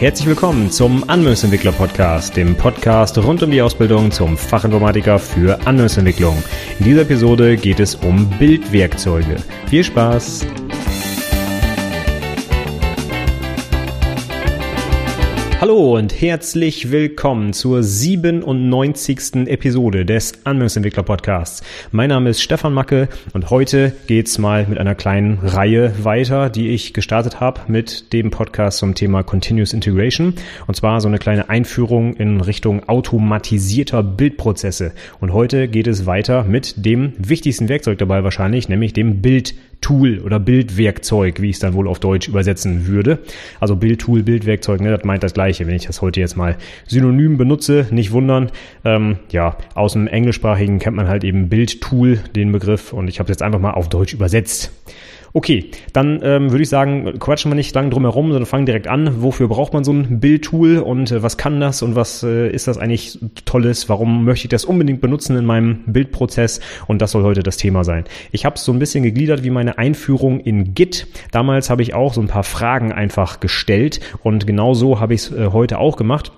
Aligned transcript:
herzlich 0.00 0.28
willkommen 0.28 0.70
zum 0.70 1.04
Anwendungsentwickler 1.10 1.72
Podcast, 1.72 2.34
dem 2.34 2.56
Podcast 2.56 3.18
rund 3.18 3.42
um 3.42 3.50
die 3.50 3.60
Ausbildung 3.60 4.10
zum 4.10 4.38
Fachinformatiker 4.38 5.18
für 5.18 5.60
Anwendungsentwicklung. 5.66 6.42
In 6.78 6.86
dieser 6.86 7.02
Episode 7.02 7.58
geht 7.58 7.80
es 7.80 7.96
um 7.96 8.30
Bildwerkzeuge. 8.38 9.36
Viel 9.66 9.84
Spaß! 9.84 10.46
Hallo 15.60 15.98
und 15.98 16.18
herzlich 16.18 16.90
willkommen 16.90 17.52
zur 17.52 17.82
97. 17.82 19.46
Episode 19.46 20.06
des 20.06 20.46
Anwendungsentwickler 20.46 21.02
Podcasts. 21.02 21.62
Mein 21.92 22.08
Name 22.08 22.30
ist 22.30 22.40
Stefan 22.40 22.72
Macke 22.72 23.10
und 23.34 23.50
heute 23.50 23.92
geht's 24.06 24.38
mal 24.38 24.66
mit 24.66 24.78
einer 24.78 24.94
kleinen 24.94 25.36
Reihe 25.42 25.92
weiter, 26.02 26.48
die 26.48 26.70
ich 26.70 26.94
gestartet 26.94 27.40
habe 27.40 27.60
mit 27.68 28.14
dem 28.14 28.30
Podcast 28.30 28.78
zum 28.78 28.94
Thema 28.94 29.22
Continuous 29.22 29.74
Integration 29.74 30.32
und 30.66 30.76
zwar 30.76 31.02
so 31.02 31.08
eine 31.08 31.18
kleine 31.18 31.50
Einführung 31.50 32.14
in 32.14 32.40
Richtung 32.40 32.88
automatisierter 32.88 34.02
Bildprozesse. 34.02 34.92
Und 35.20 35.34
heute 35.34 35.68
geht 35.68 35.88
es 35.88 36.06
weiter 36.06 36.44
mit 36.44 36.86
dem 36.86 37.12
wichtigsten 37.18 37.68
Werkzeug 37.68 37.98
dabei 37.98 38.24
wahrscheinlich, 38.24 38.70
nämlich 38.70 38.94
dem 38.94 39.20
Bild 39.20 39.54
Tool 39.80 40.20
oder 40.20 40.38
Bildwerkzeug, 40.38 41.40
wie 41.40 41.50
ich 41.50 41.56
es 41.56 41.60
dann 41.60 41.74
wohl 41.74 41.88
auf 41.88 41.98
Deutsch 41.98 42.28
übersetzen 42.28 42.86
würde. 42.86 43.18
Also 43.60 43.76
Bildtool, 43.76 44.22
Bildwerkzeug, 44.22 44.80
ne, 44.80 44.90
das 44.90 45.04
meint 45.04 45.22
das 45.22 45.34
gleiche. 45.34 45.66
Wenn 45.66 45.74
ich 45.74 45.86
das 45.86 46.02
heute 46.02 46.20
jetzt 46.20 46.36
mal 46.36 46.56
synonym 46.86 47.38
benutze, 47.38 47.86
nicht 47.90 48.12
wundern. 48.12 48.50
Ähm, 48.84 49.16
ja, 49.30 49.56
aus 49.74 49.94
dem 49.94 50.06
Englischsprachigen 50.06 50.78
kennt 50.78 50.96
man 50.96 51.08
halt 51.08 51.24
eben 51.24 51.48
Bildtool, 51.48 52.20
den 52.36 52.52
Begriff, 52.52 52.92
und 52.92 53.08
ich 53.08 53.18
habe 53.18 53.30
es 53.30 53.36
jetzt 53.36 53.42
einfach 53.42 53.60
mal 53.60 53.72
auf 53.72 53.88
Deutsch 53.88 54.14
übersetzt. 54.14 54.72
Okay, 55.32 55.70
dann 55.92 56.20
ähm, 56.24 56.50
würde 56.50 56.62
ich 56.62 56.68
sagen, 56.68 57.18
quatschen 57.20 57.50
wir 57.50 57.54
nicht 57.54 57.74
lang 57.74 57.90
drum 57.90 58.02
herum, 58.02 58.28
sondern 58.28 58.46
fangen 58.46 58.66
direkt 58.66 58.88
an. 58.88 59.22
Wofür 59.22 59.46
braucht 59.48 59.72
man 59.72 59.84
so 59.84 59.92
ein 59.92 60.18
Bildtool 60.18 60.78
und 60.78 61.12
äh, 61.12 61.22
was 61.22 61.36
kann 61.36 61.60
das 61.60 61.82
und 61.82 61.94
was 61.94 62.22
äh, 62.24 62.50
ist 62.50 62.66
das 62.66 62.78
eigentlich 62.78 63.18
Tolles? 63.44 63.88
Warum 63.88 64.24
möchte 64.24 64.46
ich 64.46 64.50
das 64.50 64.64
unbedingt 64.64 65.00
benutzen 65.00 65.36
in 65.36 65.44
meinem 65.44 65.84
Bildprozess? 65.86 66.60
Und 66.88 67.00
das 67.00 67.12
soll 67.12 67.22
heute 67.22 67.44
das 67.44 67.56
Thema 67.56 67.84
sein. 67.84 68.04
Ich 68.32 68.44
habe 68.44 68.56
es 68.56 68.64
so 68.64 68.72
ein 68.72 68.80
bisschen 68.80 69.04
gegliedert 69.04 69.44
wie 69.44 69.50
meine 69.50 69.78
Einführung 69.78 70.40
in 70.40 70.74
Git. 70.74 71.06
Damals 71.30 71.70
habe 71.70 71.82
ich 71.82 71.94
auch 71.94 72.12
so 72.12 72.20
ein 72.20 72.28
paar 72.28 72.44
Fragen 72.44 72.92
einfach 72.92 73.38
gestellt 73.38 74.00
und 74.22 74.46
genau 74.48 74.74
so 74.74 74.98
habe 74.98 75.14
ich 75.14 75.22
es 75.22 75.32
äh, 75.32 75.50
heute 75.52 75.78
auch 75.78 75.96
gemacht. 75.96 76.32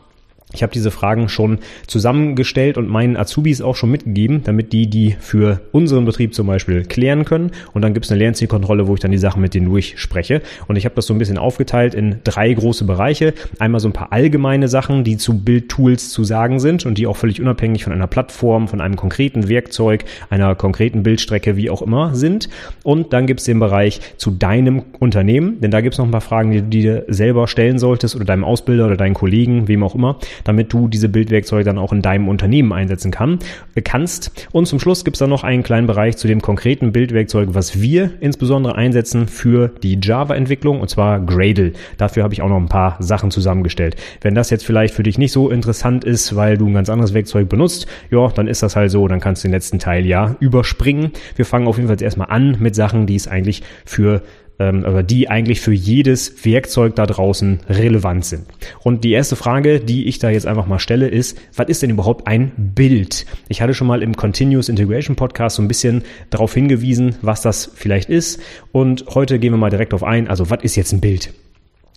Ich 0.55 0.63
habe 0.63 0.73
diese 0.73 0.91
Fragen 0.91 1.29
schon 1.29 1.59
zusammengestellt 1.87 2.77
und 2.77 2.89
meinen 2.89 3.17
Azubis 3.17 3.63
auch 3.63 3.77
schon 3.77 3.91
mitgegeben, 3.91 4.43
damit 4.45 4.73
die 4.73 4.89
die 4.89 5.17
für 5.19 5.61
unseren 5.73 6.05
Betrieb 6.05 6.35
zum 6.35 6.47
Beispiel 6.47 6.85
klären 6.85 7.25
können. 7.25 7.51
Und 7.73 7.83
dann 7.83 7.95
gibt 7.95 8.07
es 8.07 8.13
eine 8.13 8.19
Lernzielkontrolle, 8.19 8.87
wo 8.87 8.95
ich 8.95 9.01
dann 9.01 9.11
die 9.11 9.19
Sachen 9.19 9.41
mit 9.41 9.55
denen 9.55 9.67
durchspreche. 9.67 10.43
Und 10.69 10.77
ich 10.77 10.85
habe 10.85 10.95
das 10.95 11.07
so 11.07 11.15
ein 11.15 11.19
bisschen 11.19 11.39
aufgeteilt 11.39 11.95
in 11.95 12.17
drei 12.25 12.53
große 12.53 12.85
Bereiche. 12.85 13.35
Einmal 13.59 13.81
so 13.81 13.89
ein 13.89 13.93
paar 13.93 14.13
allgemeine 14.13 14.69
Sachen, 14.69 15.05
die 15.05 15.17
zu 15.17 15.39
Bildtools 15.39 16.11
zu 16.11 16.25
sagen 16.25 16.61
sind 16.61 16.85
und 16.87 16.99
die 16.99 17.07
auch 17.07 17.17
völlig 17.17 17.41
unabhängig 17.41 17.85
von 17.85 17.93
einer 17.93 18.07
Plattform, 18.07 18.69
von 18.69 18.81
einem 18.81 18.97
konkreten 18.97 19.49
Werkzeug, 19.49 20.05
einer 20.31 20.55
konkreten 20.55 21.03
Bildstrecke, 21.03 21.57
wie 21.57 21.71
auch 21.71 21.83
immer 21.83 22.15
sind. 22.15 22.49
Und 22.83 23.13
dann 23.13 23.27
gibt 23.27 23.41
es 23.41 23.47
den 23.47 23.59
Bereich 23.59 24.01
zu 24.17 24.31
deinem 24.31 24.83
Unternehmen, 24.99 25.61
denn 25.61 25.71
da 25.71 25.81
gibt 25.81 25.95
es 25.95 25.99
noch 25.99 26.07
ein 26.07 26.11
paar 26.11 26.21
Fragen, 26.21 26.51
die 26.51 26.61
du 26.61 26.69
dir 26.69 27.05
selber 27.09 27.49
stellen 27.49 27.79
solltest 27.79 28.15
oder 28.17 28.25
deinem 28.25 28.45
Ausbilder 28.45 28.87
oder 28.87 28.97
deinen 28.97 29.15
Kollegen, 29.15 29.69
wem 29.69 29.83
auch 29.83 29.95
immer 29.95 30.19
damit 30.45 30.73
du 30.73 30.89
diese 30.89 31.09
Bildwerkzeuge 31.09 31.65
dann 31.65 31.79
auch 31.79 31.93
in 31.93 32.03
deinem 32.03 32.29
Unternehmen 32.29 32.73
einsetzen 32.73 33.11
kann, 33.11 33.39
kannst. 33.85 34.49
Und 34.53 34.67
zum 34.67 34.79
Schluss 34.79 35.05
gibt 35.05 35.17
es 35.17 35.19
dann 35.19 35.31
noch 35.31 35.45
einen 35.45 35.63
kleinen 35.63 35.87
Bereich 35.87 36.17
zu 36.17 36.27
dem 36.27 36.43
konkreten 36.43 36.93
Bildwerkzeug, 36.93 37.51
was 37.53 37.81
wir 37.81 38.11
insbesondere 38.21 38.77
einsetzen 38.77 39.29
für 39.29 39.69
die 39.83 39.99
Java-Entwicklung, 40.01 40.81
und 40.81 40.89
zwar 40.89 41.21
Gradle. 41.21 41.73
Dafür 41.99 42.23
habe 42.25 42.35
ich 42.35 42.43
auch 42.43 42.49
noch 42.49 42.57
ein 42.57 42.69
paar 42.69 42.97
Sachen 43.01 43.31
zusammengestellt. 43.31 43.97
Wenn 44.21 44.35
das 44.35 44.51
jetzt 44.51 44.65
vielleicht 44.65 44.95
für 44.95 45.03
dich 45.03 45.19
nicht 45.19 45.33
so 45.33 45.51
interessant 45.51 46.05
ist, 46.05 46.37
weil 46.37 46.59
du 46.59 46.67
ein 46.67 46.75
ganz 46.75 46.89
anderes 46.89 47.15
Werkzeug 47.15 47.49
benutzt, 47.49 47.87
ja, 48.11 48.29
dann 48.29 48.49
ist 48.49 48.63
das 48.63 48.77
halt 48.77 48.91
so, 48.91 49.07
dann 49.09 49.21
kannst 49.21 49.45
du 49.45 49.49
den 49.49 49.53
letzten 49.53 49.79
Teil 49.79 50.07
ja 50.07 50.37
überspringen. 50.41 51.13
Wir 51.37 51.45
fangen 51.45 51.67
auf 51.67 51.77
jeden 51.77 51.89
Fall 51.89 52.03
erstmal 52.03 52.31
an 52.31 52.57
mit 52.61 52.75
Sachen, 52.75 53.07
die 53.07 53.17
es 53.17 53.29
eigentlich 53.29 53.63
für 53.85 54.23
ähm, 54.59 54.85
aber 54.85 55.03
die 55.03 55.29
eigentlich 55.29 55.61
für 55.61 55.73
jedes 55.73 56.45
Werkzeug 56.45 56.97
da 56.97 57.07
draußen 57.07 57.61
relevant 57.69 58.25
sind. 58.25 58.47
Und 58.83 59.05
die 59.05 59.13
erste 59.13 59.37
Frage, 59.37 59.81
die 59.81 60.07
ich 60.07 60.19
da 60.19 60.31
jetzt 60.31 60.47
einfach 60.47 60.67
mal 60.67 60.79
stelle, 60.79 61.09
ist, 61.09 61.39
was 61.57 61.69
ist 61.69 61.83
denn 61.83 61.91
überhaupt 61.91 62.27
ein 62.27 62.53
Bild? 62.57 63.27
Ich 63.49 63.63
hatte 63.63 63.75
schon 63.75 63.87
mal 63.87 64.03
im 64.03 64.17
Continuous 64.17 64.69
Integration 64.69 65.17
Podcast 65.17 65.57
so 65.57 65.63
ein 65.63 65.69
bisschen 65.69 66.03
darauf 66.31 66.55
hingewiesen, 66.55 67.17
was 67.23 67.43
das 67.43 67.71
vielleicht 67.75 68.09
ist. 68.09 68.41
Und 68.73 69.07
heute 69.15 69.39
gehen 69.39 69.53
wir 69.53 69.59
mal 69.59 69.71
direkt 69.71 69.95
auf 69.95 70.05
ein. 70.05 70.29
Also, 70.29 70.51
was 70.51 70.63
ist 70.63 70.77
jetzt 70.77 70.93
ein 70.93 71.01
Bild? 71.01 71.33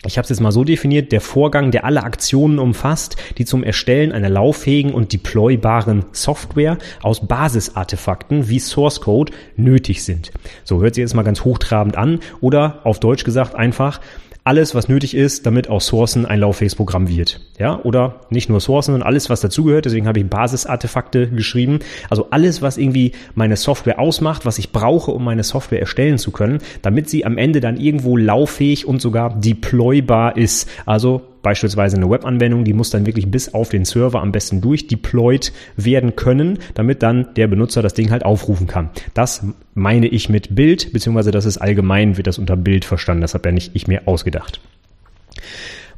Ich 0.04 0.18
habe 0.18 0.24
es 0.24 0.30
jetzt 0.30 0.42
mal 0.42 0.52
so 0.52 0.64
definiert, 0.64 1.12
der 1.12 1.22
Vorgang, 1.22 1.72
der 1.72 1.84
alle 1.84 2.04
Aktionen 2.04 2.60
umfasst, 2.60 3.16
die 3.38 3.46
zum 3.46 3.64
Erstellen 3.64 4.12
einer 4.12 4.30
lauffähigen 4.30 4.94
und 4.94 5.14
deploybaren 5.14 6.06
Software 6.12 6.78
aus 7.02 7.28
Basisartefakten 7.28 8.48
wie 8.48 8.60
Source 8.60 9.02
Code 9.02 9.34
nötig 9.56 10.04
sind. 10.04 10.32
So 10.64 10.82
hört 10.82 10.96
sich 10.96 11.02
jetzt 11.02 11.16
mal 11.16 11.24
ganz 11.24 11.44
hochtrabend 11.44 11.98
an 11.98 12.20
oder 12.40 12.82
auf 12.84 13.00
Deutsch 13.00 13.24
gesagt 13.24 13.56
einfach 13.56 14.00
alles, 14.46 14.76
was 14.76 14.88
nötig 14.88 15.16
ist, 15.16 15.48
damit 15.48 15.70
aus 15.70 15.88
Sourcen 15.88 16.28
ein 16.28 16.40
lauffähiges 16.40 16.76
Programm 16.76 17.10
wird. 17.10 17.42
Ja, 17.58 17.80
oder 17.82 18.22
nicht 18.30 18.48
nur 18.48 18.62
Sourcen, 18.62 18.94
sondern 18.94 19.08
alles, 19.08 19.30
was 19.32 19.42
dazugehört. 19.42 19.86
Deswegen 19.86 20.08
habe 20.08 20.20
ich 20.20 20.28
Basisartefakte 20.28 21.28
geschrieben. 21.30 21.80
Also 22.12 22.28
alles, 22.30 22.62
was 22.62 22.78
irgendwie 22.78 23.14
meine 23.34 23.58
Software 23.58 23.98
ausmacht, 24.00 24.46
was 24.46 24.60
ich 24.60 24.72
brauche, 24.72 25.10
um 25.12 25.24
meine 25.24 25.44
Software 25.44 25.80
erstellen 25.80 26.20
zu 26.20 26.30
können, 26.30 26.60
damit 26.84 27.10
sie 27.10 27.26
am 27.26 27.40
Ende 27.40 27.60
dann 27.60 27.78
irgendwo 27.78 28.18
lauffähig 28.18 28.88
und 28.88 29.02
sogar 29.02 29.34
deploybar 29.40 30.38
ist. 30.38 30.70
Also 30.86 31.24
beispielsweise 31.46 31.96
eine 31.98 32.10
Webanwendung, 32.10 32.64
die 32.64 32.74
muss 32.74 32.90
dann 32.90 33.06
wirklich 33.06 33.30
bis 33.30 33.54
auf 33.54 33.70
den 33.70 33.86
Server 33.86 34.20
am 34.20 34.32
besten 34.32 34.62
durchdeployed 34.62 35.54
werden 35.78 36.16
können, 36.16 36.58
damit 36.74 37.04
dann 37.04 37.36
der 37.36 37.48
Benutzer 37.48 37.84
das 37.84 37.94
Ding 37.94 38.10
halt 38.10 38.26
aufrufen 38.26 38.66
kann. 38.66 38.90
Das 39.14 39.46
meine 39.76 40.08
ich 40.08 40.28
mit 40.28 40.56
Bild, 40.56 40.92
beziehungsweise 40.92 41.30
das 41.30 41.46
ist 41.46 41.60
allgemein, 41.60 42.18
wird 42.18 42.26
das 42.26 42.40
unter 42.40 42.58
Bild 42.58 42.84
verstanden. 42.84 43.22
Das 43.22 43.36
habe 43.36 43.50
ja 43.50 43.54
nicht 43.54 43.76
ich 43.76 43.88
mir 43.88 44.08
ausgedacht. 44.08 44.60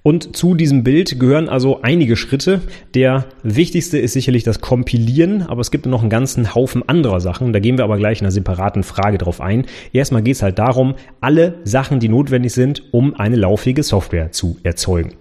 Und 0.07 0.37
zu 0.37 0.55
diesem 0.55 0.85
Bild 0.85 1.19
gehören 1.19 1.49
also 1.49 1.81
einige 1.81 2.15
Schritte. 2.15 2.61
Der 2.93 3.25
wichtigste 3.43 3.97
ist 3.97 4.13
sicherlich 4.13 4.45
das 4.45 4.61
Kompilieren, 4.61 5.41
aber 5.41 5.59
es 5.59 5.69
gibt 5.69 5.85
noch 5.85 5.99
einen 5.99 6.09
ganzen 6.09 6.55
Haufen 6.55 6.87
anderer 6.87 7.19
Sachen. 7.19 7.51
Da 7.51 7.59
gehen 7.59 7.77
wir 7.77 7.83
aber 7.83 7.97
gleich 7.97 8.21
in 8.21 8.25
einer 8.25 8.31
separaten 8.31 8.83
Frage 8.83 9.17
drauf 9.17 9.41
ein. 9.41 9.65
Erstmal 9.91 10.21
geht 10.21 10.37
es 10.37 10.43
halt 10.43 10.59
darum, 10.59 10.95
alle 11.19 11.55
Sachen, 11.65 11.99
die 11.99 12.07
notwendig 12.07 12.53
sind, 12.53 12.83
um 12.93 13.15
eine 13.15 13.35
lauffähige 13.35 13.83
Software 13.83 14.31
zu 14.31 14.55
erzeugen. 14.63 15.15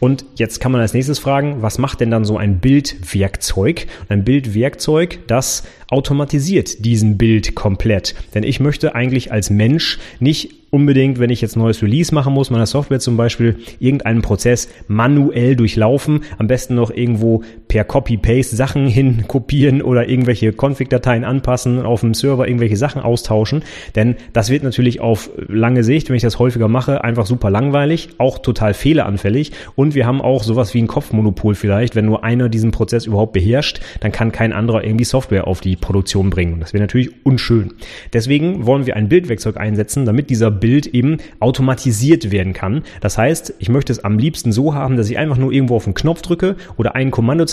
Und 0.00 0.24
jetzt 0.34 0.58
kann 0.58 0.72
man 0.72 0.80
als 0.80 0.92
nächstes 0.92 1.20
fragen, 1.20 1.62
was 1.62 1.78
macht 1.78 2.00
denn 2.00 2.10
dann 2.10 2.24
so 2.24 2.36
ein 2.36 2.58
Bildwerkzeug? 2.58 3.86
Ein 4.08 4.24
Bildwerkzeug, 4.24 5.20
das 5.28 5.62
automatisiert 5.86 6.84
diesen 6.84 7.16
Bild 7.16 7.54
komplett. 7.54 8.16
Denn 8.34 8.42
ich 8.42 8.58
möchte 8.58 8.96
eigentlich 8.96 9.30
als 9.30 9.50
Mensch 9.50 10.00
nicht 10.18 10.61
unbedingt, 10.72 11.18
wenn 11.18 11.28
ich 11.28 11.42
jetzt 11.42 11.54
neues 11.54 11.82
Release 11.82 12.14
machen 12.14 12.32
muss, 12.32 12.48
meiner 12.50 12.66
Software 12.66 12.98
zum 12.98 13.18
Beispiel, 13.18 13.58
irgendeinen 13.78 14.22
Prozess 14.22 14.68
manuell 14.88 15.54
durchlaufen, 15.54 16.24
am 16.38 16.46
besten 16.46 16.74
noch 16.74 16.90
irgendwo 16.90 17.42
per 17.72 17.84
Copy-Paste 17.84 18.54
Sachen 18.54 18.86
hin 18.86 19.24
kopieren 19.26 19.80
oder 19.80 20.06
irgendwelche 20.06 20.52
Config-Dateien 20.52 21.24
anpassen, 21.24 21.80
auf 21.80 22.02
dem 22.02 22.12
Server 22.12 22.46
irgendwelche 22.46 22.76
Sachen 22.76 23.00
austauschen, 23.00 23.62
denn 23.96 24.16
das 24.34 24.50
wird 24.50 24.62
natürlich 24.62 25.00
auf 25.00 25.30
lange 25.48 25.82
Sicht, 25.82 26.10
wenn 26.10 26.16
ich 26.16 26.22
das 26.22 26.38
häufiger 26.38 26.68
mache, 26.68 27.02
einfach 27.02 27.24
super 27.24 27.48
langweilig, 27.48 28.10
auch 28.18 28.40
total 28.40 28.74
fehleranfällig 28.74 29.52
und 29.74 29.94
wir 29.94 30.06
haben 30.06 30.20
auch 30.20 30.42
sowas 30.42 30.74
wie 30.74 30.82
ein 30.82 30.86
Kopfmonopol 30.86 31.54
vielleicht, 31.54 31.96
wenn 31.96 32.04
nur 32.04 32.24
einer 32.24 32.50
diesen 32.50 32.72
Prozess 32.72 33.06
überhaupt 33.06 33.32
beherrscht, 33.32 33.80
dann 34.00 34.12
kann 34.12 34.32
kein 34.32 34.52
anderer 34.52 34.84
irgendwie 34.84 35.06
Software 35.06 35.46
auf 35.46 35.62
die 35.62 35.76
Produktion 35.76 36.28
bringen. 36.28 36.60
Das 36.60 36.74
wäre 36.74 36.82
natürlich 36.82 37.24
unschön. 37.24 37.72
Deswegen 38.12 38.66
wollen 38.66 38.84
wir 38.84 38.96
ein 38.96 39.08
Bildwerkzeug 39.08 39.56
einsetzen, 39.56 40.04
damit 40.04 40.28
dieser 40.28 40.50
Bild 40.50 40.88
eben 40.88 41.16
automatisiert 41.40 42.32
werden 42.32 42.52
kann. 42.52 42.82
Das 43.00 43.16
heißt, 43.16 43.54
ich 43.60 43.70
möchte 43.70 43.92
es 43.92 44.04
am 44.04 44.18
liebsten 44.18 44.52
so 44.52 44.74
haben, 44.74 44.98
dass 44.98 45.08
ich 45.08 45.16
einfach 45.16 45.38
nur 45.38 45.52
irgendwo 45.52 45.76
auf 45.76 45.84
den 45.84 45.94
Knopf 45.94 46.20
drücke 46.20 46.56
oder 46.76 46.94
einen 46.94 47.10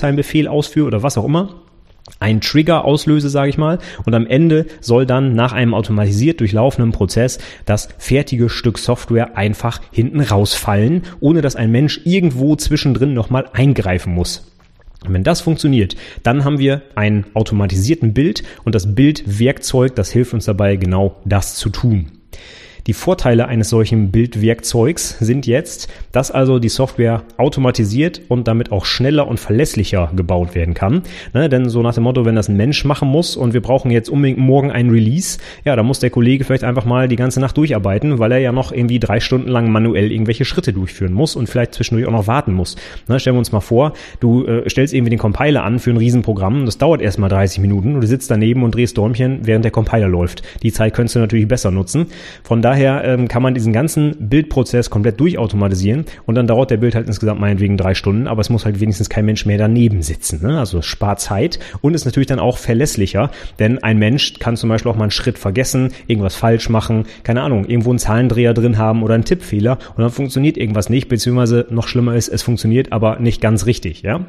Kommandozeilenbefehl 0.10 0.48
ausführe 0.48 0.88
oder 0.88 1.04
was 1.04 1.18
auch 1.18 1.26
immer 1.26 1.62
ein 2.20 2.42
Trigger 2.42 2.86
auslöse, 2.86 3.30
sage 3.30 3.50
ich 3.50 3.60
mal, 3.60 3.78
und 4.04 4.16
am 4.16 4.26
Ende 4.26 4.66
soll 4.82 5.06
dann 5.06 5.36
nach 5.36 5.54
einem 5.54 5.76
automatisiert 5.76 6.40
durchlaufenden 6.40 6.92
Prozess 6.92 7.38
das 7.66 7.88
fertige 8.00 8.50
Stück 8.50 8.80
Software 8.80 9.38
einfach 9.38 9.80
hinten 9.92 10.20
rausfallen, 10.20 11.04
ohne 11.20 11.42
dass 11.42 11.56
ein 11.56 11.72
Mensch 11.72 12.02
irgendwo 12.06 12.56
zwischendrin 12.56 13.14
nochmal 13.14 13.46
eingreifen 13.54 14.14
muss. 14.16 14.52
Und 15.06 15.14
wenn 15.14 15.24
das 15.24 15.42
funktioniert, 15.42 15.96
dann 16.24 16.46
haben 16.46 16.58
wir 16.58 16.82
einen 16.96 17.26
automatisierten 17.36 18.14
Bild 18.16 18.42
und 18.66 18.74
das 18.74 18.96
Bildwerkzeug, 18.96 19.96
das 19.96 20.12
hilft 20.12 20.34
uns 20.34 20.46
dabei, 20.46 20.78
genau 20.78 21.16
das 21.26 21.56
zu 21.56 21.70
tun. 21.70 22.19
Die 22.88 22.94
Vorteile 22.94 23.48
eines 23.48 23.70
solchen 23.70 24.12
Bildwerkzeugs 24.12 25.18
sind 25.20 25.46
jetzt, 25.48 25.90
dass 26.12 26.31
also 26.31 26.60
die 26.60 26.70
Software 26.70 27.24
automatisiert 27.38 28.22
und 28.30 28.48
damit 28.48 28.72
auch 28.72 28.86
schneller 28.86 29.28
und 29.28 29.40
verlässlicher 29.40 30.12
gebaut 30.16 30.56
werden 30.56 30.74
kann. 30.74 31.04
Ne, 31.34 31.50
denn 31.50 31.70
so 31.70 31.81
nach 31.81 31.94
dem 31.94 32.04
Motto, 32.04 32.26
wenn 32.26 32.36
das 32.36 32.50
ein 32.50 32.58
Mensch 32.58 32.86
machen 32.86 33.08
muss 33.08 33.36
und 33.36 33.54
wir 33.54 33.62
brauchen 33.62 33.92
jetzt 33.92 34.10
unbedingt 34.10 34.40
morgen 34.40 34.72
ein 34.72 34.90
Release, 34.90 35.38
ja, 35.66 35.76
da 35.76 35.84
muss 35.84 36.00
der 36.00 36.10
Kollege 36.10 36.44
vielleicht 36.44 36.64
einfach 36.64 36.86
mal 36.86 37.08
die 37.08 37.16
ganze 37.16 37.40
Nacht 37.40 37.58
durcharbeiten, 37.58 38.20
weil 38.20 38.31
er 38.31 38.40
ja 38.40 38.52
noch 38.52 38.72
irgendwie 38.72 39.00
drei 39.00 39.20
Stunden 39.20 39.50
lang 39.50 39.72
manuell 39.72 40.12
irgendwelche 40.12 40.46
Schritte 40.46 40.74
durchführen 40.74 41.14
muss 41.14 41.36
und 41.36 41.48
vielleicht 41.48 41.75
zwischendurch 41.75 42.08
auch 42.08 42.12
noch 42.12 42.28
warten 42.28 42.54
muss. 42.54 42.75
Ne, 43.08 43.20
stellen 43.20 43.36
wir 43.36 43.40
uns 43.40 43.52
mal 43.52 43.60
vor, 43.60 43.94
du 44.20 44.46
äh, 44.46 44.70
stellst 44.70 44.94
irgendwie 44.94 45.12
den 45.12 45.20
Compiler 45.20 45.64
an 45.64 45.80
für 45.80 45.92
ein 45.92 45.98
Riesenprogramm, 45.98 46.66
das 46.66 46.78
dauert 46.78 47.02
erstmal 47.02 47.30
30 47.30 47.60
Minuten 47.60 47.96
und 47.96 48.02
du 48.02 48.08
sitzt 48.08 48.32
daneben 48.32 48.64
und 48.64 48.74
drehst 48.74 48.98
Däumchen, 48.98 49.42
während 49.44 49.64
der 49.64 49.72
Compiler 49.72 50.08
läuft. 50.08 50.42
Die 50.64 50.72
Zeit 50.72 50.94
könntest 50.94 51.16
du 51.16 51.20
natürlich 51.20 51.48
besser 51.48 51.72
nutzen. 51.72 52.08
Von 52.44 52.62
daher 52.62 52.69
ähm, 52.77 53.27
kann 53.27 53.42
man 53.42 53.54
diesen 53.54 53.74
ganzen 53.74 54.16
Bildprozess 54.19 54.89
komplett 54.89 55.19
durchautomatisieren 55.19 56.06
und 56.25 56.36
dann 56.36 56.48
dauert 56.48 56.71
der 56.71 56.77
Bild 56.77 56.95
halt 56.95 57.07
insgesamt 57.07 57.39
meinetwegen 57.39 57.77
drei 57.77 57.94
Stunden, 57.94 58.27
aber 58.27 58.42
es 58.42 58.50
muss 58.50 58.66
halt 58.66 58.80
wenigstens 58.80 59.10
kein 59.10 59.25
Mensch 59.25 59.45
mehr 59.45 59.57
daneben 59.57 60.01
sitzen. 60.01 60.42
Ne? 60.45 60.60
Also 60.60 60.80
es 60.80 60.86
spart 60.86 61.19
Zeit 61.19 61.60
und 61.81 61.94
ist 61.94 62.06
natürlich 62.06 62.27
dann 62.27 62.39
auch 62.39 62.57
verlässlicher, 62.57 63.31
denn 63.60 63.81
ein 63.83 63.98
Mensch 63.98 64.36
kann 64.39 64.57
zum 64.57 64.69
Beispiel 64.69 64.92
auch 64.92 64.95
mal 64.95 65.04
einen 65.04 65.12
Schritt 65.12 65.38
vergessen, 65.38 65.92
irgendwas 66.07 66.36
falsch 66.36 66.69
machen, 66.69 67.06
keine 67.24 67.42
Ahnung, 67.42 67.66
irgendwo 67.66 67.89
einen 67.89 68.00
Zahlendreher 68.00 68.54
drin 68.54 68.77
haben 68.77 69.04
oder 69.04 69.13
einen 69.13 69.25
Tippfehler 69.25 69.77
und 69.95 70.01
dann 70.01 70.12
funktioniert 70.12 70.57
irgendwas 70.57 70.89
nicht, 70.89 71.10
beziehungsweise 71.10 71.68
noch 71.69 71.88
schlimmer 71.88 72.15
ist, 72.15 72.27
es 72.27 72.42
funktioniert 72.42 72.92
aber 72.92 73.19
nicht 73.19 73.42
ganz 73.42 73.65
richtig, 73.65 74.01
ja. 74.01 74.25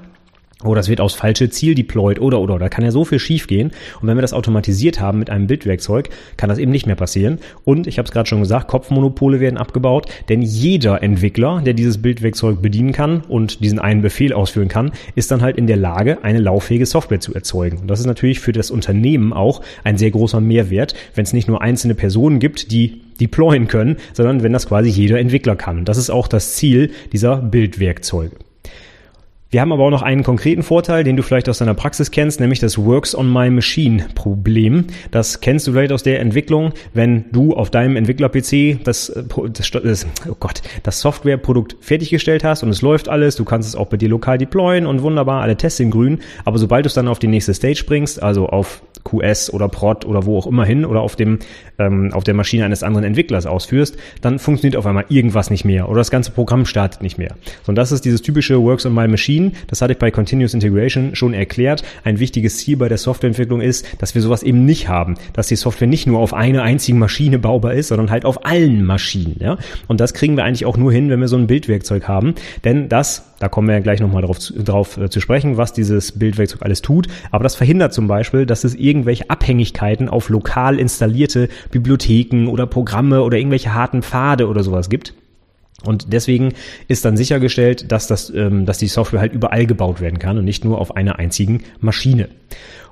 Oder 0.62 0.80
es 0.80 0.88
wird 0.88 1.00
aufs 1.00 1.14
falsche 1.14 1.48
Ziel 1.48 1.74
deployed 1.74 2.20
oder 2.20 2.40
oder. 2.40 2.58
Da 2.58 2.68
kann 2.68 2.84
ja 2.84 2.90
so 2.90 3.04
viel 3.04 3.18
schiefgehen. 3.18 3.70
Und 4.00 4.08
wenn 4.08 4.16
wir 4.16 4.22
das 4.22 4.34
automatisiert 4.34 5.00
haben 5.00 5.18
mit 5.18 5.30
einem 5.30 5.46
Bildwerkzeug, 5.46 6.10
kann 6.36 6.50
das 6.50 6.58
eben 6.58 6.70
nicht 6.70 6.86
mehr 6.86 6.96
passieren. 6.96 7.38
Und 7.64 7.86
ich 7.86 7.98
habe 7.98 8.06
es 8.06 8.12
gerade 8.12 8.28
schon 8.28 8.40
gesagt, 8.40 8.68
Kopfmonopole 8.68 9.40
werden 9.40 9.56
abgebaut, 9.56 10.06
denn 10.28 10.42
jeder 10.42 11.02
Entwickler, 11.02 11.62
der 11.64 11.72
dieses 11.72 12.02
Bildwerkzeug 12.02 12.60
bedienen 12.60 12.92
kann 12.92 13.22
und 13.22 13.64
diesen 13.64 13.78
einen 13.78 14.02
Befehl 14.02 14.32
ausführen 14.32 14.68
kann, 14.68 14.92
ist 15.14 15.30
dann 15.30 15.40
halt 15.40 15.56
in 15.56 15.66
der 15.66 15.76
Lage, 15.76 16.22
eine 16.24 16.40
lauffähige 16.40 16.86
Software 16.86 17.20
zu 17.20 17.34
erzeugen. 17.34 17.78
Und 17.78 17.88
das 17.88 18.00
ist 18.00 18.06
natürlich 18.06 18.40
für 18.40 18.52
das 18.52 18.70
Unternehmen 18.70 19.32
auch 19.32 19.62
ein 19.82 19.96
sehr 19.96 20.10
großer 20.10 20.40
Mehrwert, 20.40 20.94
wenn 21.14 21.24
es 21.24 21.32
nicht 21.32 21.48
nur 21.48 21.62
einzelne 21.62 21.94
Personen 21.94 22.38
gibt, 22.38 22.70
die 22.70 23.00
deployen 23.20 23.66
können, 23.68 23.96
sondern 24.12 24.42
wenn 24.42 24.52
das 24.52 24.66
quasi 24.66 24.88
jeder 24.88 25.18
Entwickler 25.18 25.56
kann. 25.56 25.84
Das 25.84 25.96
ist 25.96 26.10
auch 26.10 26.28
das 26.28 26.54
Ziel 26.54 26.90
dieser 27.12 27.36
Bildwerkzeuge. 27.36 28.36
Wir 29.52 29.61
haben 29.61 29.73
aber 29.73 29.82
auch 29.82 29.91
noch 29.91 30.02
einen 30.02 30.23
konkreten 30.23 30.62
Vorteil, 30.62 31.02
den 31.02 31.17
du 31.17 31.25
vielleicht 31.25 31.49
aus 31.49 31.58
deiner 31.58 31.75
Praxis 31.75 32.12
kennst, 32.12 32.38
nämlich 32.38 32.61
das 32.61 32.79
Works 32.79 33.17
on 33.17 33.32
My 33.32 33.50
Machine 33.50 34.06
Problem. 34.14 34.85
Das 35.11 35.41
kennst 35.41 35.67
du 35.67 35.73
vielleicht 35.73 35.91
aus 35.91 36.05
der 36.05 36.20
Entwicklung, 36.20 36.73
wenn 36.94 37.25
du 37.32 37.55
auf 37.55 37.69
deinem 37.69 37.97
Entwickler-PC 37.97 38.85
das, 38.85 39.08
äh, 39.08 39.25
das, 39.52 40.06
oh 40.29 40.37
Gott, 40.38 40.62
das 40.85 41.00
Softwareprodukt 41.00 41.76
fertiggestellt 41.81 42.44
hast 42.44 42.62
und 42.62 42.69
es 42.69 42.81
läuft 42.81 43.08
alles, 43.08 43.35
du 43.35 43.44
kannst 43.44 43.69
es 43.69 43.75
auch 43.75 43.88
bei 43.88 43.97
dir 43.97 44.08
lokal 44.08 44.38
deployen 44.38 44.87
und 44.87 45.02
wunderbar, 45.02 45.43
alle 45.43 45.56
Tests 45.56 45.79
sind 45.79 45.91
grün, 45.91 46.20
aber 46.44 46.58
sobald 46.58 46.85
du 46.85 46.88
es 46.88 46.94
dann 46.94 47.08
auf 47.08 47.19
die 47.19 47.26
nächste 47.26 47.53
Stage 47.53 47.82
bringst, 47.85 48.23
also 48.23 48.49
auf 48.49 48.85
QS 49.05 49.53
oder 49.53 49.69
Prod 49.69 50.05
oder 50.05 50.26
wo 50.26 50.38
auch 50.38 50.46
immer 50.46 50.64
hin 50.64 50.85
oder 50.85 51.00
auf 51.00 51.17
dem 51.17 51.38
ähm, 51.79 52.12
auf 52.12 52.25
der 52.25 52.35
Maschine 52.35 52.64
eines 52.64 52.82
anderen 52.82 53.05
Entwicklers 53.05 53.46
ausführst, 53.46 53.96
dann 54.20 54.38
funktioniert 54.38 54.76
auf 54.76 54.87
einmal 54.87 55.06
irgendwas 55.08 55.50
nicht 55.50 55.64
mehr 55.64 55.88
oder 55.88 55.99
das 55.99 56.11
ganze 56.11 56.31
Programm 56.31 56.67
startet 56.67 57.03
nicht 57.03 57.19
mehr. 57.19 57.35
Und 57.67 57.76
das 57.76 57.93
ist 57.93 58.05
dieses 58.05 58.23
typische 58.23 58.62
Works 58.62 58.87
on 58.87 58.94
My 58.94 59.08
Machine. 59.08 59.39
Das 59.66 59.82
hatte 59.82 59.92
ich 59.92 59.98
bei 59.98 60.10
Continuous 60.10 60.54
Integration 60.54 61.14
schon 61.14 61.34
erklärt. 61.34 61.82
Ein 62.04 62.19
wichtiges 62.19 62.58
Ziel 62.58 62.76
bei 62.76 62.88
der 62.88 62.98
Softwareentwicklung 62.98 63.60
ist, 63.60 63.87
dass 63.98 64.14
wir 64.14 64.22
sowas 64.22 64.42
eben 64.42 64.64
nicht 64.64 64.88
haben, 64.88 65.16
dass 65.32 65.48
die 65.48 65.56
Software 65.56 65.88
nicht 65.88 66.06
nur 66.06 66.20
auf 66.20 66.34
einer 66.34 66.62
einzigen 66.62 66.98
Maschine 66.98 67.38
baubar 67.38 67.75
ist, 67.75 67.88
sondern 67.88 68.10
halt 68.10 68.25
auf 68.25 68.44
allen 68.44 68.84
Maschinen. 68.84 69.37
Ja? 69.40 69.58
Und 69.88 70.00
das 70.00 70.14
kriegen 70.14 70.37
wir 70.37 70.44
eigentlich 70.44 70.66
auch 70.66 70.76
nur 70.76 70.92
hin, 70.92 71.10
wenn 71.10 71.20
wir 71.20 71.28
so 71.28 71.37
ein 71.37 71.46
Bildwerkzeug 71.46 72.08
haben, 72.08 72.34
denn 72.64 72.88
das 72.88 73.31
da 73.40 73.48
kommen 73.48 73.69
wir 73.69 73.75
ja 73.75 73.81
gleich 73.81 74.00
nochmal 74.00 74.22
drauf, 74.22 74.38
drauf 74.54 74.98
äh, 74.98 75.08
zu 75.08 75.19
sprechen, 75.20 75.56
was 75.56 75.72
dieses 75.72 76.12
Bildwerkzeug 76.12 76.60
alles 76.62 76.82
tut. 76.82 77.08
Aber 77.31 77.43
das 77.43 77.56
verhindert 77.56 77.94
zum 77.94 78.06
Beispiel, 78.06 78.44
dass 78.44 78.64
es 78.64 78.75
irgendwelche 78.75 79.31
Abhängigkeiten 79.31 80.10
auf 80.10 80.28
lokal 80.28 80.78
installierte 80.78 81.48
Bibliotheken 81.70 82.48
oder 82.48 82.66
Programme 82.66 83.22
oder 83.22 83.38
irgendwelche 83.38 83.72
harten 83.72 84.02
Pfade 84.02 84.46
oder 84.46 84.62
sowas 84.62 84.90
gibt. 84.90 85.14
Und 85.85 86.12
deswegen 86.12 86.53
ist 86.88 87.05
dann 87.05 87.17
sichergestellt, 87.17 87.91
dass, 87.91 88.06
das, 88.06 88.31
ähm, 88.31 88.67
dass 88.67 88.79
die 88.79 88.88
Software 88.88 89.21
halt 89.21 89.32
überall 89.32 89.67
gebaut 89.67 90.00
werden 90.00 90.19
kann 90.19 90.38
und 90.38 90.44
nicht 90.44 90.65
nur 90.65 90.79
auf 90.79 90.97
einer 90.97 91.19
einzigen 91.19 91.62
Maschine. 91.81 92.29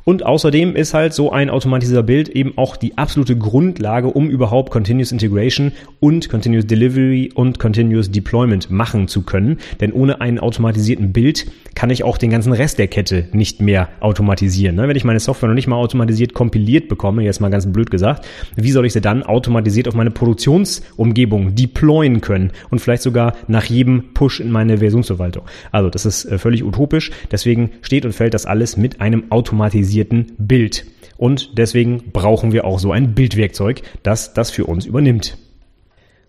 Und 0.08 0.25
außerdem 0.25 0.75
ist 0.75 0.94
halt 0.94 1.12
so 1.12 1.32
ein 1.32 1.50
automatisierter 1.50 2.02
Bild 2.02 2.31
eben 2.31 2.56
auch 2.56 2.76
die 2.76 2.96
absolute 2.96 3.37
Grundlage, 3.37 4.08
um 4.08 4.31
überhaupt 4.31 4.70
Continuous 4.70 5.12
Integration 5.12 5.72
und 6.00 6.31
Continuous 6.31 6.66
Delivery 6.66 7.31
und 7.34 7.58
Continuous 7.58 8.10
Deployment 8.10 8.70
machen 8.70 9.08
zu 9.08 9.20
können. 9.20 9.58
Denn 9.82 9.93
ohne 9.93 10.22
einen 10.22 10.38
automatisierten 10.38 11.12
Bild 11.12 11.44
kann 11.75 11.90
ich 11.90 12.05
auch 12.05 12.16
den 12.16 12.31
ganzen 12.31 12.55
Rest 12.55 12.78
der 12.78 12.88
Kette 12.88 13.28
nicht 13.32 13.60
mehr 13.60 13.90
automatisieren. 14.00 14.76
Ne? 14.76 14.88
Wenn 14.88 14.96
ich 14.96 15.05
meine 15.05 15.20
Software 15.20 15.50
noch 15.50 15.55
nicht 15.55 15.66
mal 15.66 15.76
automatisiert 15.76 16.32
kompiliert 16.32 16.88
bekomme, 16.88 17.22
jetzt 17.22 17.43
mal 17.43 17.50
ganz 17.50 17.70
blöd 17.70 17.90
gesagt, 17.90 18.26
wie 18.56 18.70
soll 18.70 18.87
ich 18.87 18.94
sie 18.94 19.02
dann 19.02 19.25
automatisiert 19.25 19.88
auf 19.88 19.94
meine 19.94 20.11
Produktionsumgebung 20.11 21.54
deployen 21.54 22.22
können 22.22 22.52
und 22.70 22.78
vielleicht 22.78 23.02
sogar 23.02 23.34
nach 23.46 23.66
jedem 23.66 24.14
Push 24.14 24.40
in 24.40 24.50
meine 24.50 24.78
Versionsverwaltung? 24.78 25.44
Also 25.70 25.90
das 25.90 26.06
ist 26.06 26.25
äh, 26.25 26.38
völlig 26.38 26.64
utopisch. 26.64 27.11
Deswegen 27.31 27.72
steht 27.82 28.06
und 28.06 28.14
fällt 28.14 28.32
das 28.32 28.46
alles 28.46 28.78
mit 28.78 29.02
einem 29.02 29.25
automatisierten 29.31 29.97
automatisierten 29.98 30.34
Bild. 30.38 30.86
Und 31.16 31.58
deswegen 31.58 32.12
brauchen 32.12 32.52
wir 32.52 32.64
auch 32.64 32.78
so 32.78 32.92
ein 32.92 33.14
Bildwerkzeug, 33.14 33.82
das 34.02 34.34
das 34.34 34.50
für 34.50 34.66
uns 34.66 34.86
übernimmt. 34.86 35.36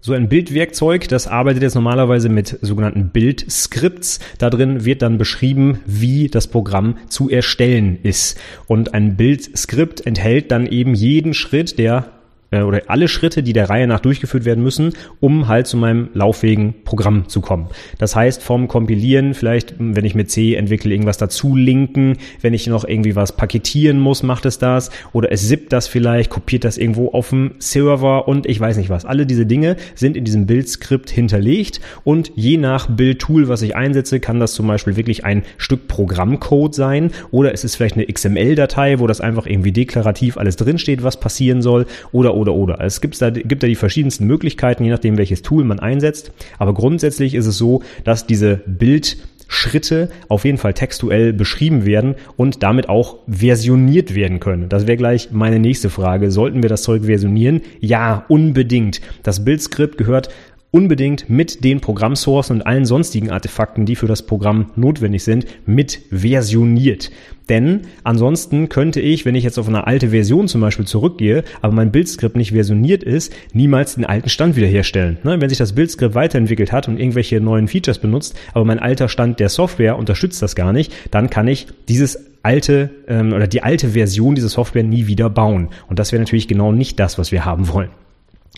So 0.02 0.14
ein 0.14 0.30
Bildwerkzeug, 0.30 1.10
das 1.10 1.28
arbeitet 1.28 1.62
jetzt 1.62 1.76
normalerweise 1.76 2.30
mit 2.30 2.58
sogenannten 2.62 3.10
Bildscripts. 3.10 4.20
Da 4.38 4.50
drin 4.50 4.86
wird 4.86 5.02
dann 5.02 5.18
beschrieben, 5.18 5.82
wie 5.86 6.30
das 6.30 6.48
Programm 6.48 6.98
zu 7.10 7.30
erstellen 7.30 8.00
ist. 8.02 8.40
Und 8.68 8.94
ein 8.94 9.18
Bildskript 9.18 10.06
enthält 10.06 10.52
dann 10.52 10.66
eben 10.66 10.94
jeden 10.94 11.34
Schritt, 11.34 11.78
der 11.78 12.19
äh, 12.52 12.62
oder 12.62 12.82
alle 12.88 13.08
Schritte, 13.08 13.44
die 13.44 13.54
der 13.54 13.70
Reihe 13.70 13.88
nach 13.88 14.00
durchgeführt 14.00 14.46
werden 14.46 14.64
müssen, 14.64 14.94
um 15.20 15.48
halt 15.48 15.68
zu 15.68 15.78
meinem 15.78 16.10
lauffähigen 16.14 16.74
Programm 16.84 17.28
zu 17.28 17.42
kommen. 17.42 17.68
Das 17.98 18.16
heißt, 18.16 18.42
vom 18.42 18.68
Kompilieren, 18.68 19.34
vielleicht, 19.34 19.76
wenn 19.78 20.06
ich 20.06 20.16
mit 20.16 20.32
C 20.32 20.56
entwickle, 20.56 20.92
irgendwas 20.92 21.18
dazu 21.18 21.56
linken, 21.56 22.18
wenn 22.42 22.54
ich 22.54 22.68
noch 22.68 22.86
irgendwie 22.86 23.16
was 23.16 23.36
paketieren 23.36 24.00
muss, 24.00 24.24
macht 24.24 24.46
es 24.46 24.58
das, 24.58 24.90
oder 25.14 25.32
es 25.32 25.48
zippt 25.48 25.74
das 25.74 25.88
vielleicht, 25.88 26.30
kopiert 26.30 26.64
das 26.64 26.78
irgendwo 26.78 27.10
auf 27.10 27.30
dem 27.30 27.52
Server 27.60 28.28
und 28.28 28.46
ich 28.46 28.60
weiß 28.60 28.78
nicht 28.78 28.90
was. 28.90 29.06
Alle 29.06 29.26
diese 29.26 29.46
Dinge 29.46 29.76
sind 29.96 30.18
in 30.18 30.26
diesem 30.26 30.46
Bildskript 30.46 31.10
hinterlegt 31.10 31.80
und 32.04 32.32
je 32.36 32.58
nach 32.58 32.88
Bildtool, 32.88 33.48
was 33.48 33.62
ich 33.62 33.76
einsetze, 33.76 34.20
kann 34.20 34.40
das 34.40 34.54
zum 34.54 34.68
Beispiel 34.68 34.96
wirklich 34.96 35.26
ein 35.26 35.44
Stück 35.58 35.88
Programmcode 35.88 36.74
sein 36.74 37.12
oder 37.32 37.54
es 37.54 37.64
ist 37.64 37.76
vielleicht 37.76 37.96
eine 37.96 38.06
XML-Datei, 38.06 39.00
wo 39.00 39.08
das 39.08 39.22
einfach 39.22 39.46
irgendwie 39.46 39.72
deklarativ 39.72 40.38
alles 40.38 40.56
drinsteht, 40.56 41.04
was 41.04 41.20
passieren 41.20 41.62
soll 41.62 41.86
oder 42.12 42.34
oder, 42.40 42.54
oder. 42.54 42.82
Es 42.82 43.02
gibt 43.02 43.22
da, 43.22 43.30
gibt 43.30 43.62
da 43.62 43.68
die 43.68 43.76
verschiedensten 43.76 44.26
Möglichkeiten, 44.26 44.84
je 44.84 44.90
nachdem, 44.90 45.18
welches 45.18 45.42
Tool 45.42 45.64
man 45.64 45.80
einsetzt. 45.80 46.32
Aber 46.58 46.74
grundsätzlich 46.74 47.36
ist 47.36 47.46
es 47.46 47.58
so, 47.58 47.84
dass 48.04 48.26
diese 48.26 48.62
Bildschritte 48.66 50.10
auf 50.28 50.46
jeden 50.46 50.58
Fall 50.58 50.74
textuell 50.74 51.34
beschrieben 51.34 51.86
werden 51.86 52.16
und 52.38 52.64
damit 52.64 52.90
auch 52.90 53.18
versioniert 53.28 54.16
werden 54.16 54.40
können. 54.40 54.70
Das 54.70 54.88
wäre 54.88 54.98
gleich 54.98 55.30
meine 55.32 55.60
nächste 55.60 55.90
Frage. 55.90 56.32
Sollten 56.32 56.64
wir 56.64 56.70
das 56.70 56.84
Zeug 56.84 57.06
versionieren? 57.06 57.62
Ja, 57.80 58.26
unbedingt. 58.28 59.02
Das 59.24 59.44
Bildskript 59.46 59.98
gehört 59.98 60.30
unbedingt 60.72 61.30
mit 61.30 61.64
den 61.64 61.82
Programmsourcen 61.82 62.58
und 62.58 62.62
allen 62.68 62.86
sonstigen 62.86 63.32
Artefakten, 63.32 63.86
die 63.86 63.96
für 63.96 64.08
das 64.08 64.26
Programm 64.26 64.72
notwendig 64.76 65.24
sind, 65.24 65.46
mit 65.66 66.02
versioniert. 66.12 67.12
Denn 67.50 67.82
ansonsten 68.04 68.70
könnte 68.70 69.02
ich, 69.02 69.26
wenn 69.26 69.34
ich 69.34 69.44
jetzt 69.44 69.58
auf 69.58 69.68
eine 69.68 69.88
alte 69.88 70.10
Version 70.10 70.48
zum 70.48 70.62
Beispiel 70.62 70.86
zurückgehe, 70.86 71.44
aber 71.62 71.74
mein 71.74 71.92
Bildskript 71.92 72.36
nicht 72.36 72.52
versioniert 72.52 73.02
ist, 73.02 73.34
niemals 73.54 73.96
den 73.96 74.06
alten 74.06 74.30
Stand 74.30 74.56
wiederherstellen. 74.56 75.18
Ne? 75.24 75.42
Wenn 75.42 75.50
sich 75.50 75.58
das 75.58 75.74
Bildskript 75.74 76.14
weiterentwickelt 76.14 76.72
hat 76.72 76.88
und 76.88 77.00
irgendwelche 77.00 77.42
neuen 77.42 77.68
Features 77.68 77.98
benutzt, 77.98 78.38
aber 78.54 78.66
mein 78.66 78.78
alter 78.78 79.10
Stand 79.10 79.40
der 79.40 79.50
Software 79.50 79.98
unterstützt 79.98 80.44
das 80.44 80.56
gar 80.56 80.74
nicht, 80.74 80.94
dann 81.10 81.32
kann 81.32 81.48
ich 81.48 81.66
dieses 81.88 82.30
alte 82.44 82.92
ähm, 83.08 83.34
oder 83.34 83.48
die 83.48 83.64
alte 83.64 83.90
Version 83.90 84.36
dieser 84.36 84.50
Software 84.50 84.84
nie 84.84 85.08
wieder 85.08 85.30
bauen. 85.32 85.70
Und 85.88 85.98
das 85.98 86.12
wäre 86.12 86.22
natürlich 86.22 86.48
genau 86.48 86.72
nicht 86.72 87.00
das, 87.00 87.18
was 87.18 87.32
wir 87.32 87.46
haben 87.46 87.68
wollen. 87.68 87.90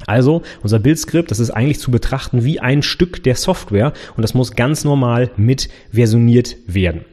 Also 0.07 0.41
unser 0.63 0.79
Bildskript, 0.79 1.31
das 1.31 1.39
ist 1.39 1.51
eigentlich 1.51 1.79
zu 1.79 1.91
betrachten 1.91 2.43
wie 2.43 2.59
ein 2.59 2.81
Stück 2.81 3.23
der 3.23 3.35
Software 3.35 3.93
und 4.15 4.21
das 4.21 4.33
muss 4.33 4.55
ganz 4.55 4.83
normal 4.83 5.31
mit 5.37 5.69
versioniert 5.91 6.55
werden. 6.67 7.05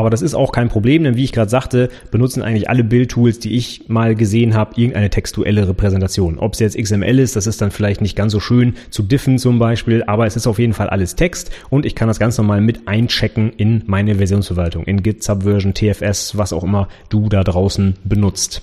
Aber 0.00 0.08
das 0.08 0.22
ist 0.22 0.32
auch 0.32 0.50
kein 0.50 0.70
Problem, 0.70 1.04
denn 1.04 1.16
wie 1.16 1.24
ich 1.24 1.32
gerade 1.32 1.50
sagte, 1.50 1.90
benutzen 2.10 2.42
eigentlich 2.42 2.70
alle 2.70 2.84
Bildtools, 2.84 3.38
die 3.38 3.54
ich 3.54 3.88
mal 3.88 4.14
gesehen 4.14 4.54
habe, 4.54 4.72
irgendeine 4.76 5.10
textuelle 5.10 5.68
Repräsentation. 5.68 6.38
Ob 6.38 6.54
es 6.54 6.60
jetzt 6.60 6.78
XML 6.78 7.18
ist, 7.18 7.36
das 7.36 7.46
ist 7.46 7.60
dann 7.60 7.70
vielleicht 7.70 8.00
nicht 8.00 8.16
ganz 8.16 8.32
so 8.32 8.40
schön 8.40 8.76
zu 8.88 9.02
diffen 9.02 9.36
zum 9.36 9.58
Beispiel, 9.58 10.02
aber 10.04 10.26
es 10.26 10.36
ist 10.36 10.46
auf 10.46 10.58
jeden 10.58 10.72
Fall 10.72 10.88
alles 10.88 11.16
Text 11.16 11.50
und 11.68 11.84
ich 11.84 11.94
kann 11.94 12.08
das 12.08 12.18
ganz 12.18 12.38
normal 12.38 12.62
mit 12.62 12.88
einchecken 12.88 13.52
in 13.54 13.82
meine 13.84 14.14
Versionsverwaltung, 14.14 14.84
in 14.84 15.02
Git, 15.02 15.22
Subversion, 15.22 15.74
TFS, 15.74 16.38
was 16.38 16.54
auch 16.54 16.64
immer 16.64 16.88
du 17.10 17.28
da 17.28 17.44
draußen 17.44 17.96
benutzt. 18.02 18.62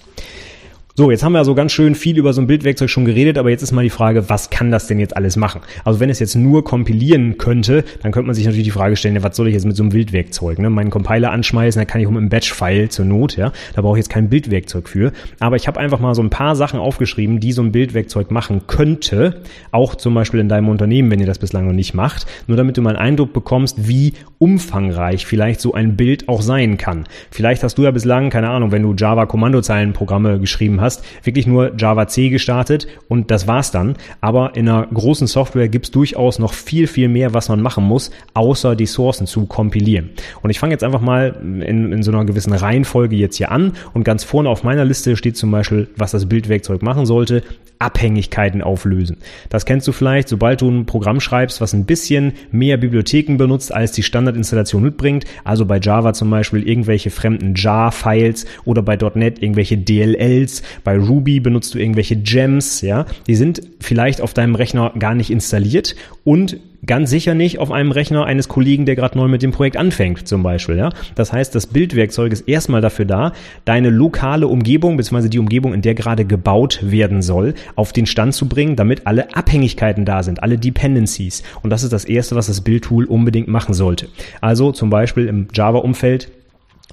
So, 0.99 1.11
jetzt 1.11 1.23
haben 1.23 1.33
wir 1.33 1.37
also 1.37 1.53
ganz 1.53 1.73
schön 1.73 1.93
viel 1.93 2.17
über 2.17 2.33
so 2.33 2.41
ein 2.41 2.47
Bildwerkzeug 2.47 2.89
schon 2.89 3.05
geredet, 3.05 3.37
aber 3.37 3.51
jetzt 3.51 3.61
ist 3.61 3.71
mal 3.71 3.83
die 3.83 3.91
Frage, 3.91 4.31
was 4.31 4.49
kann 4.49 4.71
das 4.71 4.87
denn 4.87 4.97
jetzt 4.97 5.15
alles 5.15 5.35
machen? 5.35 5.61
Also 5.83 5.99
wenn 5.99 6.09
es 6.09 6.17
jetzt 6.17 6.33
nur 6.33 6.63
kompilieren 6.63 7.37
könnte, 7.37 7.83
dann 8.01 8.11
könnte 8.11 8.25
man 8.25 8.33
sich 8.33 8.45
natürlich 8.45 8.63
die 8.65 8.71
Frage 8.71 8.95
stellen, 8.95 9.21
was 9.21 9.35
soll 9.35 9.47
ich 9.47 9.53
jetzt 9.53 9.67
mit 9.67 9.75
so 9.75 9.83
einem 9.83 9.91
Bildwerkzeug? 9.91 10.57
Ne? 10.57 10.71
Meinen 10.71 10.89
Compiler 10.89 11.29
anschmeißen, 11.31 11.79
dann 11.79 11.85
kann 11.85 12.01
ich 12.01 12.07
auch 12.07 12.11
mit 12.11 12.21
einem 12.21 12.29
Batch-File 12.29 12.89
zur 12.89 13.05
Not, 13.05 13.37
ja. 13.37 13.51
Da 13.75 13.83
brauche 13.83 13.99
ich 13.99 14.05
jetzt 14.05 14.09
kein 14.09 14.27
Bildwerkzeug 14.27 14.89
für. 14.89 15.11
Aber 15.39 15.55
ich 15.55 15.67
habe 15.67 15.79
einfach 15.79 15.99
mal 15.99 16.15
so 16.15 16.23
ein 16.23 16.31
paar 16.31 16.55
Sachen 16.55 16.79
aufgeschrieben, 16.79 17.39
die 17.39 17.51
so 17.51 17.61
ein 17.61 17.71
Bildwerkzeug 17.71 18.31
machen 18.31 18.61
könnte. 18.65 19.43
Auch 19.69 19.93
zum 19.93 20.15
Beispiel 20.15 20.39
in 20.39 20.49
deinem 20.49 20.67
Unternehmen, 20.67 21.11
wenn 21.11 21.19
ihr 21.19 21.27
das 21.27 21.37
bislang 21.37 21.67
noch 21.67 21.73
nicht 21.73 21.93
macht. 21.93 22.25
Nur 22.47 22.57
damit 22.57 22.75
du 22.75 22.81
mal 22.81 22.95
einen 22.95 23.09
Eindruck 23.09 23.33
bekommst, 23.33 23.87
wie 23.87 24.13
umfangreich 24.39 25.27
vielleicht 25.27 25.61
so 25.61 25.75
ein 25.75 25.95
Bild 25.95 26.27
auch 26.27 26.41
sein 26.41 26.77
kann. 26.77 27.03
Vielleicht 27.29 27.61
hast 27.61 27.77
du 27.77 27.83
ja 27.83 27.91
bislang, 27.91 28.31
keine 28.31 28.49
Ahnung, 28.49 28.71
wenn 28.71 28.81
du 28.81 28.95
Java-Kommandozeilenprogramme 28.97 30.39
geschrieben 30.39 30.81
hast, 30.81 30.86
hast, 30.87 31.03
wirklich 31.23 31.45
nur 31.45 31.73
Java 31.77 32.07
C 32.07 32.29
gestartet 32.29 32.87
und 33.07 33.29
das 33.29 33.47
war's 33.47 33.71
dann. 33.71 33.95
Aber 34.21 34.55
in 34.55 34.67
einer 34.67 34.87
großen 34.87 35.27
Software 35.27 35.67
gibt's 35.67 35.91
durchaus 35.91 36.39
noch 36.39 36.53
viel, 36.53 36.87
viel 36.87 37.09
mehr, 37.09 37.33
was 37.33 37.49
man 37.49 37.61
machen 37.61 37.83
muss, 37.83 38.11
außer 38.33 38.75
die 38.75 38.85
Sourcen 38.85 39.27
zu 39.27 39.45
kompilieren. 39.45 40.09
Und 40.41 40.49
ich 40.49 40.59
fange 40.59 40.73
jetzt 40.73 40.83
einfach 40.83 41.01
mal 41.01 41.35
in, 41.43 41.91
in 41.91 42.03
so 42.03 42.11
einer 42.11 42.25
gewissen 42.25 42.53
Reihenfolge 42.53 43.15
jetzt 43.15 43.35
hier 43.35 43.51
an 43.51 43.73
und 43.93 44.03
ganz 44.03 44.23
vorne 44.23 44.49
auf 44.49 44.63
meiner 44.63 44.85
Liste 44.85 45.15
steht 45.17 45.37
zum 45.37 45.51
Beispiel, 45.51 45.89
was 45.97 46.11
das 46.11 46.27
Bildwerkzeug 46.27 46.81
machen 46.81 47.05
sollte. 47.05 47.43
Abhängigkeiten 47.79 48.61
auflösen. 48.61 49.17
Das 49.49 49.65
kennst 49.65 49.87
du 49.87 49.91
vielleicht, 49.91 50.29
sobald 50.29 50.61
du 50.61 50.69
ein 50.69 50.85
Programm 50.85 51.19
schreibst, 51.19 51.61
was 51.61 51.73
ein 51.73 51.85
bisschen 51.85 52.33
mehr 52.51 52.77
Bibliotheken 52.77 53.37
benutzt, 53.37 53.73
als 53.73 53.91
die 53.91 54.03
Standardinstallation 54.03 54.81
mitbringt, 54.81 55.25
also 55.43 55.65
bei 55.65 55.79
Java 55.79 56.13
zum 56.13 56.29
Beispiel 56.29 56.67
irgendwelche 56.67 57.11
fremden 57.11 57.53
Jar-Files 57.55 58.45
oder 58.65 58.81
bei 58.81 58.97
.NET 59.13 59.41
irgendwelche 59.41 59.77
DLLs, 59.77 60.63
bei 60.83 60.97
Ruby 60.97 61.39
benutzt 61.39 61.73
du 61.73 61.79
irgendwelche 61.79 62.15
Gems, 62.15 62.81
ja, 62.81 63.05
die 63.27 63.35
sind 63.35 63.61
vielleicht 63.79 64.21
auf 64.21 64.33
deinem 64.33 64.55
Rechner 64.55 64.93
gar 64.97 65.15
nicht 65.15 65.29
installiert 65.29 65.95
und 66.23 66.57
ganz 66.85 67.09
sicher 67.09 67.33
nicht 67.33 67.59
auf 67.59 67.71
einem 67.71 67.91
Rechner 67.91 68.25
eines 68.25 68.47
Kollegen, 68.47 68.85
der 68.85 68.95
gerade 68.95 69.17
neu 69.17 69.27
mit 69.27 69.41
dem 69.41 69.51
Projekt 69.51 69.77
anfängt, 69.77 70.27
zum 70.27 70.43
Beispiel. 70.43 70.77
Ja? 70.77 70.89
Das 71.15 71.33
heißt, 71.33 71.53
das 71.55 71.67
Bildwerkzeug 71.67 72.31
ist 72.31 72.47
erstmal 72.47 72.81
dafür 72.81 73.05
da, 73.05 73.33
deine 73.65 73.89
lokale 73.89 74.47
Umgebung, 74.47 74.97
beziehungsweise 74.97 75.29
die 75.29 75.39
Umgebung, 75.39 75.73
in 75.73 75.81
der 75.81 75.95
gerade 75.95 76.25
gebaut 76.25 76.79
werden 76.83 77.21
soll, 77.21 77.53
auf 77.75 77.93
den 77.93 78.05
Stand 78.05 78.33
zu 78.33 78.47
bringen, 78.47 78.75
damit 78.75 79.05
alle 79.05 79.35
Abhängigkeiten 79.35 80.05
da 80.05 80.23
sind, 80.23 80.43
alle 80.43 80.57
Dependencies. 80.57 81.43
Und 81.61 81.69
das 81.69 81.83
ist 81.83 81.93
das 81.93 82.05
Erste, 82.05 82.35
was 82.35 82.47
das 82.47 82.61
Bildtool 82.61 83.05
unbedingt 83.05 83.47
machen 83.47 83.73
sollte. 83.73 84.07
Also 84.41 84.71
zum 84.71 84.89
Beispiel 84.89 85.27
im 85.27 85.47
Java-Umfeld 85.53 86.29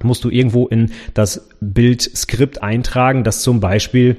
musst 0.02 0.24
du 0.24 0.30
irgendwo 0.30 0.66
in 0.66 0.92
das 1.14 1.48
Bildskript 1.60 2.62
eintragen, 2.62 3.24
dass 3.24 3.42
zum 3.42 3.60
Beispiel 3.60 4.16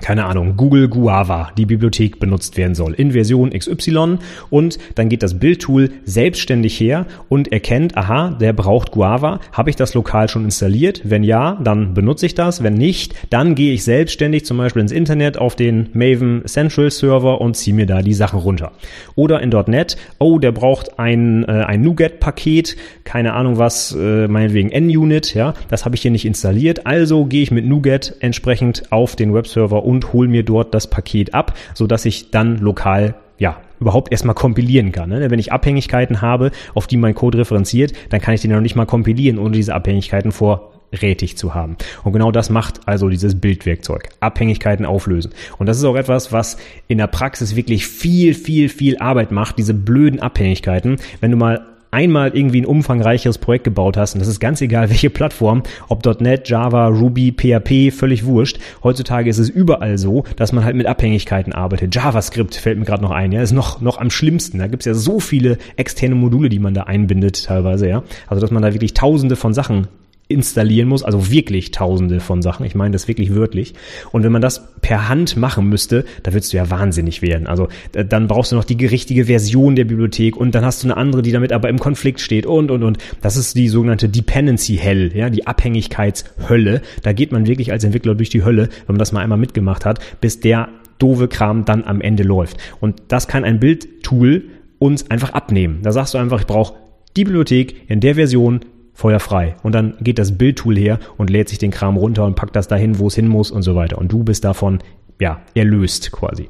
keine 0.00 0.26
Ahnung, 0.26 0.56
Google 0.56 0.88
Guava, 0.88 1.50
die 1.56 1.66
Bibliothek 1.66 2.20
benutzt 2.20 2.56
werden 2.56 2.74
soll, 2.74 2.94
in 2.94 3.12
Version 3.12 3.50
XY 3.50 4.18
und 4.50 4.78
dann 4.94 5.08
geht 5.08 5.22
das 5.22 5.38
Bildtool 5.38 5.90
selbstständig 6.04 6.78
her 6.78 7.06
und 7.28 7.52
erkennt, 7.52 7.96
aha, 7.96 8.30
der 8.30 8.52
braucht 8.52 8.92
Guava, 8.92 9.40
habe 9.52 9.70
ich 9.70 9.76
das 9.76 9.94
lokal 9.94 10.28
schon 10.28 10.44
installiert? 10.44 11.02
Wenn 11.04 11.22
ja, 11.22 11.58
dann 11.62 11.94
benutze 11.94 12.26
ich 12.26 12.34
das, 12.34 12.62
wenn 12.62 12.74
nicht, 12.74 13.14
dann 13.30 13.54
gehe 13.54 13.72
ich 13.72 13.84
selbstständig 13.84 14.44
zum 14.44 14.58
Beispiel 14.58 14.82
ins 14.82 14.92
Internet 14.92 15.38
auf 15.38 15.56
den 15.56 15.88
Maven 15.92 16.42
Central 16.46 16.90
Server 16.90 17.40
und 17.40 17.56
ziehe 17.56 17.74
mir 17.74 17.86
da 17.86 18.02
die 18.02 18.14
Sachen 18.14 18.40
runter. 18.40 18.72
Oder 19.14 19.40
in 19.40 19.50
.NET, 19.66 19.96
oh, 20.18 20.38
der 20.38 20.52
braucht 20.52 20.98
ein, 20.98 21.44
äh, 21.44 21.52
ein 21.52 21.80
NuGet-Paket, 21.80 22.76
keine 23.04 23.32
Ahnung 23.32 23.58
was, 23.58 23.96
äh, 23.98 24.28
meinetwegen 24.28 24.68
NUnit, 24.86 25.34
ja, 25.34 25.54
das 25.68 25.84
habe 25.84 25.96
ich 25.96 26.02
hier 26.02 26.10
nicht 26.10 26.26
installiert, 26.26 26.86
also 26.86 27.24
gehe 27.24 27.42
ich 27.42 27.50
mit 27.50 27.64
NuGet 27.64 28.16
entsprechend 28.20 28.92
auf 28.92 29.16
den 29.16 29.32
Webserver 29.32 29.85
und 29.86 30.12
hol 30.12 30.28
mir 30.28 30.42
dort 30.42 30.74
das 30.74 30.88
Paket 30.88 31.32
ab, 31.34 31.56
so 31.74 31.86
dass 31.86 32.04
ich 32.04 32.30
dann 32.30 32.58
lokal 32.58 33.14
ja, 33.38 33.58
überhaupt 33.80 34.12
erstmal 34.12 34.34
kompilieren 34.34 34.92
kann. 34.92 35.10
Ne? 35.10 35.30
Wenn 35.30 35.38
ich 35.38 35.52
Abhängigkeiten 35.52 36.22
habe, 36.22 36.50
auf 36.74 36.86
die 36.86 36.96
mein 36.96 37.14
Code 37.14 37.38
referenziert, 37.38 37.92
dann 38.10 38.20
kann 38.20 38.34
ich 38.34 38.40
den 38.40 38.50
noch 38.50 38.60
nicht 38.60 38.76
mal 38.76 38.86
kompilieren, 38.86 39.38
ohne 39.38 39.52
diese 39.52 39.74
Abhängigkeiten 39.74 40.32
vorrätig 40.32 41.36
zu 41.36 41.54
haben. 41.54 41.76
Und 42.02 42.12
genau 42.12 42.32
das 42.32 42.50
macht 42.50 42.88
also 42.88 43.08
dieses 43.08 43.38
Bildwerkzeug. 43.38 44.08
Abhängigkeiten 44.20 44.86
auflösen. 44.86 45.32
Und 45.58 45.66
das 45.66 45.76
ist 45.76 45.84
auch 45.84 45.96
etwas, 45.96 46.32
was 46.32 46.56
in 46.88 46.98
der 46.98 47.08
Praxis 47.08 47.56
wirklich 47.56 47.86
viel, 47.86 48.34
viel, 48.34 48.68
viel 48.68 48.98
Arbeit 48.98 49.30
macht, 49.30 49.58
diese 49.58 49.74
blöden 49.74 50.20
Abhängigkeiten. 50.20 50.96
Wenn 51.20 51.30
du 51.30 51.36
mal 51.36 51.66
einmal 51.90 52.36
irgendwie 52.36 52.60
ein 52.60 52.66
umfangreicheres 52.66 53.38
Projekt 53.38 53.64
gebaut 53.64 53.96
hast, 53.96 54.14
und 54.14 54.20
das 54.20 54.28
ist 54.28 54.40
ganz 54.40 54.60
egal, 54.60 54.88
welche 54.90 55.10
Plattform, 55.10 55.62
ob 55.88 56.04
.NET, 56.20 56.48
Java, 56.48 56.88
Ruby, 56.88 57.32
PHP, 57.32 57.90
völlig 57.92 58.24
wurscht. 58.24 58.58
Heutzutage 58.82 59.28
ist 59.28 59.38
es 59.38 59.48
überall 59.48 59.98
so, 59.98 60.24
dass 60.36 60.52
man 60.52 60.64
halt 60.64 60.76
mit 60.76 60.86
Abhängigkeiten 60.86 61.52
arbeitet. 61.52 61.94
JavaScript 61.94 62.54
fällt 62.54 62.78
mir 62.78 62.84
gerade 62.84 63.02
noch 63.02 63.10
ein, 63.10 63.32
ja, 63.32 63.42
ist 63.42 63.52
noch, 63.52 63.80
noch 63.80 63.98
am 63.98 64.10
schlimmsten. 64.10 64.58
Da 64.58 64.66
gibt's 64.66 64.86
ja 64.86 64.94
so 64.94 65.20
viele 65.20 65.58
externe 65.76 66.14
Module, 66.14 66.48
die 66.48 66.58
man 66.58 66.74
da 66.74 66.84
einbindet 66.84 67.44
teilweise, 67.44 67.88
ja. 67.88 68.02
Also, 68.26 68.40
dass 68.40 68.50
man 68.50 68.62
da 68.62 68.72
wirklich 68.72 68.94
tausende 68.94 69.36
von 69.36 69.54
Sachen 69.54 69.88
installieren 70.28 70.88
muss, 70.88 71.04
also 71.04 71.30
wirklich 71.30 71.70
tausende 71.70 72.18
von 72.18 72.42
Sachen. 72.42 72.66
Ich 72.66 72.74
meine 72.74 72.90
das 72.90 73.06
wirklich 73.06 73.34
wörtlich. 73.34 73.74
Und 74.10 74.24
wenn 74.24 74.32
man 74.32 74.42
das 74.42 74.74
per 74.80 75.08
Hand 75.08 75.36
machen 75.36 75.68
müsste, 75.68 76.04
da 76.24 76.32
würdest 76.32 76.52
du 76.52 76.56
ja 76.56 76.68
wahnsinnig 76.68 77.22
werden. 77.22 77.46
Also 77.46 77.68
dann 77.92 78.26
brauchst 78.26 78.50
du 78.50 78.56
noch 78.56 78.64
die 78.64 78.84
richtige 78.84 79.26
Version 79.26 79.76
der 79.76 79.84
Bibliothek 79.84 80.36
und 80.36 80.54
dann 80.54 80.64
hast 80.64 80.82
du 80.82 80.88
eine 80.88 80.96
andere, 80.96 81.22
die 81.22 81.30
damit 81.30 81.52
aber 81.52 81.68
im 81.68 81.78
Konflikt 81.78 82.20
steht 82.20 82.44
und 82.44 82.72
und 82.72 82.82
und. 82.82 82.98
Das 83.22 83.36
ist 83.36 83.56
die 83.56 83.68
sogenannte 83.68 84.08
Dependency 84.08 84.76
Hell, 84.76 85.12
ja, 85.14 85.30
die 85.30 85.46
Abhängigkeitshölle. 85.46 86.82
Da 87.02 87.12
geht 87.12 87.30
man 87.30 87.46
wirklich 87.46 87.70
als 87.70 87.84
Entwickler 87.84 88.16
durch 88.16 88.30
die 88.30 88.42
Hölle, 88.42 88.68
wenn 88.86 88.94
man 88.94 88.98
das 88.98 89.12
mal 89.12 89.20
einmal 89.20 89.38
mitgemacht 89.38 89.84
hat, 89.84 90.00
bis 90.20 90.40
der 90.40 90.68
doofe 90.98 91.28
Kram 91.28 91.64
dann 91.64 91.84
am 91.84 92.00
Ende 92.00 92.24
läuft. 92.24 92.56
Und 92.80 93.00
das 93.08 93.28
kann 93.28 93.44
ein 93.44 93.60
Bildtool 93.60 94.44
uns 94.78 95.08
einfach 95.08 95.34
abnehmen. 95.34 95.80
Da 95.82 95.92
sagst 95.92 96.14
du 96.14 96.18
einfach, 96.18 96.40
ich 96.40 96.46
brauche 96.46 96.74
die 97.16 97.24
Bibliothek 97.24 97.88
in 97.88 98.00
der 98.00 98.16
Version 98.16 98.60
feuerfrei. 98.96 99.54
Und 99.62 99.74
dann 99.74 99.94
geht 100.00 100.18
das 100.18 100.36
Bildtool 100.36 100.76
her 100.76 100.98
und 101.18 101.30
lädt 101.30 101.50
sich 101.50 101.58
den 101.58 101.70
Kram 101.70 101.96
runter 101.96 102.24
und 102.24 102.34
packt 102.34 102.56
das 102.56 102.66
dahin, 102.66 102.98
wo 102.98 103.06
es 103.06 103.14
hin 103.14 103.28
muss 103.28 103.50
und 103.50 103.62
so 103.62 103.76
weiter. 103.76 103.98
Und 103.98 104.10
du 104.10 104.24
bist 104.24 104.42
davon, 104.42 104.80
ja, 105.20 105.40
erlöst 105.54 106.10
quasi. 106.10 106.48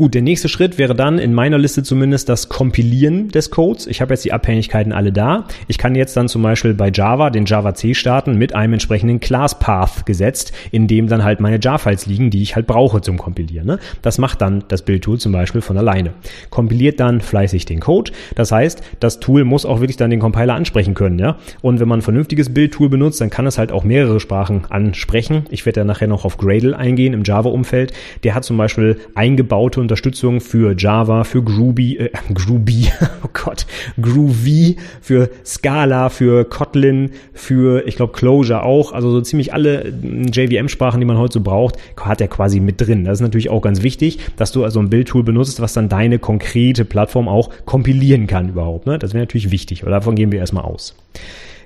Gut, 0.00 0.14
der 0.14 0.22
nächste 0.22 0.48
Schritt 0.48 0.78
wäre 0.78 0.94
dann 0.94 1.18
in 1.18 1.34
meiner 1.34 1.58
Liste 1.58 1.82
zumindest 1.82 2.30
das 2.30 2.48
Kompilieren 2.48 3.28
des 3.28 3.50
Codes. 3.50 3.86
Ich 3.86 4.00
habe 4.00 4.14
jetzt 4.14 4.24
die 4.24 4.32
Abhängigkeiten 4.32 4.94
alle 4.94 5.12
da. 5.12 5.44
Ich 5.68 5.76
kann 5.76 5.94
jetzt 5.94 6.16
dann 6.16 6.26
zum 6.26 6.40
Beispiel 6.40 6.72
bei 6.72 6.90
Java 6.90 7.28
den 7.28 7.44
Java 7.44 7.74
C 7.74 7.92
starten 7.92 8.38
mit 8.38 8.54
einem 8.54 8.72
entsprechenden 8.72 9.20
Class 9.20 9.58
Path 9.58 10.06
gesetzt, 10.06 10.54
in 10.70 10.86
dem 10.86 11.08
dann 11.08 11.22
halt 11.22 11.40
meine 11.40 11.60
Jar-Files 11.60 12.06
liegen, 12.06 12.30
die 12.30 12.40
ich 12.40 12.56
halt 12.56 12.66
brauche 12.66 13.02
zum 13.02 13.18
Kompilieren. 13.18 13.66
Ne? 13.66 13.78
Das 14.00 14.16
macht 14.16 14.40
dann 14.40 14.64
das 14.68 14.80
Bildtool 14.80 15.18
zum 15.18 15.32
Beispiel 15.32 15.60
von 15.60 15.76
alleine. 15.76 16.14
Kompiliert 16.48 16.98
dann 16.98 17.20
fleißig 17.20 17.66
den 17.66 17.80
Code. 17.80 18.12
Das 18.36 18.52
heißt, 18.52 18.82
das 19.00 19.20
Tool 19.20 19.44
muss 19.44 19.66
auch 19.66 19.80
wirklich 19.80 19.98
dann 19.98 20.08
den 20.08 20.20
Compiler 20.20 20.54
ansprechen 20.54 20.94
können. 20.94 21.18
Ja? 21.18 21.36
Und 21.60 21.78
wenn 21.78 21.88
man 21.88 21.98
ein 21.98 22.02
vernünftiges 22.02 22.54
Bildtool 22.54 22.88
benutzt, 22.88 23.20
dann 23.20 23.28
kann 23.28 23.46
es 23.46 23.58
halt 23.58 23.70
auch 23.70 23.84
mehrere 23.84 24.18
Sprachen 24.18 24.62
ansprechen. 24.70 25.44
Ich 25.50 25.66
werde 25.66 25.80
ja 25.80 25.84
nachher 25.84 26.08
noch 26.08 26.24
auf 26.24 26.38
Gradle 26.38 26.74
eingehen 26.74 27.12
im 27.12 27.22
Java-Umfeld. 27.22 27.92
Der 28.24 28.34
hat 28.34 28.44
zum 28.44 28.56
Beispiel 28.56 28.98
eingebaute 29.14 29.89
Unterstützung 29.90 30.40
für 30.40 30.72
Java, 30.78 31.24
für 31.24 31.42
Groovy, 31.42 31.96
äh, 31.96 32.10
Groovy, 32.32 32.92
oh 33.24 33.28
Gott, 33.32 33.66
Groovy, 34.00 34.76
für 35.00 35.30
Scala, 35.44 36.10
für 36.10 36.44
Kotlin, 36.44 37.10
für, 37.32 37.84
ich 37.88 37.96
glaube, 37.96 38.12
Clojure 38.12 38.62
auch. 38.62 38.92
Also 38.92 39.10
so 39.10 39.20
ziemlich 39.20 39.52
alle 39.52 39.82
äh, 39.82 39.90
JVM-Sprachen, 40.30 41.00
die 41.00 41.06
man 41.06 41.18
heute 41.18 41.34
so 41.34 41.40
braucht, 41.40 41.74
hat 42.00 42.20
er 42.20 42.28
quasi 42.28 42.60
mit 42.60 42.80
drin. 42.80 43.04
Das 43.04 43.14
ist 43.14 43.22
natürlich 43.22 43.50
auch 43.50 43.62
ganz 43.62 43.82
wichtig, 43.82 44.20
dass 44.36 44.52
du 44.52 44.62
also 44.62 44.78
ein 44.78 44.90
Bildtool 44.90 45.24
benutzt, 45.24 45.60
was 45.60 45.72
dann 45.72 45.88
deine 45.88 46.20
konkrete 46.20 46.84
Plattform 46.84 47.26
auch 47.26 47.50
kompilieren 47.64 48.28
kann 48.28 48.48
überhaupt. 48.48 48.86
Ne? 48.86 48.96
Das 48.96 49.12
wäre 49.12 49.22
natürlich 49.22 49.50
wichtig, 49.50 49.82
aber 49.82 49.90
davon 49.90 50.14
gehen 50.14 50.30
wir 50.30 50.38
erstmal 50.38 50.62
aus. 50.62 50.94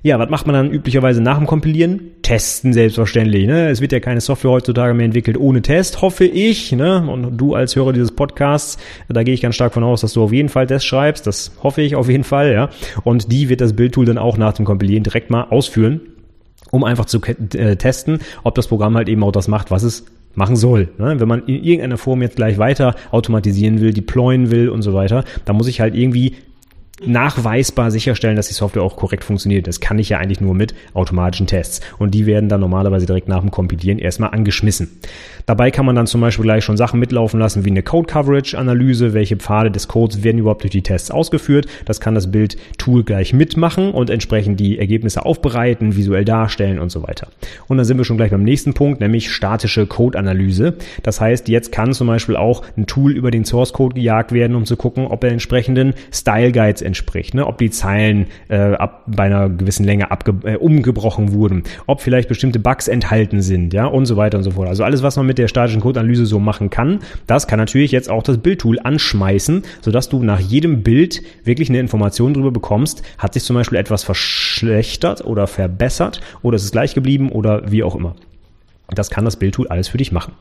Ja, 0.04 0.18
was 0.18 0.28
macht 0.28 0.46
man 0.46 0.54
dann 0.54 0.70
üblicherweise 0.70 1.22
nach 1.22 1.38
dem 1.38 1.46
Kompilieren? 1.46 2.10
Testen 2.20 2.74
selbstverständlich. 2.74 3.46
Ne? 3.46 3.70
Es 3.70 3.80
wird 3.80 3.90
ja 3.90 4.00
keine 4.00 4.20
Software 4.20 4.50
heutzutage 4.50 4.92
mehr 4.92 5.06
entwickelt 5.06 5.38
ohne 5.38 5.62
Test, 5.62 6.02
hoffe 6.02 6.26
ich. 6.26 6.72
Ne? 6.72 7.08
Und 7.10 7.38
du 7.38 7.54
als 7.54 7.74
Hörer 7.74 7.94
dieses 7.94 8.12
Podcasts, 8.12 8.76
da 9.08 9.22
gehe 9.22 9.32
ich 9.32 9.40
ganz 9.40 9.54
stark 9.54 9.72
von 9.72 9.82
aus, 9.82 10.02
dass 10.02 10.12
du 10.12 10.22
auf 10.22 10.30
jeden 10.30 10.50
Fall 10.50 10.66
Tests 10.66 10.84
schreibst. 10.86 11.26
Das 11.26 11.52
hoffe 11.62 11.80
ich 11.80 11.96
auf 11.96 12.10
jeden 12.10 12.22
Fall. 12.22 12.52
Ja. 12.52 12.68
Und 13.02 13.32
die 13.32 13.48
wird 13.48 13.62
das 13.62 13.72
Bildtool 13.72 14.04
dann 14.04 14.18
auch 14.18 14.36
nach 14.36 14.52
dem 14.52 14.66
Kompilieren 14.66 15.04
direkt 15.04 15.30
mal 15.30 15.44
ausführen, 15.44 16.02
um 16.70 16.84
einfach 16.84 17.06
zu 17.06 17.22
äh, 17.22 17.76
testen, 17.76 18.18
ob 18.42 18.56
das 18.56 18.68
Programm 18.68 18.96
halt 18.96 19.08
eben 19.08 19.24
auch 19.24 19.32
das 19.32 19.48
macht, 19.48 19.70
was 19.70 19.84
es 19.84 20.04
machen 20.34 20.56
soll. 20.56 20.90
Ne? 20.98 21.18
Wenn 21.18 21.28
man 21.28 21.46
in 21.46 21.64
irgendeiner 21.64 21.96
Form 21.96 22.20
jetzt 22.20 22.36
gleich 22.36 22.58
weiter 22.58 22.94
automatisieren 23.10 23.80
will, 23.80 23.94
deployen 23.94 24.50
will 24.50 24.68
und 24.68 24.82
so 24.82 24.92
weiter, 24.92 25.24
dann 25.46 25.56
muss 25.56 25.66
ich 25.66 25.80
halt 25.80 25.94
irgendwie 25.94 26.34
nachweisbar 27.04 27.90
sicherstellen, 27.90 28.36
dass 28.36 28.48
die 28.48 28.54
Software 28.54 28.82
auch 28.82 28.96
korrekt 28.96 29.24
funktioniert. 29.24 29.66
Das 29.66 29.80
kann 29.80 29.98
ich 29.98 30.10
ja 30.10 30.18
eigentlich 30.18 30.40
nur 30.40 30.54
mit 30.54 30.74
automatischen 30.94 31.46
Tests. 31.46 31.80
Und 31.98 32.14
die 32.14 32.26
werden 32.26 32.48
dann 32.48 32.60
normalerweise 32.60 33.06
direkt 33.06 33.28
nach 33.28 33.40
dem 33.40 33.50
Kompilieren 33.50 33.98
erstmal 33.98 34.30
angeschmissen. 34.30 35.00
Dabei 35.46 35.70
kann 35.70 35.84
man 35.84 35.96
dann 35.96 36.06
zum 36.06 36.20
Beispiel 36.20 36.44
gleich 36.44 36.64
schon 36.64 36.76
Sachen 36.76 37.00
mitlaufen 37.00 37.40
lassen 37.40 37.64
wie 37.64 37.70
eine 37.70 37.82
Code 37.82 38.06
Coverage 38.06 38.56
Analyse. 38.56 39.12
Welche 39.12 39.36
Pfade 39.36 39.70
des 39.70 39.88
Codes 39.88 40.22
werden 40.22 40.38
überhaupt 40.38 40.62
durch 40.62 40.70
die 40.70 40.82
Tests 40.82 41.10
ausgeführt? 41.10 41.66
Das 41.84 42.00
kann 42.00 42.14
das 42.14 42.30
Bild-Tool 42.30 43.02
gleich 43.02 43.32
mitmachen 43.32 43.90
und 43.90 44.08
entsprechend 44.08 44.60
die 44.60 44.78
Ergebnisse 44.78 45.26
aufbereiten, 45.26 45.96
visuell 45.96 46.24
darstellen 46.24 46.78
und 46.78 46.90
so 46.90 47.02
weiter. 47.02 47.28
Und 47.66 47.76
dann 47.76 47.84
sind 47.84 47.98
wir 47.98 48.04
schon 48.04 48.16
gleich 48.16 48.30
beim 48.30 48.44
nächsten 48.44 48.72
Punkt, 48.72 49.00
nämlich 49.00 49.32
statische 49.32 49.86
Code-Analyse. 49.86 50.74
Das 51.02 51.20
heißt, 51.20 51.48
jetzt 51.48 51.72
kann 51.72 51.92
zum 51.92 52.06
Beispiel 52.06 52.36
auch 52.36 52.62
ein 52.76 52.86
Tool 52.86 53.12
über 53.12 53.30
den 53.30 53.44
Source 53.44 53.72
Code 53.72 53.94
gejagt 53.94 54.32
werden, 54.32 54.56
um 54.56 54.64
zu 54.64 54.76
gucken, 54.76 55.06
ob 55.08 55.24
er 55.24 55.30
entsprechenden 55.30 55.94
Style 56.12 56.52
Guides 56.52 56.83
entspricht, 56.84 57.34
ne? 57.34 57.46
ob 57.46 57.58
die 57.58 57.70
Zeilen 57.70 58.26
äh, 58.48 58.56
ab, 58.56 59.04
bei 59.06 59.24
einer 59.24 59.48
gewissen 59.48 59.84
Länge 59.84 60.10
abge 60.10 60.34
äh, 60.44 60.56
umgebrochen 60.56 61.32
wurden, 61.32 61.64
ob 61.86 62.00
vielleicht 62.00 62.28
bestimmte 62.28 62.58
Bugs 62.58 62.88
enthalten 62.88 63.42
sind, 63.42 63.72
ja, 63.72 63.86
und 63.86 64.06
so 64.06 64.16
weiter 64.16 64.38
und 64.38 64.44
so 64.44 64.52
fort. 64.52 64.68
Also 64.68 64.84
alles, 64.84 65.02
was 65.02 65.16
man 65.16 65.26
mit 65.26 65.38
der 65.38 65.48
statischen 65.48 65.80
Codeanalyse 65.80 66.26
so 66.26 66.38
machen 66.38 66.70
kann, 66.70 67.00
das 67.26 67.46
kann 67.46 67.58
natürlich 67.58 67.92
jetzt 67.92 68.10
auch 68.10 68.22
das 68.22 68.38
Bildtool 68.38 68.78
anschmeißen, 68.78 69.62
sodass 69.80 70.08
du 70.08 70.22
nach 70.22 70.40
jedem 70.40 70.82
Bild 70.82 71.22
wirklich 71.44 71.68
eine 71.68 71.80
Information 71.80 72.34
darüber 72.34 72.50
bekommst, 72.50 73.02
hat 73.18 73.34
sich 73.34 73.44
zum 73.44 73.56
Beispiel 73.56 73.78
etwas 73.78 74.04
verschlechtert 74.04 75.24
oder 75.24 75.46
verbessert 75.46 76.20
oder 76.42 76.56
ist 76.56 76.64
es 76.64 76.72
gleich 76.72 76.94
geblieben 76.94 77.30
oder 77.30 77.70
wie 77.70 77.82
auch 77.82 77.94
immer. 77.94 78.14
Das 78.88 79.10
kann 79.10 79.24
das 79.24 79.36
Bildtool 79.36 79.68
alles 79.68 79.88
für 79.88 79.98
dich 79.98 80.12
machen. 80.12 80.32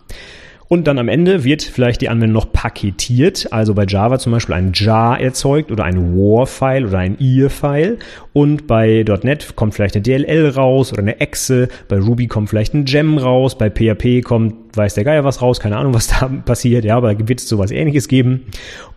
Und 0.68 0.88
dann 0.88 0.98
am 0.98 1.08
Ende 1.08 1.44
wird 1.44 1.62
vielleicht 1.62 2.02
die 2.02 2.10
Anwendung 2.10 2.34
noch 2.34 2.52
paketiert, 2.52 3.52
also 3.52 3.74
bei 3.74 3.86
Java 3.86 4.18
zum 4.20 4.32
Beispiel 4.32 4.56
ein 4.56 4.72
jar 4.74 5.20
erzeugt 5.20 5.72
oder 5.72 5.84
ein 5.84 6.16
war-File 6.16 6.86
oder 6.86 7.00
ein 7.00 7.18
ear-File. 7.20 8.00
Und 8.34 8.68
bei 8.68 9.06
.NET 9.24 9.56
kommt 9.56 9.74
vielleicht 9.74 9.96
eine 9.96 10.04
DLL 10.04 10.50
raus 10.50 10.92
oder 10.92 11.02
eine 11.02 11.20
Exe, 11.20 11.68
bei 11.88 12.00
Ruby 12.00 12.28
kommt 12.28 12.50
vielleicht 12.50 12.74
ein 12.74 12.86
Gem 12.86 13.18
raus, 13.18 13.58
bei 13.58 13.70
PHP 13.70 14.24
kommt 14.24 14.56
weiß 14.76 14.96
der 14.96 15.04
Geier 15.04 15.24
was 15.24 15.42
raus, 15.42 15.60
keine 15.60 15.78
Ahnung, 15.78 15.94
was 15.94 16.08
da 16.20 16.28
passiert, 16.28 16.86
ja, 16.86 16.98
aber 16.98 17.14
da 17.14 17.28
wird 17.28 17.40
es 17.40 17.48
sowas 17.48 17.72
ähnliches 17.72 18.08
geben. 18.08 18.46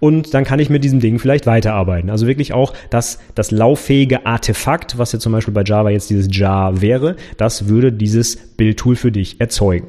Und 0.01 0.35
dann 0.35 0.45
kann 0.45 0.59
ich 0.59 0.71
mit 0.71 0.85
diesem 0.85 1.01
Ding 1.01 1.19
vielleicht 1.19 1.47
weiterarbeiten. 1.47 2.11
Also 2.11 2.27
wirklich 2.27 2.53
auch 2.53 2.73
das, 2.91 3.19
das 3.35 3.51
lauffähige 3.51 4.27
Artefakt, 4.27 4.99
was 4.99 5.13
ja 5.13 5.19
zum 5.19 5.33
Beispiel 5.33 5.55
bei 5.55 5.63
Java 5.65 5.91
jetzt 5.91 6.11
dieses 6.11 6.29
Jar 6.31 6.81
wäre, 6.81 7.17
das 7.37 7.69
würde 7.69 7.93
dieses 7.93 8.37
Bildtool 8.37 8.97
für 8.97 9.13
dich 9.13 9.41
erzeugen. 9.41 9.89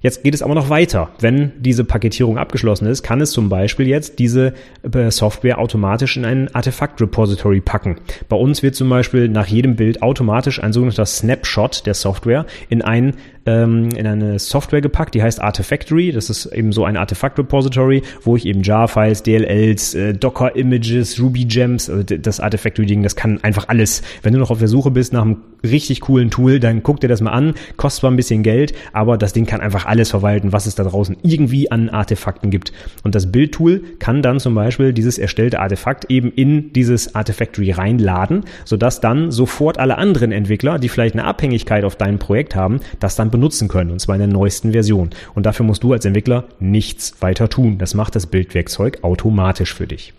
Jetzt 0.00 0.22
geht 0.22 0.34
es 0.34 0.42
aber 0.42 0.54
noch 0.54 0.70
weiter. 0.70 1.10
Wenn 1.20 1.52
diese 1.58 1.84
Paketierung 1.84 2.38
abgeschlossen 2.38 2.86
ist, 2.86 3.02
kann 3.02 3.20
es 3.20 3.32
zum 3.32 3.48
Beispiel 3.48 3.88
jetzt 3.88 4.18
diese 4.18 4.54
äh, 4.90 5.10
Software 5.10 5.58
automatisch 5.58 6.16
in 6.16 6.24
ein 6.24 6.54
Artefakt-Repository 6.54 7.60
packen. 7.60 7.96
Bei 8.28 8.36
uns 8.36 8.62
wird 8.62 8.74
zum 8.74 8.88
Beispiel 8.88 9.28
nach 9.28 9.46
jedem 9.46 9.76
Bild 9.76 10.02
automatisch 10.02 10.62
ein 10.62 10.72
sogenannter 10.72 11.06
Snapshot 11.06 11.86
der 11.86 11.94
Software 11.94 12.46
in 12.68 12.82
ein 12.82 13.14
ähm, 13.48 13.88
in 13.96 14.06
eine 14.06 14.38
Software 14.38 14.82
gepackt, 14.82 15.14
die 15.14 15.22
heißt 15.22 15.40
Artifactory. 15.40 16.12
Das 16.12 16.28
ist 16.28 16.46
eben 16.46 16.72
so 16.72 16.84
ein 16.84 16.96
Artefakt-Repository, 16.96 18.02
wo 18.22 18.36
ich 18.36 18.44
eben 18.44 18.62
Jar-Files, 18.62 19.22
DLLs, 19.22 19.94
äh, 19.94 20.12
Docker-Images, 20.12 21.18
Ruby-Gems, 21.20 21.88
also 21.88 22.02
das 22.02 22.40
Artifactory-Ding, 22.40 23.02
das 23.02 23.16
kann 23.16 23.42
einfach 23.42 23.68
alles. 23.68 24.02
Wenn 24.22 24.34
du 24.34 24.38
noch 24.38 24.50
auf 24.50 24.58
der 24.58 24.68
Suche 24.68 24.90
bist 24.90 25.12
nach 25.12 25.22
einem 25.22 25.38
richtig 25.64 26.02
coolen 26.02 26.30
Tool, 26.30 26.60
dann 26.60 26.82
guck 26.82 27.00
dir 27.00 27.08
das 27.08 27.20
mal 27.20 27.30
an. 27.30 27.54
Kostet 27.76 28.00
zwar 28.00 28.10
ein 28.10 28.16
bisschen 28.16 28.42
Geld, 28.42 28.74
aber 28.92 29.16
das 29.16 29.32
Ding 29.32 29.46
kann 29.46 29.60
einfach 29.60 29.86
alles 29.86 30.10
verwalten, 30.10 30.52
was 30.52 30.66
es 30.66 30.74
da 30.74 30.84
draußen 30.84 31.16
irgendwie 31.22 31.70
an 31.70 31.88
Artefakten 31.88 32.50
gibt. 32.50 32.72
Und 33.02 33.14
das 33.14 33.32
Bildtool 33.32 33.82
kann 33.98 34.22
dann 34.22 34.40
zum 34.40 34.54
Beispiel 34.54 34.92
dieses 34.92 35.18
erstellte 35.18 35.60
Artefakt 35.60 36.10
eben 36.10 36.30
in 36.32 36.72
dieses 36.74 37.14
Artifactory 37.14 37.72
reinladen, 37.72 38.44
sodass 38.64 39.00
dann 39.00 39.30
sofort 39.30 39.78
alle 39.78 39.98
anderen 39.98 40.32
Entwickler, 40.32 40.78
die 40.78 40.88
vielleicht 40.88 41.14
eine 41.14 41.24
Abhängigkeit 41.24 41.84
auf 41.84 41.96
deinem 41.96 42.18
Projekt 42.18 42.54
haben, 42.54 42.80
das 43.00 43.16
dann 43.16 43.30
benutzen 43.38 43.68
können, 43.68 43.92
und 43.92 44.00
zwar 44.00 44.16
in 44.16 44.20
der 44.20 44.28
neuesten 44.28 44.72
Version. 44.72 45.10
Und 45.34 45.46
dafür 45.46 45.64
musst 45.64 45.84
du 45.84 45.92
als 45.92 46.04
Entwickler 46.04 46.44
nichts 46.58 47.22
weiter 47.22 47.48
tun. 47.48 47.78
Das 47.78 47.94
macht 47.94 48.16
das 48.16 48.26
Bildwerkzeug 48.26 48.98
automatisch 49.02 49.74
für 49.74 49.86
dich. 49.86 50.12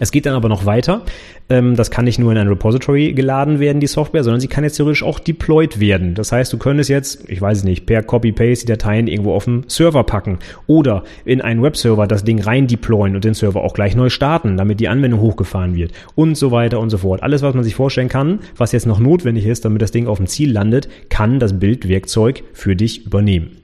Es 0.00 0.12
geht 0.12 0.26
dann 0.26 0.34
aber 0.34 0.48
noch 0.48 0.66
weiter. 0.66 1.02
Ähm, 1.48 1.76
das 1.76 1.90
kann 1.90 2.04
nicht 2.04 2.18
nur 2.18 2.32
in 2.32 2.38
ein 2.38 2.48
Repository 2.48 3.12
geladen 3.12 3.60
werden, 3.60 3.80
die 3.80 3.86
Software, 3.86 4.24
sondern 4.24 4.40
sie 4.40 4.48
kann 4.48 4.64
jetzt 4.64 4.76
theoretisch 4.76 5.02
auch 5.02 5.18
deployed 5.18 5.80
werden. 5.80 6.14
Das 6.14 6.32
heißt, 6.32 6.52
du 6.52 6.58
könntest 6.58 6.88
jetzt, 6.88 7.28
ich 7.28 7.40
weiß 7.40 7.64
nicht, 7.64 7.86
per 7.86 8.02
Copy-Paste 8.02 8.66
die 8.66 8.72
Dateien 8.72 9.06
irgendwo 9.06 9.34
auf 9.34 9.44
den 9.44 9.64
Server 9.68 10.04
packen 10.04 10.38
oder 10.66 11.04
in 11.24 11.40
einen 11.40 11.62
Webserver 11.62 12.06
das 12.06 12.24
Ding 12.24 12.40
rein 12.40 12.66
deployen 12.66 13.14
und 13.14 13.24
den 13.24 13.34
Server 13.34 13.62
auch 13.62 13.74
gleich 13.74 13.96
neu 13.96 14.08
starten, 14.08 14.56
damit 14.56 14.80
die 14.80 14.88
Anwendung 14.88 15.20
hochgefahren 15.20 15.74
wird 15.74 15.92
und 16.14 16.36
so 16.36 16.50
weiter 16.50 16.80
und 16.80 16.90
so 16.90 16.98
fort. 16.98 17.22
Alles, 17.22 17.42
was 17.42 17.54
man 17.54 17.64
sich 17.64 17.74
vorstellen 17.74 18.08
kann, 18.08 18.40
was 18.56 18.72
jetzt 18.72 18.86
noch 18.86 18.98
notwendig 18.98 19.46
ist, 19.46 19.64
damit 19.64 19.82
das 19.82 19.90
Ding 19.90 20.06
auf 20.06 20.18
dem 20.18 20.26
Ziel 20.26 20.52
landet, 20.52 20.88
kann 21.08 21.38
das 21.38 21.58
Bildwerkzeug 21.58 22.44
für 22.52 22.76
dich 22.76 23.06
übernehmen. 23.06 23.58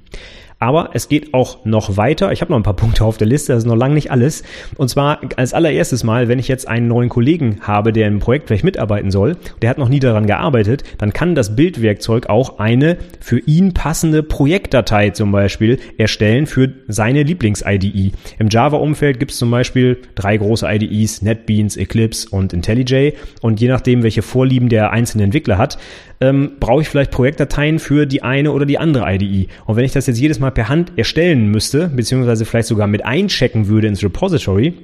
Aber 0.61 0.91
es 0.95 1.09
geht 1.09 1.35
auch 1.35 1.65
noch 1.65 1.97
weiter. 1.97 2.33
Ich 2.33 2.41
habe 2.41 2.50
noch 2.50 2.59
ein 2.59 2.65
paar 2.65 2.75
Punkte 2.75 3.05
auf 3.05 3.17
der 3.17 3.29
Liste, 3.29 3.53
das 3.53 3.62
ist 3.62 3.69
noch 3.69 3.77
lange 3.77 3.95
nicht 3.95 4.11
alles. 4.11 4.43
Und 4.77 4.88
zwar 4.88 5.21
als 5.37 5.55
allererstes 5.55 6.03
Mal, 6.03 6.27
wenn 6.29 6.41
ich 6.41 6.49
jetzt 6.49 6.67
einen 6.67 6.88
neuen 6.88 7.09
Kollegen 7.09 7.61
habe, 7.61 7.92
der 7.92 8.09
im 8.09 8.18
Projekt 8.18 8.49
vielleicht 8.49 8.64
mitarbeiten 8.64 9.12
soll, 9.12 9.37
der 9.62 9.71
hat 9.71 9.79
noch 9.79 9.88
nie 9.88 10.01
daran 10.01 10.27
gearbeitet, 10.27 10.83
dann 10.99 11.12
kann 11.12 11.37
das 11.37 11.55
Bildwerkzeug 11.55 12.29
auch 12.29 12.59
eine 12.59 12.99
für 13.21 13.38
ihn 13.38 13.73
passende 13.73 14.25
Projektdatei 14.25 15.11
zum 15.11 15.31
Beispiel 15.31 15.79
erstellen 15.97 16.47
für 16.47 16.73
seine 16.88 17.23
Lieblings-IDE. 17.23 18.12
Im 18.38 18.49
Java-Umfeld 18.49 19.21
gibt 19.21 19.31
es 19.31 19.38
zum 19.38 19.53
Beispiel 19.53 19.99
drei 20.16 20.37
große 20.37 20.66
IDEs, 20.68 21.23
NetBeans, 21.23 21.77
Eclipse 21.77 22.29
und 22.31 22.53
IntelliJ. 22.53 23.12
Und 23.42 23.61
je 23.61 23.68
nachdem, 23.68 24.03
welche 24.03 24.23
Vorlieben 24.23 24.68
der 24.68 24.90
einzelne 24.90 25.25
Entwickler 25.25 25.57
hat, 25.57 25.79
ähm, 26.20 26.52
brauche 26.61 26.83
ich 26.83 26.88
vielleicht 26.88 27.11
Projektdateien 27.11 27.78
für 27.78 28.07
die 28.07 28.22
eine 28.22 28.52
oder 28.52 28.66
die 28.66 28.78
andere 28.78 29.12
IDE. 29.12 29.48
Und 29.66 29.76
wenn 29.76 29.85
ich 29.85 29.92
das 29.92 30.07
jetzt 30.07 30.18
jedes 30.18 30.40
Mal 30.40 30.50
per 30.50 30.68
Hand 30.68 30.92
erstellen 30.96 31.48
müsste, 31.48 31.88
beziehungsweise 31.88 32.44
vielleicht 32.44 32.68
sogar 32.68 32.87
mit 32.87 33.04
einchecken 33.04 33.68
würde 33.68 33.87
ins 33.87 34.02
Repository, 34.02 34.74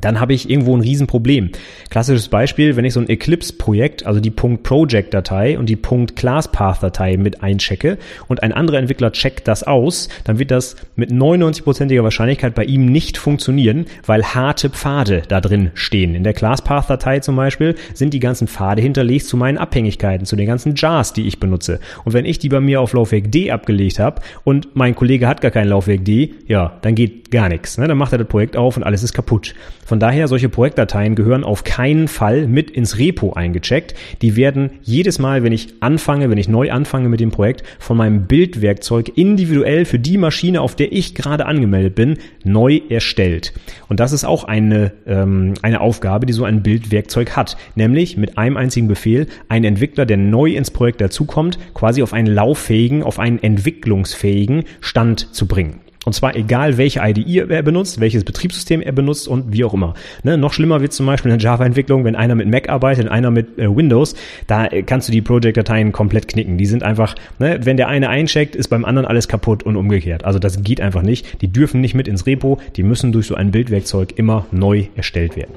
dann 0.00 0.20
habe 0.20 0.34
ich 0.34 0.48
irgendwo 0.50 0.76
ein 0.76 0.80
Riesenproblem. 0.80 1.50
Klassisches 1.90 2.28
Beispiel, 2.28 2.76
wenn 2.76 2.84
ich 2.84 2.92
so 2.92 3.00
ein 3.00 3.08
Eclipse-Projekt, 3.08 4.06
also 4.06 4.20
die 4.20 4.30
.project-Datei 4.30 5.58
und 5.58 5.68
die 5.68 5.76
.classpath-Datei 5.76 7.16
mit 7.16 7.42
einchecke 7.42 7.98
und 8.28 8.42
ein 8.42 8.52
anderer 8.52 8.78
Entwickler 8.78 9.12
checkt 9.12 9.48
das 9.48 9.62
aus, 9.62 10.08
dann 10.24 10.38
wird 10.38 10.50
das 10.50 10.76
mit 10.96 11.10
99%iger 11.10 12.04
Wahrscheinlichkeit 12.04 12.54
bei 12.54 12.64
ihm 12.64 12.86
nicht 12.86 13.18
funktionieren, 13.18 13.86
weil 14.04 14.22
harte 14.24 14.70
Pfade 14.70 15.22
da 15.28 15.40
drin 15.40 15.70
stehen. 15.74 16.14
In 16.14 16.24
der 16.24 16.34
ClassPath-Datei 16.34 17.20
zum 17.20 17.36
Beispiel 17.36 17.74
sind 17.94 18.12
die 18.14 18.20
ganzen 18.20 18.48
Pfade 18.48 18.82
hinterlegt 18.82 19.26
zu 19.26 19.36
meinen 19.36 19.58
Abhängigkeiten, 19.58 20.26
zu 20.26 20.36
den 20.36 20.46
ganzen 20.46 20.74
Jars, 20.74 21.12
die 21.12 21.26
ich 21.26 21.40
benutze. 21.40 21.80
Und 22.04 22.12
wenn 22.12 22.24
ich 22.24 22.38
die 22.38 22.48
bei 22.48 22.60
mir 22.60 22.80
auf 22.80 22.92
Laufwerk 22.92 23.30
D 23.30 23.50
abgelegt 23.50 23.98
habe 23.98 24.22
und 24.44 24.74
mein 24.74 24.94
Kollege 24.94 25.28
hat 25.28 25.40
gar 25.40 25.50
kein 25.50 25.68
Laufwerk 25.68 26.04
D, 26.04 26.34
ja, 26.46 26.78
dann 26.82 26.94
geht 26.94 27.30
gar 27.30 27.48
nichts. 27.48 27.78
Ne? 27.78 27.88
Dann 27.88 27.98
macht 27.98 28.12
er 28.12 28.18
das 28.18 28.28
Projekt 28.28 28.56
auf 28.56 28.76
und 28.76 28.82
alles 28.82 29.02
ist 29.02 29.12
kaputt. 29.12 29.54
Von 29.86 30.00
daher, 30.00 30.26
solche 30.26 30.48
Projektdateien 30.48 31.14
gehören 31.14 31.44
auf 31.44 31.62
keinen 31.62 32.08
Fall 32.08 32.48
mit 32.48 32.72
ins 32.72 32.98
Repo 32.98 33.34
eingecheckt. 33.34 33.94
Die 34.20 34.34
werden 34.34 34.70
jedes 34.82 35.20
Mal, 35.20 35.44
wenn 35.44 35.52
ich 35.52 35.74
anfange, 35.78 36.28
wenn 36.28 36.38
ich 36.38 36.48
neu 36.48 36.72
anfange 36.72 37.08
mit 37.08 37.20
dem 37.20 37.30
Projekt, 37.30 37.62
von 37.78 37.96
meinem 37.96 38.26
Bildwerkzeug 38.26 39.12
individuell 39.14 39.84
für 39.84 40.00
die 40.00 40.18
Maschine, 40.18 40.60
auf 40.60 40.74
der 40.74 40.92
ich 40.92 41.14
gerade 41.14 41.46
angemeldet 41.46 41.94
bin, 41.94 42.18
neu 42.42 42.80
erstellt. 42.88 43.52
Und 43.88 44.00
das 44.00 44.12
ist 44.12 44.24
auch 44.24 44.42
eine, 44.42 44.90
ähm, 45.06 45.54
eine 45.62 45.80
Aufgabe, 45.80 46.26
die 46.26 46.32
so 46.32 46.42
ein 46.42 46.64
Bildwerkzeug 46.64 47.36
hat. 47.36 47.56
Nämlich 47.76 48.16
mit 48.16 48.38
einem 48.38 48.56
einzigen 48.56 48.88
Befehl 48.88 49.28
einen 49.48 49.66
Entwickler, 49.66 50.04
der 50.04 50.16
neu 50.16 50.56
ins 50.56 50.72
Projekt 50.72 51.00
dazukommt, 51.00 51.60
quasi 51.74 52.02
auf 52.02 52.12
einen 52.12 52.26
lauffähigen, 52.26 53.04
auf 53.04 53.20
einen 53.20 53.40
entwicklungsfähigen 53.40 54.64
Stand 54.80 55.32
zu 55.32 55.46
bringen. 55.46 55.85
Und 56.06 56.12
zwar 56.12 56.36
egal, 56.36 56.78
welche 56.78 57.00
IDE 57.02 57.48
er 57.48 57.64
benutzt, 57.64 57.98
welches 57.98 58.22
Betriebssystem 58.22 58.80
er 58.80 58.92
benutzt 58.92 59.26
und 59.26 59.52
wie 59.52 59.64
auch 59.64 59.74
immer. 59.74 59.94
Ne? 60.22 60.38
Noch 60.38 60.52
schlimmer 60.52 60.80
wird 60.80 60.92
zum 60.92 61.04
Beispiel 61.04 61.32
in 61.32 61.38
der 61.38 61.44
Java-Entwicklung, 61.44 62.04
wenn 62.04 62.14
einer 62.14 62.36
mit 62.36 62.48
Mac 62.48 62.68
arbeitet 62.68 63.06
und 63.06 63.10
einer 63.10 63.32
mit 63.32 63.58
äh, 63.58 63.76
Windows, 63.76 64.14
da 64.46 64.66
äh, 64.66 64.84
kannst 64.84 65.08
du 65.08 65.12
die 65.12 65.20
Project-Dateien 65.20 65.90
komplett 65.90 66.28
knicken. 66.28 66.58
Die 66.58 66.66
sind 66.66 66.84
einfach, 66.84 67.16
ne, 67.40 67.58
wenn 67.64 67.76
der 67.76 67.88
eine 67.88 68.08
eincheckt, 68.08 68.54
ist 68.54 68.68
beim 68.68 68.84
anderen 68.84 69.04
alles 69.04 69.26
kaputt 69.26 69.64
und 69.64 69.74
umgekehrt. 69.74 70.24
Also 70.24 70.38
das 70.38 70.62
geht 70.62 70.80
einfach 70.80 71.02
nicht. 71.02 71.42
Die 71.42 71.48
dürfen 71.48 71.80
nicht 71.80 71.96
mit 71.96 72.06
ins 72.06 72.24
Repo, 72.24 72.60
die 72.76 72.84
müssen 72.84 73.10
durch 73.10 73.26
so 73.26 73.34
ein 73.34 73.50
Bildwerkzeug 73.50 74.16
immer 74.16 74.46
neu 74.52 74.84
erstellt 74.94 75.34
werden. 75.34 75.54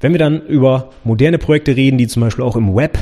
Wenn 0.00 0.10
wir 0.10 0.18
dann 0.18 0.44
über 0.46 0.90
moderne 1.04 1.38
Projekte 1.38 1.76
reden, 1.76 1.96
die 1.96 2.08
zum 2.08 2.22
Beispiel 2.22 2.44
auch 2.44 2.56
im 2.56 2.74
Web 2.74 2.98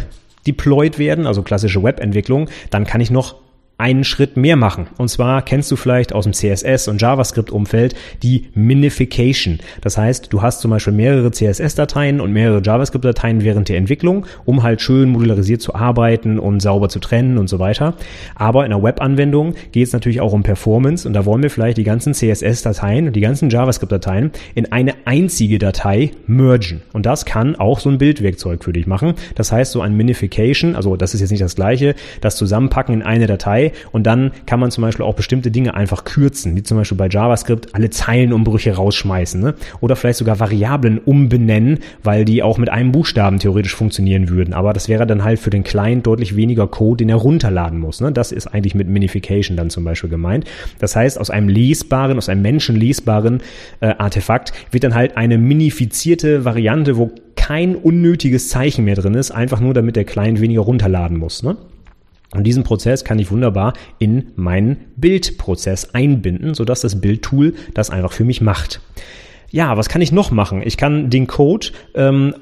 deployed 0.47 0.99
werden, 0.99 1.27
also 1.27 1.41
klassische 1.41 1.83
Webentwicklung, 1.83 2.51
dann 2.69 2.85
kann 2.85 3.01
ich 3.01 3.11
noch 3.11 3.37
einen 3.81 4.05
Schritt 4.05 4.37
mehr 4.37 4.57
machen. 4.57 4.89
Und 4.99 5.09
zwar 5.09 5.43
kennst 5.43 5.71
du 5.71 5.77
vielleicht 5.77 6.13
aus 6.13 6.25
dem 6.25 6.35
CSS 6.35 6.89
und 6.89 7.01
JavaScript-Umfeld 7.01 7.95
die 8.23 8.49
Minification. 8.55 9.59
Das 9.81 9.97
heißt, 9.97 10.33
du 10.33 10.43
hast 10.43 10.61
zum 10.61 10.71
Beispiel 10.71 10.93
mehrere 10.93 11.31
CSS-Dateien 11.31 12.21
und 12.21 12.33
mehrere 12.33 12.61
JavaScript-Dateien 12.63 13.43
während 13.43 13.69
der 13.71 13.79
Entwicklung, 13.79 14.27
um 14.45 14.63
halt 14.63 14.83
schön 14.83 15.09
modularisiert 15.09 15.63
zu 15.63 15.75
arbeiten 15.75 16.39
und 16.39 16.61
sauber 16.61 16.91
zu 16.91 17.01
trennen 17.01 17.39
und 17.39 17.49
so 17.49 17.59
weiter. 17.59 17.95
Aber 18.35 18.67
in 18.67 18.73
einer 18.73 18.83
Web-Anwendung 18.83 19.55
geht 19.73 19.87
es 19.87 19.93
natürlich 19.93 20.21
auch 20.21 20.33
um 20.33 20.43
Performance 20.43 21.09
und 21.09 21.15
da 21.15 21.25
wollen 21.25 21.43
wir 21.43 21.51
vielleicht 21.51 21.79
die 21.79 21.85
ganzen 21.85 22.13
CSS-Dateien 22.13 23.07
und 23.07 23.17
die 23.17 23.21
ganzen 23.21 23.49
JavaScript-Dateien 23.49 24.31
in 24.55 24.71
eine 24.73 24.95
einzige 25.07 25.59
Datei 25.59 26.11
mergen. 26.27 26.83
Und 26.93 27.07
das 27.07 27.25
kann 27.25 27.57
auch 27.57 27.81
so 27.81 27.89
ein 27.89 27.97
Bildwerkzeug 27.97 28.63
für 28.63 28.75
dich 28.75 28.87
machen. 28.87 29.15
Das 29.37 29.53
heißt, 29.53 29.73
so 29.73 29.81
ein 29.81 29.97
Minification, 29.97 30.77
also 30.77 30.97
das 30.97 31.15
ist 31.15 31.21
jetzt 31.21 31.31
nicht 31.31 31.43
das 31.43 31.57
gleiche, 31.57 31.95
das 32.21 32.37
Zusammenpacken 32.37 32.95
in 32.95 33.03
eine 33.03 33.27
Datei 33.27 33.70
und 33.93 34.07
dann 34.07 34.33
kann 34.47 34.61
man 34.61 34.71
zum 34.71 34.83
Beispiel 34.83 35.05
auch 35.05 35.15
bestimmte 35.15 35.51
Dinge 35.51 35.75
einfach 35.75 36.05
kürzen, 36.05 36.57
wie 36.57 36.63
zum 36.63 36.77
Beispiel 36.77 36.99
bei 36.99 37.09
JavaScript 37.09 37.75
alle 37.75 37.91
Zeilenumbrüche 37.91 38.75
rausschmeißen 38.75 39.41
ne? 39.41 39.55
oder 39.81 39.97
vielleicht 39.97 40.19
sogar 40.19 40.41
Variablen 40.41 40.99
umbenennen, 40.99 41.79
weil 42.03 42.25
die 42.25 42.43
auch 42.43 42.59
mit 42.59 42.69
einem 42.69 42.93
Buchstaben 42.93 43.39
theoretisch 43.39 43.75
funktionieren 43.75 44.29
würden. 44.29 44.55
Aber 44.55 44.73
das 44.73 44.89
wäre 44.89 45.07
dann 45.07 45.25
halt 45.25 45.39
für 45.39 45.51
den 45.51 45.65
Client 45.65 46.07
deutlich 46.07 46.37
weniger 46.37 46.67
Code, 46.67 46.99
den 46.99 47.09
er 47.09 47.17
runterladen 47.17 47.79
muss. 47.79 48.01
Ne? 48.01 48.13
Das 48.13 48.33
ist 48.33 48.47
eigentlich 48.47 48.75
mit 48.75 48.89
Minification 48.89 49.57
dann 49.57 49.71
zum 49.71 49.85
Beispiel 49.85 50.11
gemeint. 50.11 50.45
Das 50.79 50.97
heißt, 50.97 51.19
aus 51.19 51.31
einem 51.31 51.49
lesbaren, 51.49 52.17
aus 52.19 52.29
einem 52.29 52.43
menschenlesbaren 52.43 53.43
äh, 53.81 53.95
Artefakt 53.99 54.53
wird 54.71 54.85
dann 54.85 54.95
halt 54.95 55.17
eine 55.17 55.39
minifizierte 55.39 56.45
Variante, 56.45 56.97
wo 56.97 57.11
kein 57.37 57.75
unnötiges 57.75 58.49
Zeichen 58.49 58.85
mehr 58.85 58.95
drin 58.95 59.15
ist, 59.15 59.31
einfach 59.31 59.61
nur 59.61 59.75
damit 59.75 59.97
der 59.97 60.05
Client 60.05 60.41
weniger 60.41 60.61
runterladen 60.61 61.17
muss. 61.17 61.43
Ne? 61.43 61.57
Und 62.33 62.45
diesen 62.45 62.63
Prozess 62.63 63.05
kann 63.05 63.19
ich 63.19 63.31
wunderbar 63.31 63.73
in 63.99 64.33
meinen 64.37 64.79
Bildprozess 64.97 65.95
einbinden, 65.95 66.55
sodass 66.55 66.81
das 66.81 67.01
Bildtool 67.01 67.55
das 67.75 67.91
einfach 67.91 68.13
für 68.13 68.25
mich 68.25 68.41
macht. 68.41 68.81
Ja, 69.51 69.77
was 69.77 69.89
kann 69.89 70.01
ich 70.01 70.13
noch 70.13 70.31
machen? 70.31 70.63
Ich 70.65 70.77
kann 70.77 71.11
den 71.11 71.27
Code 71.27 71.69
ähm, 71.95 72.35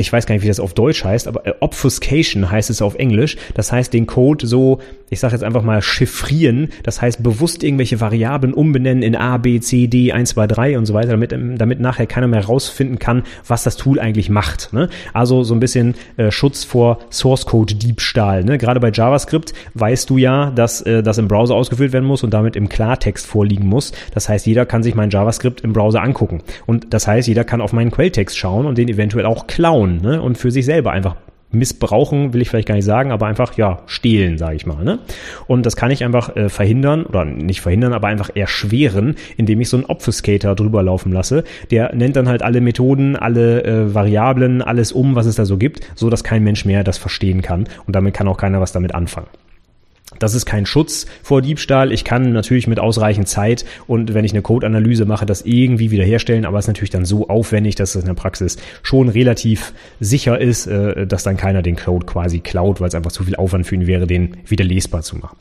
ich 0.00 0.12
weiß 0.12 0.26
gar 0.26 0.34
nicht, 0.34 0.42
wie 0.42 0.48
das 0.48 0.60
auf 0.60 0.74
Deutsch 0.74 1.04
heißt, 1.04 1.28
aber 1.28 1.46
äh, 1.46 1.54
Obfuscation 1.60 2.50
heißt 2.50 2.70
es 2.70 2.82
auf 2.82 2.94
Englisch. 2.94 3.36
Das 3.54 3.70
heißt, 3.70 3.92
den 3.92 4.06
Code 4.06 4.46
so, 4.46 4.80
ich 5.10 5.20
sage 5.20 5.34
jetzt 5.34 5.44
einfach 5.44 5.62
mal 5.62 5.82
chiffrieren. 5.82 6.70
Das 6.82 7.02
heißt, 7.02 7.22
bewusst 7.22 7.62
irgendwelche 7.62 8.00
Variablen 8.00 8.54
umbenennen 8.54 9.02
in 9.02 9.16
A, 9.16 9.36
B, 9.36 9.60
C, 9.60 9.86
D, 9.86 10.12
1, 10.12 10.30
2, 10.30 10.46
3 10.46 10.78
und 10.78 10.86
so 10.86 10.94
weiter, 10.94 11.10
damit, 11.10 11.32
ähm, 11.32 11.58
damit 11.58 11.80
nachher 11.80 12.06
keiner 12.06 12.26
mehr 12.26 12.44
rausfinden 12.44 12.98
kann, 12.98 13.24
was 13.46 13.62
das 13.62 13.76
Tool 13.76 14.00
eigentlich 14.00 14.30
macht. 14.30 14.72
Ne? 14.72 14.88
Also 15.12 15.42
so 15.42 15.54
ein 15.54 15.60
bisschen 15.60 15.94
äh, 16.16 16.30
Schutz 16.30 16.64
vor 16.64 16.98
Source 17.10 17.46
Code 17.46 17.74
Diebstahl. 17.74 18.44
Ne? 18.44 18.58
Gerade 18.58 18.80
bei 18.80 18.90
JavaScript 18.90 19.52
weißt 19.74 20.08
du 20.08 20.16
ja, 20.16 20.50
dass 20.50 20.80
äh, 20.82 21.02
das 21.02 21.18
im 21.18 21.28
Browser 21.28 21.54
ausgeführt 21.54 21.92
werden 21.92 22.06
muss 22.06 22.24
und 22.24 22.32
damit 22.32 22.56
im 22.56 22.68
Klartext 22.68 23.26
vorliegen 23.26 23.66
muss. 23.66 23.92
Das 24.14 24.28
heißt, 24.28 24.46
jeder 24.46 24.64
kann 24.64 24.82
sich 24.82 24.94
mein 24.94 25.10
JavaScript 25.10 25.60
im 25.60 25.72
Browser 25.72 26.02
angucken. 26.02 26.42
Und 26.66 26.94
das 26.94 27.06
heißt, 27.06 27.28
jeder 27.28 27.44
kann 27.44 27.60
auf 27.60 27.72
meinen 27.72 27.90
Quelltext 27.90 28.38
schauen 28.38 28.66
und 28.66 28.78
den 28.78 28.88
eventuell 28.88 29.26
auch 29.26 29.46
klauen 29.46 29.89
klauen 29.98 30.12
ne? 30.12 30.22
und 30.22 30.38
für 30.38 30.50
sich 30.50 30.64
selber 30.64 30.92
einfach 30.92 31.16
missbrauchen, 31.52 32.32
will 32.32 32.42
ich 32.42 32.48
vielleicht 32.48 32.68
gar 32.68 32.76
nicht 32.76 32.84
sagen, 32.84 33.10
aber 33.10 33.26
einfach, 33.26 33.56
ja, 33.56 33.80
stehlen, 33.86 34.38
sage 34.38 34.54
ich 34.54 34.66
mal. 34.66 34.84
Ne? 34.84 35.00
Und 35.48 35.66
das 35.66 35.74
kann 35.74 35.90
ich 35.90 36.04
einfach 36.04 36.36
äh, 36.36 36.48
verhindern, 36.48 37.04
oder 37.04 37.24
nicht 37.24 37.60
verhindern, 37.60 37.92
aber 37.92 38.06
einfach 38.06 38.30
erschweren, 38.34 39.16
indem 39.36 39.60
ich 39.60 39.68
so 39.68 39.76
einen 39.76 39.86
Obfuscator 39.86 40.54
drüber 40.54 40.82
laufen 40.82 41.10
lasse. 41.10 41.42
Der 41.70 41.94
nennt 41.94 42.14
dann 42.14 42.28
halt 42.28 42.42
alle 42.42 42.60
Methoden, 42.60 43.16
alle 43.16 43.64
äh, 43.64 43.94
Variablen, 43.94 44.62
alles 44.62 44.92
um, 44.92 45.16
was 45.16 45.26
es 45.26 45.34
da 45.34 45.44
so 45.44 45.56
gibt, 45.56 45.80
so 45.96 46.08
dass 46.08 46.22
kein 46.22 46.44
Mensch 46.44 46.64
mehr 46.64 46.84
das 46.84 46.98
verstehen 46.98 47.42
kann. 47.42 47.64
Und 47.84 47.96
damit 47.96 48.14
kann 48.14 48.28
auch 48.28 48.36
keiner 48.36 48.60
was 48.60 48.70
damit 48.70 48.94
anfangen. 48.94 49.26
Das 50.20 50.34
ist 50.34 50.44
kein 50.44 50.66
Schutz 50.66 51.06
vor 51.22 51.40
Diebstahl. 51.42 51.92
Ich 51.92 52.04
kann 52.04 52.32
natürlich 52.32 52.66
mit 52.66 52.78
ausreichend 52.78 53.26
Zeit 53.26 53.64
und 53.86 54.12
wenn 54.14 54.24
ich 54.24 54.32
eine 54.32 54.42
Code-Analyse 54.42 55.06
mache, 55.06 55.24
das 55.26 55.42
irgendwie 55.42 55.90
wiederherstellen, 55.90 56.44
aber 56.44 56.58
es 56.58 56.66
ist 56.66 56.68
natürlich 56.68 56.90
dann 56.90 57.06
so 57.06 57.28
aufwendig, 57.28 57.74
dass 57.74 57.94
es 57.94 58.02
in 58.02 58.06
der 58.06 58.14
Praxis 58.14 58.58
schon 58.82 59.08
relativ 59.08 59.72
sicher 59.98 60.38
ist, 60.38 60.66
äh, 60.66 61.06
dass 61.06 61.22
dann 61.22 61.38
keiner 61.38 61.62
den 61.62 61.74
Code 61.74 62.04
quasi 62.04 62.40
klaut, 62.40 62.80
weil 62.80 62.88
es 62.88 62.94
einfach 62.94 63.12
zu 63.12 63.24
viel 63.24 63.34
Aufwand 63.34 63.66
für 63.66 63.74
ihn 63.74 63.86
wäre, 63.86 64.06
den 64.06 64.36
wieder 64.46 64.64
lesbar 64.64 65.00
zu 65.02 65.16
machen. 65.16 65.36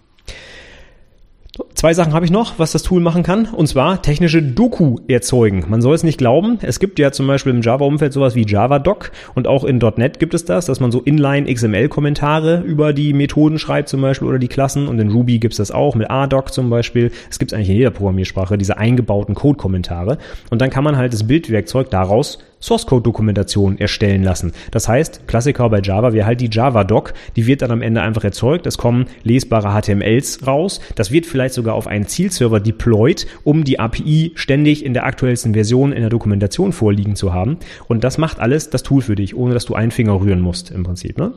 Zwei 1.80 1.94
Sachen 1.94 2.14
habe 2.14 2.26
ich 2.26 2.32
noch, 2.32 2.60
was 2.60 2.74
das 2.74 2.84
Tool 2.84 3.00
machen 3.00 3.24
kann, 3.24 3.46
und 3.46 3.68
zwar 3.68 4.02
technische 4.02 4.44
Doku 4.44 4.98
erzeugen. 5.08 5.64
Man 5.70 5.82
soll 5.82 5.96
es 5.96 6.04
nicht 6.04 6.18
glauben. 6.18 6.60
Es 6.62 6.80
gibt 6.80 7.00
ja 7.00 7.14
zum 7.14 7.26
Beispiel 7.26 7.54
im 7.54 7.62
Java-Umfeld 7.62 8.12
sowas 8.12 8.36
wie 8.36 8.46
JavaDoc 8.46 9.12
und 9.34 9.48
auch 9.48 9.64
in 9.64 9.78
.NET 9.78 10.20
gibt 10.20 10.34
es 10.34 10.44
das, 10.44 10.66
dass 10.66 10.82
man 10.82 10.92
so 10.92 11.00
Inline 11.00 11.54
XML-Kommentare 11.54 12.64
über 12.66 12.92
die 12.92 13.14
Methoden 13.14 13.60
schreibt 13.60 13.88
zum 13.88 14.02
Beispiel 14.02 14.28
oder 14.28 14.40
die 14.40 14.50
Klassen 14.50 14.90
und 14.90 15.00
in 15.00 15.10
Ruby 15.10 15.40
gibt 15.40 15.54
es 15.54 15.58
das 15.58 15.72
auch 15.72 15.96
mit 15.96 16.10
ADoc 16.10 16.52
zum 16.52 16.70
Beispiel. 16.70 17.12
Es 17.30 17.40
gibt 17.40 17.54
eigentlich 17.54 17.70
in 17.70 17.78
jeder 17.78 17.92
Programmiersprache 17.92 18.58
diese 18.58 18.78
eingebauten 18.78 19.34
Code-Kommentare 19.34 20.18
und 20.50 20.62
dann 20.62 20.70
kann 20.70 20.84
man 20.84 20.98
halt 20.98 21.14
das 21.14 21.28
Bildwerkzeug 21.28 21.90
daraus 21.90 22.40
Source 22.62 22.86
Code 22.86 23.04
Dokumentation 23.04 23.78
erstellen 23.78 24.24
lassen. 24.24 24.54
Das 24.72 24.88
heißt, 24.88 25.28
Klassiker 25.28 25.70
bei 25.70 25.82
Java 25.82 26.14
wäre 26.14 26.26
halt 26.26 26.42
die 26.42 26.50
Java 26.52 26.84
Doc, 26.84 27.14
die 27.36 27.48
wird 27.48 27.62
dann 27.62 27.72
am 27.72 27.82
Ende 27.82 28.02
einfach 28.02 28.24
erzeugt, 28.24 28.66
es 28.66 28.78
kommen 28.78 29.06
lesbare 29.24 29.80
HTMLs 29.80 30.46
raus, 30.46 30.80
das 30.96 31.12
wird 31.12 31.26
vielleicht 31.26 31.54
sogar 31.54 31.76
auf 31.76 31.88
einen 31.88 32.08
Zielserver 32.08 32.60
deployed, 32.60 33.28
um 33.44 33.64
die 33.64 33.80
API 33.80 34.32
ständig 34.36 34.86
in 34.86 34.94
der 34.94 35.06
aktuellsten 35.06 35.54
Version 35.54 35.92
in 35.92 36.02
der 36.02 36.10
Dokumentation 36.10 36.74
vorliegen 36.74 37.16
zu 37.16 37.34
haben 37.34 37.58
und 37.88 38.04
das 38.04 38.18
macht 38.18 38.40
alles 38.40 38.70
das 38.70 38.84
Tool 38.84 39.02
für 39.02 39.16
dich, 39.16 39.36
ohne 39.36 39.54
dass 39.54 39.66
du 39.66 39.76
einen 39.76 39.92
Finger 39.92 40.20
rühren 40.20 40.42
musst 40.42 40.72
im 40.72 40.84
Prinzip, 40.84 41.18
ne? 41.18 41.34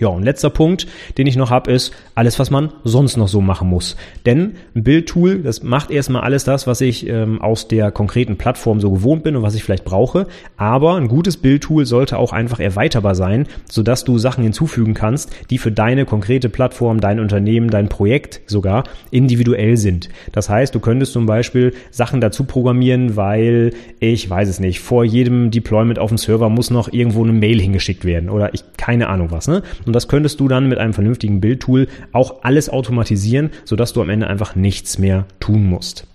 Ja, 0.00 0.08
und 0.08 0.24
letzter 0.24 0.50
Punkt, 0.50 0.88
den 1.18 1.28
ich 1.28 1.36
noch 1.36 1.50
habe, 1.50 1.70
ist 1.70 1.92
alles, 2.16 2.40
was 2.40 2.50
man 2.50 2.72
sonst 2.82 3.16
noch 3.16 3.28
so 3.28 3.40
machen 3.40 3.68
muss. 3.68 3.96
Denn 4.26 4.54
ein 4.74 4.82
Bildtool, 4.82 5.38
das 5.38 5.62
macht 5.62 5.92
erstmal 5.92 6.22
alles 6.22 6.42
das, 6.42 6.66
was 6.66 6.80
ich 6.80 7.08
ähm, 7.08 7.40
aus 7.40 7.68
der 7.68 7.92
konkreten 7.92 8.36
Plattform 8.36 8.80
so 8.80 8.90
gewohnt 8.90 9.22
bin 9.22 9.36
und 9.36 9.42
was 9.42 9.54
ich 9.54 9.62
vielleicht 9.62 9.84
brauche. 9.84 10.26
Aber 10.56 10.96
ein 10.96 11.06
gutes 11.06 11.36
Bildtool 11.36 11.86
sollte 11.86 12.18
auch 12.18 12.32
einfach 12.32 12.58
erweiterbar 12.58 13.14
sein, 13.14 13.46
sodass 13.70 14.02
du 14.02 14.18
Sachen 14.18 14.42
hinzufügen 14.42 14.94
kannst, 14.94 15.30
die 15.50 15.58
für 15.58 15.70
deine 15.70 16.06
konkrete 16.06 16.48
Plattform, 16.48 17.00
dein 17.00 17.20
Unternehmen, 17.20 17.70
dein 17.70 17.88
Projekt 17.88 18.40
sogar 18.46 18.84
individuell 19.12 19.76
sind. 19.76 20.08
Das 20.32 20.50
heißt, 20.50 20.74
du 20.74 20.80
könntest 20.80 21.12
zum 21.12 21.26
Beispiel 21.26 21.72
Sachen 21.92 22.20
dazu 22.20 22.44
programmieren, 22.44 23.14
weil 23.14 23.72
ich 24.00 24.28
weiß 24.28 24.48
es 24.48 24.58
nicht, 24.58 24.80
vor 24.80 25.04
jedem 25.04 25.52
Deployment 25.52 26.00
auf 26.00 26.10
dem 26.10 26.18
Server 26.18 26.48
muss 26.48 26.70
noch 26.70 26.92
irgendwo 26.92 27.22
eine 27.22 27.32
Mail 27.32 27.60
hingeschickt 27.60 28.04
werden 28.04 28.28
oder 28.28 28.52
ich 28.54 28.64
keine 28.76 29.08
Ahnung 29.08 29.30
was. 29.30 29.46
Ne? 29.46 29.62
Und 29.86 29.92
das 29.94 30.08
könntest 30.08 30.40
du 30.40 30.48
dann 30.48 30.68
mit 30.68 30.78
einem 30.78 30.92
vernünftigen 30.92 31.40
Bildtool 31.40 31.88
auch 32.12 32.42
alles 32.42 32.68
automatisieren, 32.68 33.50
sodass 33.64 33.92
du 33.92 34.02
am 34.02 34.10
Ende 34.10 34.26
einfach 34.26 34.56
nichts 34.56 34.98
mehr 34.98 35.26
tun 35.40 35.66
musst. 35.66 36.06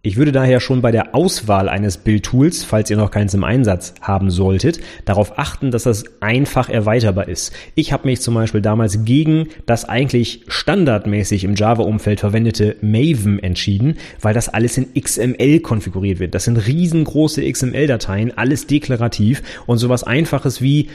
Ich 0.00 0.16
würde 0.16 0.30
daher 0.30 0.60
schon 0.60 0.80
bei 0.80 0.92
der 0.92 1.16
Auswahl 1.16 1.68
eines 1.68 1.96
Bildtools, 1.96 2.62
falls 2.62 2.88
ihr 2.88 2.96
noch 2.96 3.10
keins 3.10 3.34
im 3.34 3.42
Einsatz 3.42 3.94
haben 4.00 4.30
solltet, 4.30 4.80
darauf 5.04 5.40
achten, 5.40 5.72
dass 5.72 5.82
das 5.82 6.04
einfach 6.20 6.68
erweiterbar 6.68 7.28
ist. 7.28 7.52
Ich 7.74 7.92
habe 7.92 8.06
mich 8.06 8.20
zum 8.20 8.34
Beispiel 8.34 8.60
damals 8.60 9.04
gegen 9.04 9.48
das 9.66 9.86
eigentlich 9.86 10.44
standardmäßig 10.46 11.42
im 11.42 11.56
Java-Umfeld 11.56 12.20
verwendete 12.20 12.76
Maven 12.80 13.40
entschieden, 13.40 13.96
weil 14.20 14.34
das 14.34 14.48
alles 14.48 14.78
in 14.78 14.94
XML 14.94 15.58
konfiguriert 15.60 16.20
wird. 16.20 16.32
Das 16.32 16.44
sind 16.44 16.64
riesengroße 16.64 17.42
XML-Dateien, 17.50 18.38
alles 18.38 18.68
deklarativ 18.68 19.42
und 19.66 19.78
sowas 19.78 20.04
einfaches 20.04 20.62
wie 20.62 20.90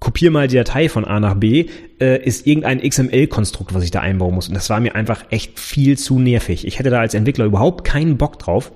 kopier 0.00 0.30
mal 0.30 0.48
die 0.48 0.56
Datei 0.56 0.88
von 0.88 1.04
A 1.04 1.20
nach 1.20 1.34
B, 1.34 1.66
äh, 2.00 2.22
ist 2.22 2.46
irgendein 2.46 2.80
XML-Konstrukt, 2.80 3.74
was 3.74 3.84
ich 3.84 3.90
da 3.90 4.00
einbauen 4.00 4.34
muss. 4.34 4.48
Und 4.48 4.54
das 4.54 4.70
war 4.70 4.80
mir 4.80 4.94
einfach 4.94 5.24
echt 5.30 5.58
viel 5.58 5.96
zu 5.98 6.18
nervig. 6.18 6.66
Ich 6.66 6.78
hätte 6.78 6.90
da 6.90 7.00
als 7.00 7.14
Entwickler 7.14 7.44
überhaupt 7.44 7.84
keinen 7.84 8.16
Bock 8.16 8.38
drauf 8.38 8.72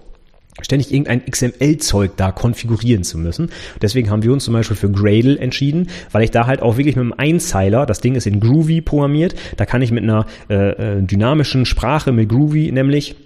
ständig 0.61 0.93
irgendein 0.93 1.25
XML-Zeug 1.25 2.13
da 2.17 2.33
konfigurieren 2.33 3.05
zu 3.05 3.19
müssen. 3.19 3.51
Deswegen 3.81 4.11
haben 4.11 4.23
wir 4.23 4.33
uns 4.33 4.45
zum 4.45 4.55
Beispiel 4.55 4.77
für 4.77 4.91
Gradle 4.91 5.39
entschieden, 5.39 5.89
weil 6.11 6.25
ich 6.25 6.31
da 6.31 6.47
halt 6.47 6.63
auch 6.63 6.77
wirklich 6.77 6.97
mit 6.97 7.03
einem 7.03 7.15
Einzeiler, 7.17 7.87
das 7.87 8.01
Ding 8.01 8.15
ist 8.15 8.27
in 8.27 8.41
Groovy 8.41 8.81
programmiert, 8.81 9.35
da 9.57 9.67
kann 9.67 9.83
ich 9.83 9.93
mit 9.93 10.03
einer 10.03 10.27
äh, 10.51 10.97
äh 10.99 11.03
dynamischen 11.03 11.65
Sprache, 11.65 12.13
mit 12.13 12.29
Groovy 12.29 12.73
nämlich 12.73 13.17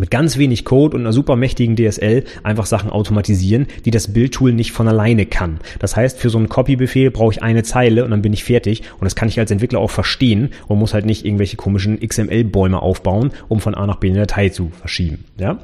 mit 0.00 0.10
ganz 0.10 0.36
wenig 0.38 0.64
Code 0.64 0.96
und 0.96 1.02
einer 1.02 1.12
super 1.12 1.36
mächtigen 1.36 1.76
DSL 1.76 2.24
einfach 2.42 2.66
Sachen 2.66 2.90
automatisieren, 2.90 3.66
die 3.84 3.90
das 3.90 4.12
Bildtool 4.12 4.52
nicht 4.52 4.72
von 4.72 4.88
alleine 4.88 5.26
kann. 5.26 5.60
Das 5.78 5.96
heißt, 5.96 6.18
für 6.18 6.30
so 6.30 6.38
einen 6.38 6.48
Copy-Befehl 6.48 7.10
brauche 7.10 7.32
ich 7.32 7.42
eine 7.42 7.62
Zeile 7.62 8.04
und 8.04 8.10
dann 8.10 8.22
bin 8.22 8.32
ich 8.32 8.44
fertig 8.44 8.82
und 8.98 9.04
das 9.04 9.16
kann 9.16 9.28
ich 9.28 9.38
als 9.38 9.50
Entwickler 9.50 9.80
auch 9.80 9.90
verstehen 9.90 10.50
und 10.68 10.78
muss 10.78 10.94
halt 10.94 11.06
nicht 11.06 11.24
irgendwelche 11.24 11.56
komischen 11.56 12.00
XML-Bäume 12.00 12.80
aufbauen, 12.80 13.32
um 13.48 13.60
von 13.60 13.74
A 13.74 13.86
nach 13.86 13.96
B 13.96 14.08
eine 14.08 14.20
Datei 14.20 14.48
zu 14.48 14.70
verschieben. 14.80 15.24
Ja? 15.38 15.58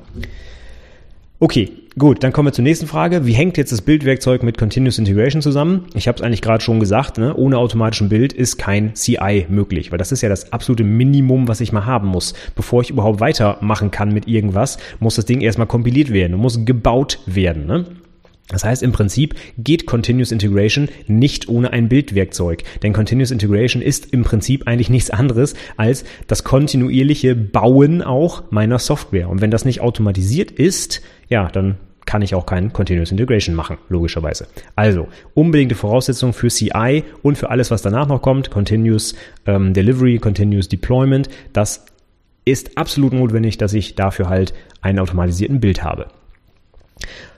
Okay, 1.42 1.72
gut, 1.98 2.22
dann 2.22 2.32
kommen 2.32 2.46
wir 2.46 2.52
zur 2.52 2.62
nächsten 2.62 2.86
Frage. 2.86 3.26
Wie 3.26 3.32
hängt 3.32 3.56
jetzt 3.56 3.72
das 3.72 3.82
Bildwerkzeug 3.82 4.44
mit 4.44 4.58
Continuous 4.58 4.98
Integration 4.98 5.42
zusammen? 5.42 5.86
Ich 5.92 6.06
habe 6.06 6.14
es 6.14 6.22
eigentlich 6.22 6.40
gerade 6.40 6.62
schon 6.62 6.78
gesagt, 6.78 7.18
ne? 7.18 7.34
ohne 7.34 7.58
automatischen 7.58 8.08
Bild 8.08 8.32
ist 8.32 8.58
kein 8.58 8.94
CI 8.94 9.46
möglich, 9.48 9.90
weil 9.90 9.98
das 9.98 10.12
ist 10.12 10.22
ja 10.22 10.28
das 10.28 10.52
absolute 10.52 10.84
Minimum, 10.84 11.48
was 11.48 11.60
ich 11.60 11.72
mal 11.72 11.84
haben 11.84 12.06
muss. 12.06 12.34
Bevor 12.54 12.82
ich 12.82 12.90
überhaupt 12.90 13.18
weitermachen 13.18 13.90
kann 13.90 14.14
mit 14.14 14.28
irgendwas, 14.28 14.78
muss 15.00 15.16
das 15.16 15.24
Ding 15.24 15.40
erstmal 15.40 15.66
kompiliert 15.66 16.12
werden 16.12 16.34
und 16.34 16.40
muss 16.40 16.64
gebaut 16.64 17.18
werden. 17.26 17.66
Ne? 17.66 17.86
Das 18.52 18.64
heißt, 18.64 18.82
im 18.82 18.92
Prinzip 18.92 19.34
geht 19.58 19.86
Continuous 19.86 20.32
Integration 20.32 20.88
nicht 21.06 21.48
ohne 21.48 21.72
ein 21.72 21.88
Bildwerkzeug. 21.88 22.62
Denn 22.82 22.92
Continuous 22.92 23.30
Integration 23.30 23.82
ist 23.82 24.12
im 24.12 24.22
Prinzip 24.22 24.66
eigentlich 24.66 24.90
nichts 24.90 25.10
anderes 25.10 25.54
als 25.76 26.04
das 26.26 26.44
kontinuierliche 26.44 27.34
Bauen 27.34 28.02
auch 28.02 28.44
meiner 28.50 28.78
Software. 28.78 29.28
Und 29.28 29.40
wenn 29.40 29.50
das 29.50 29.64
nicht 29.64 29.80
automatisiert 29.80 30.50
ist, 30.50 31.02
ja, 31.28 31.48
dann 31.48 31.76
kann 32.04 32.22
ich 32.22 32.34
auch 32.34 32.46
kein 32.46 32.72
Continuous 32.72 33.10
Integration 33.10 33.54
machen, 33.54 33.78
logischerweise. 33.88 34.46
Also, 34.76 35.08
unbedingte 35.34 35.74
Voraussetzung 35.74 36.32
für 36.32 36.48
CI 36.48 37.04
und 37.22 37.38
für 37.38 37.50
alles, 37.50 37.70
was 37.70 37.82
danach 37.82 38.08
noch 38.08 38.22
kommt, 38.22 38.50
Continuous 38.50 39.14
ähm, 39.46 39.72
Delivery, 39.72 40.18
Continuous 40.18 40.68
Deployment, 40.68 41.28
das 41.52 41.86
ist 42.44 42.76
absolut 42.76 43.12
notwendig, 43.12 43.56
dass 43.56 43.72
ich 43.72 43.94
dafür 43.94 44.28
halt 44.28 44.52
einen 44.80 44.98
automatisierten 44.98 45.60
Bild 45.60 45.84
habe. 45.84 46.08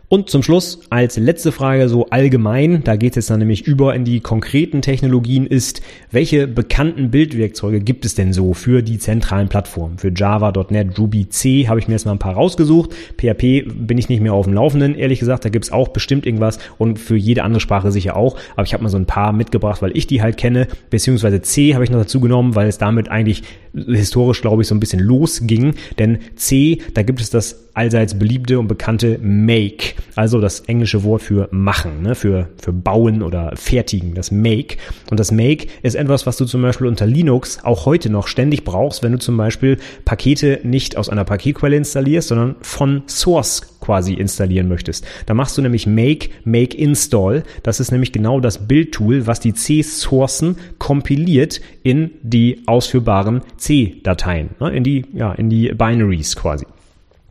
Und 0.09 0.29
zum 0.29 0.43
Schluss 0.43 0.81
als 0.91 1.17
letzte 1.17 1.51
Frage 1.51 1.89
so 1.89 2.07
allgemein, 2.11 2.85
da 2.85 2.97
geht 2.97 3.13
es 3.13 3.17
jetzt 3.17 3.31
dann 3.31 3.39
nämlich 3.39 3.67
über 3.67 3.95
in 3.95 4.05
die 4.05 4.21
konkreten 4.21 4.83
Technologien, 4.83 5.47
ist, 5.47 5.81
welche 6.11 6.47
bekannten 6.47 7.11
Bildwerkzeuge 7.11 7.81
gibt 7.81 8.05
es 8.05 8.15
denn 8.15 8.33
so 8.33 8.53
für 8.53 8.83
die 8.83 8.99
zentralen 8.99 9.49
Plattformen? 9.49 9.99
Für 9.99 10.13
Java, 10.15 10.53
.NET, 10.69 10.99
Ruby, 10.99 11.31
C 11.31 11.69
habe 11.69 11.81
ich 11.81 11.89
mir 11.89 11.95
jetzt 11.95 12.05
mal 12.05 12.13
ein 12.13 12.19
paar 12.19 12.35
rausgesucht. 12.35 12.95
PHP 13.17 13.65
bin 13.75 13.97
ich 13.97 14.11
nicht 14.11 14.21
mehr 14.21 14.35
auf 14.35 14.45
dem 14.45 14.55
Laufenden, 14.55 14.95
ehrlich 14.95 15.21
gesagt, 15.21 15.47
da 15.47 15.49
gibt 15.49 15.65
es 15.65 15.73
auch 15.73 15.89
bestimmt 15.89 16.27
irgendwas 16.27 16.59
und 16.77 16.99
für 16.99 17.17
jede 17.17 17.43
andere 17.43 17.61
Sprache 17.61 17.91
sicher 17.91 18.15
auch. 18.15 18.37
Aber 18.57 18.67
ich 18.67 18.75
habe 18.75 18.83
mal 18.83 18.91
so 18.91 18.99
ein 18.99 19.07
paar 19.07 19.33
mitgebracht, 19.33 19.81
weil 19.81 19.97
ich 19.97 20.07
die 20.07 20.21
halt 20.21 20.37
kenne, 20.37 20.69
beziehungsweise 20.91 21.41
C 21.41 21.75
habe 21.75 21.83
ich 21.83 21.91
noch 21.91 22.01
dazu 22.01 22.21
genommen, 22.21 22.55
weil 22.55 22.69
es 22.69 22.77
damit 22.77 23.09
eigentlich 23.09 23.43
historisch, 23.75 24.41
glaube 24.41 24.63
ich, 24.63 24.69
so 24.69 24.75
ein 24.75 24.81
bisschen 24.81 25.01
losging. 25.01 25.75
Denn 25.99 26.19
C, 26.37 26.79
da 26.95 27.03
gibt 27.03 27.21
es 27.21 27.31
das 27.31 27.65
allseits 27.75 28.17
beliebte 28.19 28.59
und 28.59 28.69
bekannte 28.69 29.19
Make, 29.21 29.95
also 30.15 30.41
das 30.41 30.61
englische 30.61 31.03
Wort 31.03 31.23
für 31.23 31.49
machen, 31.51 32.03
ne, 32.03 32.15
für, 32.15 32.49
für 32.57 32.73
bauen 32.73 33.23
oder 33.23 33.53
fertigen, 33.57 34.15
das 34.15 34.31
Make. 34.31 34.77
Und 35.11 35.19
das 35.19 35.33
Make 35.33 35.67
ist 35.83 35.97
etwas, 35.97 36.25
was 36.25 36.37
du 36.37 36.45
zum 36.45 36.63
Beispiel 36.63 36.87
unter 36.87 37.07
Linux 37.07 37.59
auch 37.65 37.85
heute 37.85 38.11
noch 38.11 38.29
ständig 38.29 38.65
brauchst, 38.65 39.03
wenn 39.03 39.13
du 39.13 39.19
zum 39.19 39.37
Beispiel 39.37 39.79
Pakete 40.05 40.61
nicht 40.63 40.97
aus 40.97 41.09
einer 41.09 41.25
Paketquelle 41.25 41.77
installierst, 41.77 42.29
sondern 42.29 42.55
von 42.63 43.03
Source 43.09 43.74
quasi 43.85 44.15
installieren 44.15 44.69
möchtest. 44.69 45.07
Da 45.27 45.35
machst 45.35 45.59
du 45.59 45.63
nämlich 45.63 45.87
Make, 45.87 46.31
Make 46.45 46.77
Install. 46.77 47.45
Das 47.63 47.81
ist 47.81 47.93
nämlich 47.93 48.13
genau 48.13 48.41
das 48.41 48.67
Bildtool, 48.67 49.27
was 49.27 49.41
die 49.41 49.53
C-Sourcen 49.53 50.57
kompiliert 50.79 51.61
in 51.83 52.11
die 52.23 52.63
ausführbaren 52.67 53.43
C-Dateien, 53.59 54.51
ne, 54.59 54.71
in 54.71 54.85
die, 54.85 55.05
ja, 55.13 55.33
in 55.33 55.51
die 55.51 55.69
Binaries 55.69 56.35
quasi. 56.35 56.67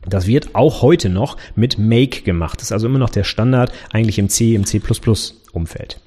Das 0.07 0.27
wird 0.27 0.53
auch 0.53 0.81
heute 0.81 1.09
noch 1.09 1.37
mit 1.55 1.77
Make 1.77 2.21
gemacht. 2.21 2.59
Das 2.59 2.67
ist 2.67 2.71
also 2.71 2.87
immer 2.87 2.99
noch 2.99 3.09
der 3.09 3.23
Standard 3.23 3.71
eigentlich 3.91 4.19
im 4.19 4.29
C, 4.29 4.53
im 4.53 4.65
C++ 4.65 4.81
Umfeld. 5.53 6.01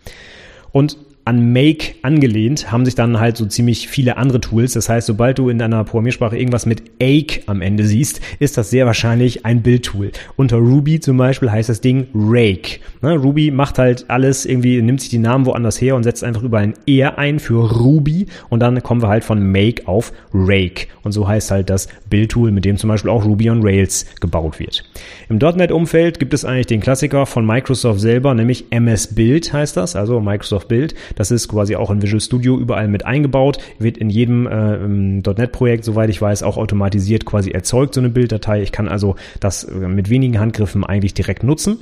Und 0.70 0.98
an 1.26 1.52
Make 1.52 1.96
angelehnt 2.02 2.70
haben 2.70 2.84
sich 2.84 2.94
dann 2.94 3.18
halt 3.18 3.36
so 3.36 3.46
ziemlich 3.46 3.88
viele 3.88 4.16
andere 4.16 4.40
Tools. 4.40 4.74
Das 4.74 4.88
heißt, 4.88 5.08
sobald 5.08 5.38
du 5.38 5.48
in 5.48 5.60
einer 5.60 5.82
Programmiersprache 5.82 6.38
irgendwas 6.38 6.66
mit 6.66 6.84
Ake 7.02 7.40
am 7.46 7.62
Ende 7.62 7.84
siehst, 7.84 8.20
ist 8.38 8.56
das 8.56 8.70
sehr 8.70 8.86
wahrscheinlich 8.86 9.44
ein 9.44 9.62
Bildtool. 9.62 10.12
Unter 10.36 10.58
Ruby 10.58 11.00
zum 11.00 11.16
Beispiel 11.16 11.50
heißt 11.50 11.68
das 11.68 11.80
Ding 11.80 12.06
Rake. 12.14 12.78
Ne, 13.02 13.16
Ruby 13.16 13.50
macht 13.50 13.78
halt 13.78 14.04
alles 14.06 14.46
irgendwie, 14.46 14.80
nimmt 14.80 15.00
sich 15.00 15.10
die 15.10 15.18
Namen 15.18 15.46
woanders 15.46 15.80
her 15.80 15.96
und 15.96 16.04
setzt 16.04 16.22
einfach 16.22 16.44
über 16.44 16.58
ein 16.58 16.74
R 16.86 17.18
ein 17.18 17.40
für 17.40 17.72
Ruby 17.72 18.26
und 18.48 18.60
dann 18.60 18.80
kommen 18.84 19.02
wir 19.02 19.08
halt 19.08 19.24
von 19.24 19.50
Make 19.50 19.88
auf 19.88 20.12
Rake. 20.32 20.86
Und 21.02 21.10
so 21.10 21.26
heißt 21.26 21.50
halt 21.50 21.70
das 21.70 21.88
Bildtool, 22.08 22.52
mit 22.52 22.64
dem 22.64 22.76
zum 22.76 22.86
Beispiel 22.86 23.10
auch 23.10 23.24
Ruby 23.24 23.50
on 23.50 23.64
Rails 23.64 24.06
gebaut 24.20 24.60
wird. 24.60 24.84
Im 25.28 25.38
.NET-Umfeld 25.38 26.20
gibt 26.20 26.34
es 26.34 26.44
eigentlich 26.44 26.66
den 26.66 26.80
Klassiker 26.80 27.26
von 27.26 27.44
Microsoft 27.44 27.98
selber, 27.98 28.32
nämlich 28.32 28.66
MS 28.70 29.14
Build 29.16 29.52
heißt 29.52 29.76
das, 29.76 29.96
also 29.96 30.20
Microsoft 30.20 30.68
Build. 30.68 30.94
Das 31.16 31.32
ist 31.32 31.48
quasi 31.48 31.74
auch 31.74 31.90
in 31.90 32.00
Visual 32.00 32.20
Studio 32.20 32.56
überall 32.56 32.86
mit 32.86 33.04
eingebaut, 33.04 33.58
wird 33.80 33.98
in 33.98 34.08
jedem 34.08 34.46
äh, 34.46 34.76
.NET-Projekt, 34.86 35.84
soweit 35.84 36.10
ich 36.10 36.22
weiß, 36.22 36.44
auch 36.44 36.56
automatisiert 36.56 37.24
quasi 37.24 37.50
erzeugt, 37.50 37.94
so 37.94 38.00
eine 38.00 38.10
Bilddatei. 38.10 38.62
Ich 38.62 38.70
kann 38.70 38.86
also 38.86 39.16
das 39.40 39.64
äh, 39.64 39.88
mit 39.88 40.10
wenigen 40.10 40.38
Handgriffen 40.38 40.84
eigentlich 40.84 41.14
direkt 41.14 41.42
nutzen. 41.42 41.78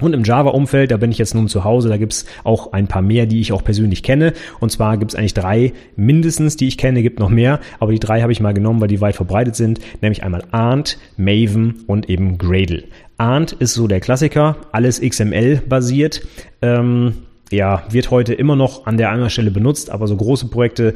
Und 0.00 0.12
im 0.12 0.24
Java-Umfeld, 0.24 0.90
da 0.90 0.98
bin 0.98 1.10
ich 1.10 1.16
jetzt 1.16 1.34
nun 1.34 1.48
zu 1.48 1.64
Hause, 1.64 1.88
da 1.88 1.96
gibt's 1.96 2.26
auch 2.44 2.72
ein 2.72 2.86
paar 2.86 3.00
mehr, 3.00 3.24
die 3.24 3.40
ich 3.40 3.52
auch 3.52 3.64
persönlich 3.64 4.02
kenne. 4.02 4.34
Und 4.60 4.70
zwar 4.70 4.98
gibt's 4.98 5.14
eigentlich 5.14 5.32
drei 5.32 5.72
mindestens, 5.96 6.56
die 6.56 6.68
ich 6.68 6.76
kenne, 6.76 7.02
gibt 7.02 7.18
noch 7.18 7.30
mehr, 7.30 7.60
aber 7.80 7.92
die 7.92 7.98
drei 7.98 8.20
habe 8.20 8.32
ich 8.32 8.40
mal 8.40 8.52
genommen, 8.52 8.80
weil 8.80 8.88
die 8.88 9.00
weit 9.00 9.16
verbreitet 9.16 9.56
sind, 9.56 9.80
nämlich 10.02 10.22
einmal 10.22 10.44
Arndt, 10.50 10.98
Maven 11.16 11.84
und 11.86 12.10
eben 12.10 12.36
Gradle. 12.36 12.84
Arndt 13.16 13.52
ist 13.52 13.72
so 13.72 13.86
der 13.86 14.00
Klassiker, 14.00 14.56
alles 14.72 15.00
XML 15.00 15.62
basiert. 15.66 16.26
Ähm, 16.60 17.14
ja, 17.50 17.84
wird 17.90 18.10
heute 18.10 18.34
immer 18.34 18.56
noch 18.56 18.86
an 18.86 18.96
der 18.96 19.10
anderen 19.10 19.30
Stelle 19.30 19.50
benutzt, 19.50 19.90
aber 19.90 20.06
so 20.06 20.16
große 20.16 20.48
Projekte 20.48 20.94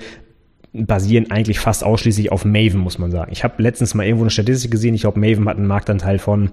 basieren 0.72 1.30
eigentlich 1.30 1.58
fast 1.58 1.84
ausschließlich 1.84 2.30
auf 2.30 2.44
Maven, 2.44 2.80
muss 2.80 2.98
man 2.98 3.10
sagen. 3.10 3.32
Ich 3.32 3.42
habe 3.42 3.62
letztens 3.62 3.94
mal 3.94 4.04
irgendwo 4.04 4.24
eine 4.24 4.30
Statistik 4.30 4.70
gesehen, 4.70 4.94
ich 4.94 5.02
glaube, 5.02 5.18
Maven 5.18 5.48
hat 5.48 5.56
einen 5.56 5.66
Marktanteil 5.66 6.18
von 6.18 6.50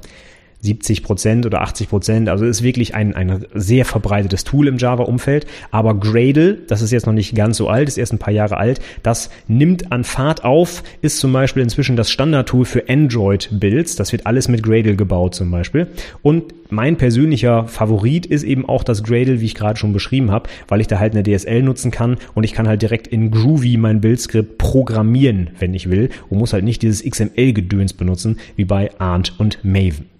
70 0.61 1.03
Prozent 1.03 1.45
oder 1.45 1.61
80 1.61 1.89
Prozent. 1.89 2.29
Also 2.29 2.45
ist 2.45 2.63
wirklich 2.63 2.95
ein, 2.95 3.15
ein 3.15 3.45
sehr 3.53 3.85
verbreitetes 3.85 4.43
Tool 4.43 4.67
im 4.67 4.77
Java-Umfeld. 4.77 5.45
Aber 5.71 5.95
Gradle, 5.95 6.55
das 6.67 6.81
ist 6.81 6.91
jetzt 6.91 7.05
noch 7.05 7.13
nicht 7.13 7.35
ganz 7.35 7.57
so 7.57 7.69
alt, 7.69 7.87
ist 7.87 7.97
erst 7.97 8.13
ein 8.13 8.19
paar 8.19 8.33
Jahre 8.33 8.57
alt, 8.57 8.79
das 9.03 9.29
nimmt 9.47 9.91
an 9.91 10.03
Fahrt 10.03 10.43
auf, 10.43 10.83
ist 11.01 11.19
zum 11.19 11.31
Beispiel 11.33 11.63
inzwischen 11.63 11.95
das 11.95 12.09
Standardtool 12.09 12.65
für 12.65 12.89
Android-Builds. 12.89 13.95
Das 13.95 14.11
wird 14.11 14.25
alles 14.25 14.47
mit 14.47 14.63
Gradle 14.63 14.95
gebaut 14.95 15.35
zum 15.35 15.51
Beispiel. 15.51 15.87
Und 16.21 16.53
mein 16.69 16.97
persönlicher 16.97 17.67
Favorit 17.67 18.25
ist 18.25 18.43
eben 18.43 18.67
auch 18.67 18.83
das 18.83 19.03
Gradle, 19.03 19.39
wie 19.39 19.45
ich 19.45 19.55
gerade 19.55 19.79
schon 19.79 19.93
beschrieben 19.93 20.31
habe, 20.31 20.49
weil 20.67 20.81
ich 20.81 20.87
da 20.87 20.99
halt 20.99 21.15
eine 21.15 21.23
DSL 21.23 21.63
nutzen 21.63 21.91
kann 21.91 22.17
und 22.33 22.43
ich 22.43 22.53
kann 22.53 22.67
halt 22.67 22.81
direkt 22.81 23.07
in 23.07 23.31
Groovy 23.31 23.77
mein 23.77 24.01
Bildskript 24.01 24.57
programmieren, 24.57 25.51
wenn 25.59 25.73
ich 25.73 25.89
will 25.89 26.09
und 26.29 26.39
muss 26.39 26.53
halt 26.53 26.65
nicht 26.65 26.81
dieses 26.81 27.03
XML-Gedöns 27.03 27.93
benutzen, 27.93 28.37
wie 28.55 28.65
bei 28.65 28.91
Arndt 28.99 29.33
und 29.37 29.63
Maven. 29.63 30.16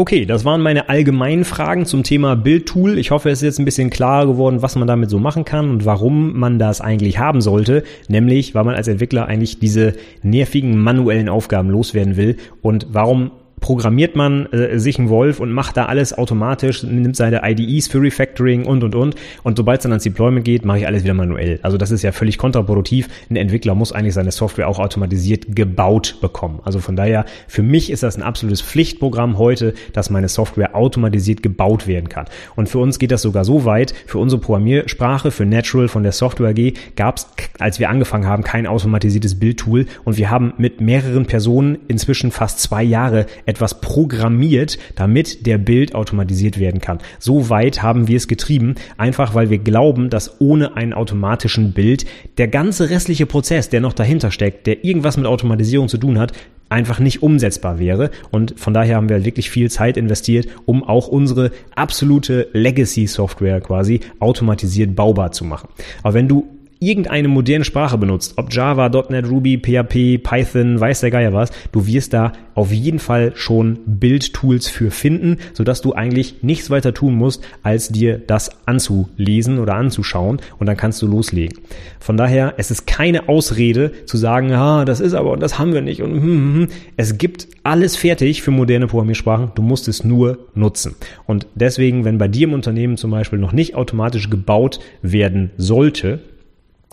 Okay, 0.00 0.24
das 0.24 0.46
waren 0.46 0.62
meine 0.62 0.88
allgemeinen 0.88 1.44
Fragen 1.44 1.84
zum 1.84 2.04
Thema 2.04 2.34
Bildtool. 2.34 2.96
Ich 2.96 3.10
hoffe, 3.10 3.28
es 3.28 3.40
ist 3.40 3.44
jetzt 3.44 3.58
ein 3.58 3.66
bisschen 3.66 3.90
klarer 3.90 4.26
geworden, 4.26 4.62
was 4.62 4.74
man 4.74 4.88
damit 4.88 5.10
so 5.10 5.18
machen 5.18 5.44
kann 5.44 5.68
und 5.68 5.84
warum 5.84 6.38
man 6.38 6.58
das 6.58 6.80
eigentlich 6.80 7.18
haben 7.18 7.42
sollte. 7.42 7.84
Nämlich, 8.08 8.54
weil 8.54 8.64
man 8.64 8.76
als 8.76 8.88
Entwickler 8.88 9.26
eigentlich 9.26 9.58
diese 9.58 9.92
nervigen 10.22 10.78
manuellen 10.78 11.28
Aufgaben 11.28 11.68
loswerden 11.68 12.16
will 12.16 12.38
und 12.62 12.86
warum 12.90 13.32
programmiert 13.60 14.16
man 14.16 14.46
äh, 14.46 14.78
sich 14.78 14.98
einen 14.98 15.08
Wolf 15.08 15.40
und 15.40 15.52
macht 15.52 15.76
da 15.76 15.86
alles 15.86 16.16
automatisch, 16.16 16.82
nimmt 16.82 17.16
seine 17.16 17.42
IDEs 17.44 17.88
für 17.88 18.00
Refactoring 18.00 18.64
und 18.64 18.82
und 18.82 18.94
und. 18.94 19.14
Und 19.42 19.56
sobald 19.56 19.80
es 19.80 19.82
dann 19.82 19.92
ans 19.92 20.04
Deployment 20.04 20.44
geht, 20.44 20.64
mache 20.64 20.78
ich 20.78 20.86
alles 20.86 21.04
wieder 21.04 21.14
manuell. 21.14 21.60
Also 21.62 21.76
das 21.76 21.90
ist 21.90 22.02
ja 22.02 22.12
völlig 22.12 22.38
kontraproduktiv. 22.38 23.08
Ein 23.28 23.36
Entwickler 23.36 23.74
muss 23.74 23.92
eigentlich 23.92 24.14
seine 24.14 24.32
Software 24.32 24.68
auch 24.68 24.78
automatisiert 24.78 25.54
gebaut 25.54 26.16
bekommen. 26.20 26.60
Also 26.64 26.80
von 26.80 26.96
daher, 26.96 27.24
für 27.46 27.62
mich 27.62 27.90
ist 27.90 28.02
das 28.02 28.16
ein 28.16 28.22
absolutes 28.22 28.62
Pflichtprogramm 28.62 29.38
heute, 29.38 29.74
dass 29.92 30.10
meine 30.10 30.28
Software 30.28 30.74
automatisiert 30.74 31.42
gebaut 31.42 31.86
werden 31.86 32.08
kann. 32.08 32.26
Und 32.56 32.68
für 32.68 32.78
uns 32.78 32.98
geht 32.98 33.10
das 33.10 33.22
sogar 33.22 33.44
so 33.44 33.64
weit, 33.64 33.94
für 34.06 34.18
unsere 34.18 34.40
Programmiersprache, 34.40 35.30
für 35.30 35.46
Natural 35.46 35.88
von 35.88 36.02
der 36.02 36.12
Software 36.12 36.50
AG, 36.50 36.72
gab 36.96 37.18
es, 37.18 37.26
als 37.58 37.78
wir 37.78 37.90
angefangen 37.90 38.26
haben, 38.26 38.42
kein 38.42 38.66
automatisiertes 38.66 39.38
Bildtool. 39.38 39.86
Und 40.04 40.16
wir 40.16 40.30
haben 40.30 40.54
mit 40.56 40.80
mehreren 40.80 41.26
Personen 41.26 41.78
inzwischen 41.88 42.30
fast 42.30 42.60
zwei 42.60 42.82
Jahre 42.82 43.26
etwas 43.50 43.80
programmiert, 43.80 44.78
damit 44.94 45.44
der 45.46 45.58
Bild 45.58 45.94
automatisiert 45.94 46.58
werden 46.58 46.80
kann. 46.80 46.98
So 47.18 47.50
weit 47.50 47.82
haben 47.82 48.08
wir 48.08 48.16
es 48.16 48.28
getrieben, 48.28 48.76
einfach 48.96 49.34
weil 49.34 49.50
wir 49.50 49.58
glauben, 49.58 50.08
dass 50.08 50.40
ohne 50.40 50.76
einen 50.76 50.92
automatischen 50.92 51.72
Bild 51.72 52.06
der 52.38 52.48
ganze 52.48 52.88
restliche 52.88 53.26
Prozess, 53.26 53.68
der 53.68 53.80
noch 53.80 53.92
dahinter 53.92 54.30
steckt, 54.30 54.66
der 54.66 54.84
irgendwas 54.84 55.16
mit 55.16 55.26
Automatisierung 55.26 55.88
zu 55.88 55.98
tun 55.98 56.18
hat, 56.18 56.32
einfach 56.68 57.00
nicht 57.00 57.22
umsetzbar 57.22 57.78
wäre. 57.78 58.10
Und 58.30 58.58
von 58.58 58.72
daher 58.72 58.96
haben 58.96 59.08
wir 59.08 59.24
wirklich 59.24 59.50
viel 59.50 59.70
Zeit 59.70 59.96
investiert, 59.96 60.46
um 60.64 60.82
auch 60.84 61.08
unsere 61.08 61.50
absolute 61.74 62.48
Legacy-Software 62.52 63.60
quasi 63.60 64.00
automatisiert 64.20 64.94
baubar 64.94 65.32
zu 65.32 65.44
machen. 65.44 65.68
Aber 66.02 66.14
wenn 66.14 66.28
du 66.28 66.46
irgendeine 66.80 67.28
moderne 67.28 67.64
Sprache 67.64 67.98
benutzt, 67.98 68.34
ob 68.36 68.52
Java, 68.52 68.88
.NET, 68.88 69.28
Ruby, 69.28 69.58
PHP, 69.58 70.18
Python, 70.18 70.80
weiß 70.80 71.00
der 71.00 71.10
Geier 71.10 71.34
was, 71.34 71.50
du 71.72 71.86
wirst 71.86 72.14
da 72.14 72.32
auf 72.54 72.72
jeden 72.72 72.98
Fall 72.98 73.32
schon 73.36 73.78
Bildtools 73.86 74.68
für 74.68 74.90
finden, 74.90 75.36
sodass 75.52 75.82
du 75.82 75.92
eigentlich 75.92 76.42
nichts 76.42 76.70
weiter 76.70 76.94
tun 76.94 77.14
musst, 77.14 77.44
als 77.62 77.88
dir 77.88 78.18
das 78.18 78.66
anzulesen 78.66 79.58
oder 79.58 79.74
anzuschauen 79.74 80.40
und 80.58 80.66
dann 80.66 80.76
kannst 80.76 81.02
du 81.02 81.06
loslegen. 81.06 81.58
Von 82.00 82.16
daher, 82.16 82.54
es 82.56 82.70
ist 82.70 82.86
keine 82.86 83.28
Ausrede 83.28 83.92
zu 84.06 84.16
sagen, 84.16 84.52
ah, 84.52 84.86
das 84.86 85.00
ist 85.00 85.14
aber 85.14 85.32
und 85.32 85.40
das 85.40 85.58
haben 85.58 85.74
wir 85.74 85.82
nicht 85.82 86.00
und 86.02 86.12
hm, 86.12 86.22
hm, 86.22 86.54
hm. 86.54 86.68
es 86.96 87.18
gibt 87.18 87.46
alles 87.62 87.96
fertig 87.96 88.40
für 88.40 88.50
moderne 88.50 88.86
Programmiersprachen, 88.86 89.52
du 89.54 89.62
musst 89.62 89.86
es 89.86 90.02
nur 90.02 90.38
nutzen. 90.54 90.94
Und 91.26 91.46
deswegen, 91.54 92.06
wenn 92.06 92.16
bei 92.16 92.28
dir 92.28 92.48
im 92.48 92.54
Unternehmen 92.54 92.96
zum 92.96 93.10
Beispiel 93.10 93.38
noch 93.38 93.52
nicht 93.52 93.74
automatisch 93.74 94.30
gebaut 94.30 94.80
werden 95.02 95.50
sollte, 95.58 96.20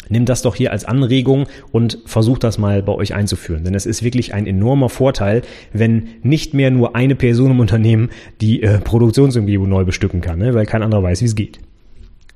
Nimm 0.09 0.25
das 0.25 0.41
doch 0.41 0.55
hier 0.55 0.71
als 0.71 0.85
Anregung 0.85 1.47
und 1.71 1.99
versuch 2.05 2.37
das 2.37 2.57
mal 2.57 2.81
bei 2.81 2.93
euch 2.93 3.13
einzuführen. 3.13 3.63
Denn 3.63 3.75
es 3.75 3.85
ist 3.85 4.03
wirklich 4.03 4.33
ein 4.33 4.47
enormer 4.47 4.89
Vorteil, 4.89 5.41
wenn 5.73 6.09
nicht 6.23 6.53
mehr 6.53 6.71
nur 6.71 6.95
eine 6.95 7.15
Person 7.15 7.51
im 7.51 7.59
Unternehmen 7.59 8.09
die 8.39 8.63
äh, 8.63 8.79
Produktionsumgebung 8.79 9.67
neu 9.67 9.83
bestücken 9.83 10.21
kann, 10.21 10.39
ne? 10.39 10.53
weil 10.53 10.65
kein 10.65 10.83
anderer 10.83 11.03
weiß, 11.03 11.21
wie 11.21 11.25
es 11.25 11.35
geht. 11.35 11.59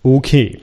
Okay. 0.03 0.59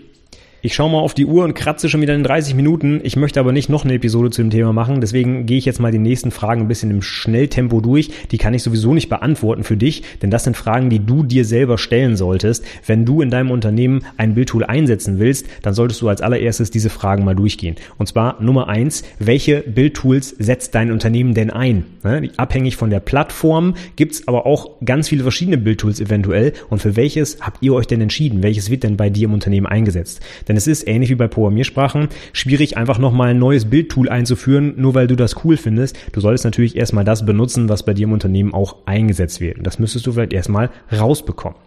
Ich 0.60 0.74
schaue 0.74 0.90
mal 0.90 0.98
auf 0.98 1.14
die 1.14 1.24
Uhr 1.24 1.44
und 1.44 1.54
kratze 1.54 1.88
schon 1.88 2.00
wieder 2.00 2.16
in 2.16 2.24
30 2.24 2.56
Minuten. 2.56 2.98
Ich 3.04 3.14
möchte 3.14 3.38
aber 3.38 3.52
nicht 3.52 3.68
noch 3.68 3.84
eine 3.84 3.94
Episode 3.94 4.30
zu 4.30 4.42
dem 4.42 4.50
Thema 4.50 4.72
machen. 4.72 5.00
Deswegen 5.00 5.46
gehe 5.46 5.56
ich 5.56 5.64
jetzt 5.64 5.78
mal 5.78 5.92
die 5.92 6.00
nächsten 6.00 6.32
Fragen 6.32 6.62
ein 6.62 6.68
bisschen 6.68 6.90
im 6.90 7.00
Schnelltempo 7.00 7.80
durch. 7.80 8.10
Die 8.32 8.38
kann 8.38 8.54
ich 8.54 8.64
sowieso 8.64 8.92
nicht 8.92 9.08
beantworten 9.08 9.62
für 9.62 9.76
dich, 9.76 10.02
denn 10.20 10.32
das 10.32 10.42
sind 10.42 10.56
Fragen, 10.56 10.90
die 10.90 10.98
du 10.98 11.22
dir 11.22 11.44
selber 11.44 11.78
stellen 11.78 12.16
solltest. 12.16 12.64
Wenn 12.84 13.04
du 13.04 13.22
in 13.22 13.30
deinem 13.30 13.52
Unternehmen 13.52 14.04
ein 14.16 14.34
Bildtool 14.34 14.64
einsetzen 14.64 15.20
willst, 15.20 15.46
dann 15.62 15.74
solltest 15.74 16.02
du 16.02 16.08
als 16.08 16.22
allererstes 16.22 16.72
diese 16.72 16.90
Fragen 16.90 17.24
mal 17.24 17.36
durchgehen. 17.36 17.76
Und 17.96 18.08
zwar 18.08 18.42
Nummer 18.42 18.68
eins, 18.68 19.04
welche 19.20 19.60
Bildtools 19.60 20.30
setzt 20.40 20.74
dein 20.74 20.90
Unternehmen 20.90 21.34
denn 21.34 21.50
ein? 21.50 21.84
Ne, 22.02 22.30
abhängig 22.36 22.74
von 22.74 22.90
der 22.90 23.00
Plattform 23.00 23.74
gibt 23.94 24.14
es 24.14 24.26
aber 24.26 24.44
auch 24.44 24.80
ganz 24.84 25.08
viele 25.08 25.22
verschiedene 25.22 25.58
Bildtools 25.58 26.00
eventuell. 26.00 26.52
Und 26.68 26.82
für 26.82 26.96
welches 26.96 27.40
habt 27.40 27.62
ihr 27.62 27.74
euch 27.74 27.86
denn 27.86 28.00
entschieden? 28.00 28.42
Welches 28.42 28.70
wird 28.70 28.82
denn 28.82 28.96
bei 28.96 29.08
dir 29.08 29.26
im 29.26 29.34
Unternehmen 29.34 29.68
eingesetzt? 29.68 30.20
Denn 30.48 30.56
es 30.56 30.66
ist 30.66 30.88
ähnlich 30.88 31.10
wie 31.10 31.14
bei 31.14 31.28
Programmiersprachen 31.28 32.08
schwierig, 32.32 32.76
einfach 32.76 32.98
nochmal 32.98 33.30
ein 33.30 33.38
neues 33.38 33.66
Bildtool 33.66 34.08
einzuführen, 34.08 34.74
nur 34.76 34.94
weil 34.94 35.06
du 35.06 35.16
das 35.16 35.44
cool 35.44 35.56
findest. 35.56 35.96
Du 36.12 36.20
solltest 36.20 36.44
natürlich 36.44 36.76
erstmal 36.76 37.04
das 37.04 37.24
benutzen, 37.24 37.68
was 37.68 37.84
bei 37.84 37.94
dir 37.94 38.04
im 38.04 38.12
Unternehmen 38.12 38.54
auch 38.54 38.76
eingesetzt 38.86 39.40
wird. 39.40 39.58
Und 39.58 39.66
das 39.66 39.78
müsstest 39.78 40.06
du 40.06 40.12
vielleicht 40.12 40.32
erstmal 40.32 40.70
rausbekommen. 40.92 41.58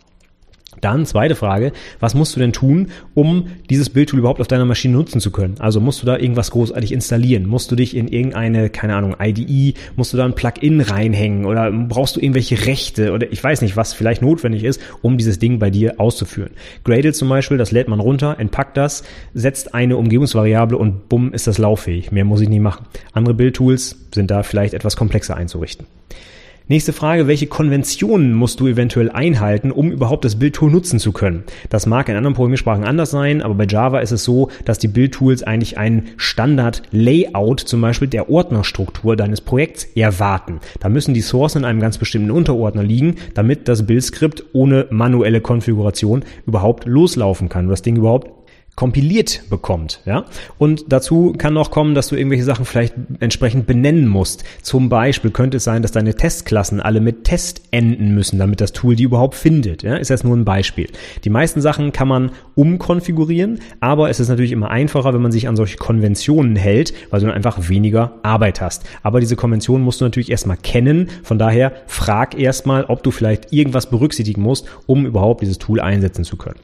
Dann 0.81 1.05
zweite 1.05 1.35
Frage, 1.35 1.71
was 1.99 2.15
musst 2.15 2.35
du 2.35 2.39
denn 2.39 2.53
tun, 2.53 2.87
um 3.13 3.47
dieses 3.69 3.89
Bildtool 3.89 4.19
überhaupt 4.19 4.41
auf 4.41 4.47
deiner 4.47 4.65
Maschine 4.65 4.95
nutzen 4.95 5.21
zu 5.21 5.31
können? 5.31 5.55
Also 5.59 5.79
musst 5.79 6.01
du 6.01 6.05
da 6.05 6.17
irgendwas 6.17 6.51
großartig 6.51 6.91
installieren? 6.91 7.45
Musst 7.45 7.71
du 7.71 7.75
dich 7.75 7.95
in 7.95 8.07
irgendeine, 8.07 8.69
keine 8.69 8.95
Ahnung, 8.95 9.15
IDE, 9.19 9.75
musst 9.95 10.11
du 10.13 10.17
da 10.17 10.25
ein 10.25 10.35
Plugin 10.35 10.81
reinhängen 10.81 11.45
oder 11.45 11.71
brauchst 11.71 12.15
du 12.15 12.19
irgendwelche 12.19 12.65
Rechte 12.65 13.13
oder 13.13 13.31
ich 13.31 13.43
weiß 13.43 13.61
nicht, 13.61 13.77
was 13.77 13.93
vielleicht 13.93 14.21
notwendig 14.21 14.63
ist, 14.63 14.81
um 15.01 15.17
dieses 15.17 15.39
Ding 15.39 15.59
bei 15.59 15.69
dir 15.69 15.99
auszuführen? 15.99 16.51
Gradle 16.83 17.13
zum 17.13 17.29
Beispiel, 17.29 17.57
das 17.57 17.71
lädt 17.71 17.87
man 17.87 17.99
runter, 17.99 18.37
entpackt 18.39 18.75
das, 18.75 19.03
setzt 19.33 19.73
eine 19.73 19.97
Umgebungsvariable 19.97 20.77
und 20.77 21.09
bumm 21.09 21.33
ist 21.33 21.47
das 21.47 21.57
lauffähig. 21.57 22.11
Mehr 22.11 22.25
muss 22.25 22.41
ich 22.41 22.49
nie 22.49 22.59
machen. 22.59 22.85
Andere 23.13 23.35
Bildtools 23.35 23.95
sind 24.13 24.31
da 24.31 24.43
vielleicht 24.43 24.73
etwas 24.73 24.97
komplexer 24.97 25.37
einzurichten. 25.37 25.85
Nächste 26.71 26.93
Frage, 26.93 27.27
welche 27.27 27.47
Konventionen 27.47 28.33
musst 28.33 28.61
du 28.61 28.67
eventuell 28.67 29.11
einhalten, 29.11 29.71
um 29.71 29.91
überhaupt 29.91 30.23
das 30.23 30.39
Bildtool 30.39 30.71
nutzen 30.71 30.99
zu 30.99 31.11
können? 31.11 31.43
Das 31.67 31.85
mag 31.85 32.07
in 32.07 32.15
anderen 32.15 32.33
Programmiersprachen 32.33 32.85
anders 32.85 33.11
sein, 33.11 33.41
aber 33.41 33.55
bei 33.55 33.65
Java 33.65 33.99
ist 33.99 34.11
es 34.11 34.23
so, 34.23 34.47
dass 34.63 34.79
die 34.79 34.87
Bildtools 34.87 35.43
eigentlich 35.43 35.77
ein 35.77 36.07
Standard-Layout 36.15 37.59
zum 37.59 37.81
Beispiel 37.81 38.07
der 38.07 38.29
Ordnerstruktur 38.29 39.17
deines 39.17 39.41
Projekts 39.41 39.83
erwarten. 39.95 40.61
Da 40.79 40.87
müssen 40.87 41.13
die 41.13 41.19
Sourcen 41.19 41.63
in 41.63 41.65
einem 41.65 41.81
ganz 41.81 41.97
bestimmten 41.97 42.31
Unterordner 42.31 42.83
liegen, 42.83 43.15
damit 43.33 43.67
das 43.67 43.85
Bildskript 43.85 44.45
ohne 44.53 44.87
manuelle 44.91 45.41
Konfiguration 45.41 46.23
überhaupt 46.47 46.85
loslaufen 46.85 47.49
kann, 47.49 47.67
das 47.67 47.81
Ding 47.81 47.97
überhaupt 47.97 48.40
kompiliert 48.75 49.43
bekommt, 49.49 50.01
ja. 50.05 50.25
Und 50.57 50.85
dazu 50.89 51.33
kann 51.37 51.53
noch 51.53 51.71
kommen, 51.71 51.93
dass 51.93 52.07
du 52.07 52.15
irgendwelche 52.15 52.45
Sachen 52.45 52.65
vielleicht 52.65 52.95
entsprechend 53.19 53.67
benennen 53.67 54.07
musst. 54.07 54.43
Zum 54.61 54.87
Beispiel 54.89 55.31
könnte 55.31 55.57
es 55.57 55.65
sein, 55.65 55.81
dass 55.81 55.91
deine 55.91 56.15
Testklassen 56.15 56.79
alle 56.79 57.01
mit 57.01 57.25
Test 57.25 57.63
enden 57.71 58.15
müssen, 58.15 58.39
damit 58.39 58.61
das 58.61 58.71
Tool 58.71 58.95
die 58.95 59.03
überhaupt 59.03 59.35
findet, 59.35 59.83
ja. 59.83 59.97
Ist 59.97 60.09
jetzt 60.09 60.23
nur 60.23 60.35
ein 60.35 60.45
Beispiel. 60.45 60.87
Die 61.25 61.29
meisten 61.29 61.61
Sachen 61.61 61.91
kann 61.91 62.07
man 62.07 62.31
umkonfigurieren, 62.55 63.59
aber 63.81 64.09
es 64.09 64.19
ist 64.19 64.29
natürlich 64.29 64.53
immer 64.53 64.69
einfacher, 64.71 65.13
wenn 65.13 65.21
man 65.21 65.31
sich 65.31 65.47
an 65.47 65.55
solche 65.55 65.77
Konventionen 65.77 66.55
hält, 66.55 66.93
weil 67.09 67.19
du 67.19 67.25
dann 67.27 67.35
einfach 67.35 67.69
weniger 67.69 68.13
Arbeit 68.23 68.61
hast. 68.61 68.85
Aber 69.03 69.19
diese 69.19 69.35
Konventionen 69.35 69.83
musst 69.83 69.99
du 69.99 70.05
natürlich 70.05 70.31
erstmal 70.31 70.57
kennen. 70.57 71.09
Von 71.23 71.37
daher 71.37 71.73
frag 71.87 72.39
erstmal, 72.39 72.85
ob 72.85 73.03
du 73.03 73.11
vielleicht 73.11 73.51
irgendwas 73.51 73.89
berücksichtigen 73.89 74.41
musst, 74.41 74.65
um 74.85 75.05
überhaupt 75.05 75.41
dieses 75.41 75.57
Tool 75.57 75.81
einsetzen 75.81 76.23
zu 76.23 76.37
können 76.37 76.59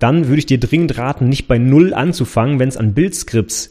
dann 0.00 0.26
würde 0.26 0.40
ich 0.40 0.46
dir 0.46 0.58
dringend 0.58 0.98
raten, 0.98 1.28
nicht 1.28 1.46
bei 1.46 1.58
Null 1.58 1.94
anzufangen, 1.94 2.58
wenn 2.58 2.68
es 2.68 2.76
an 2.76 2.94
Bildscripts 2.94 3.68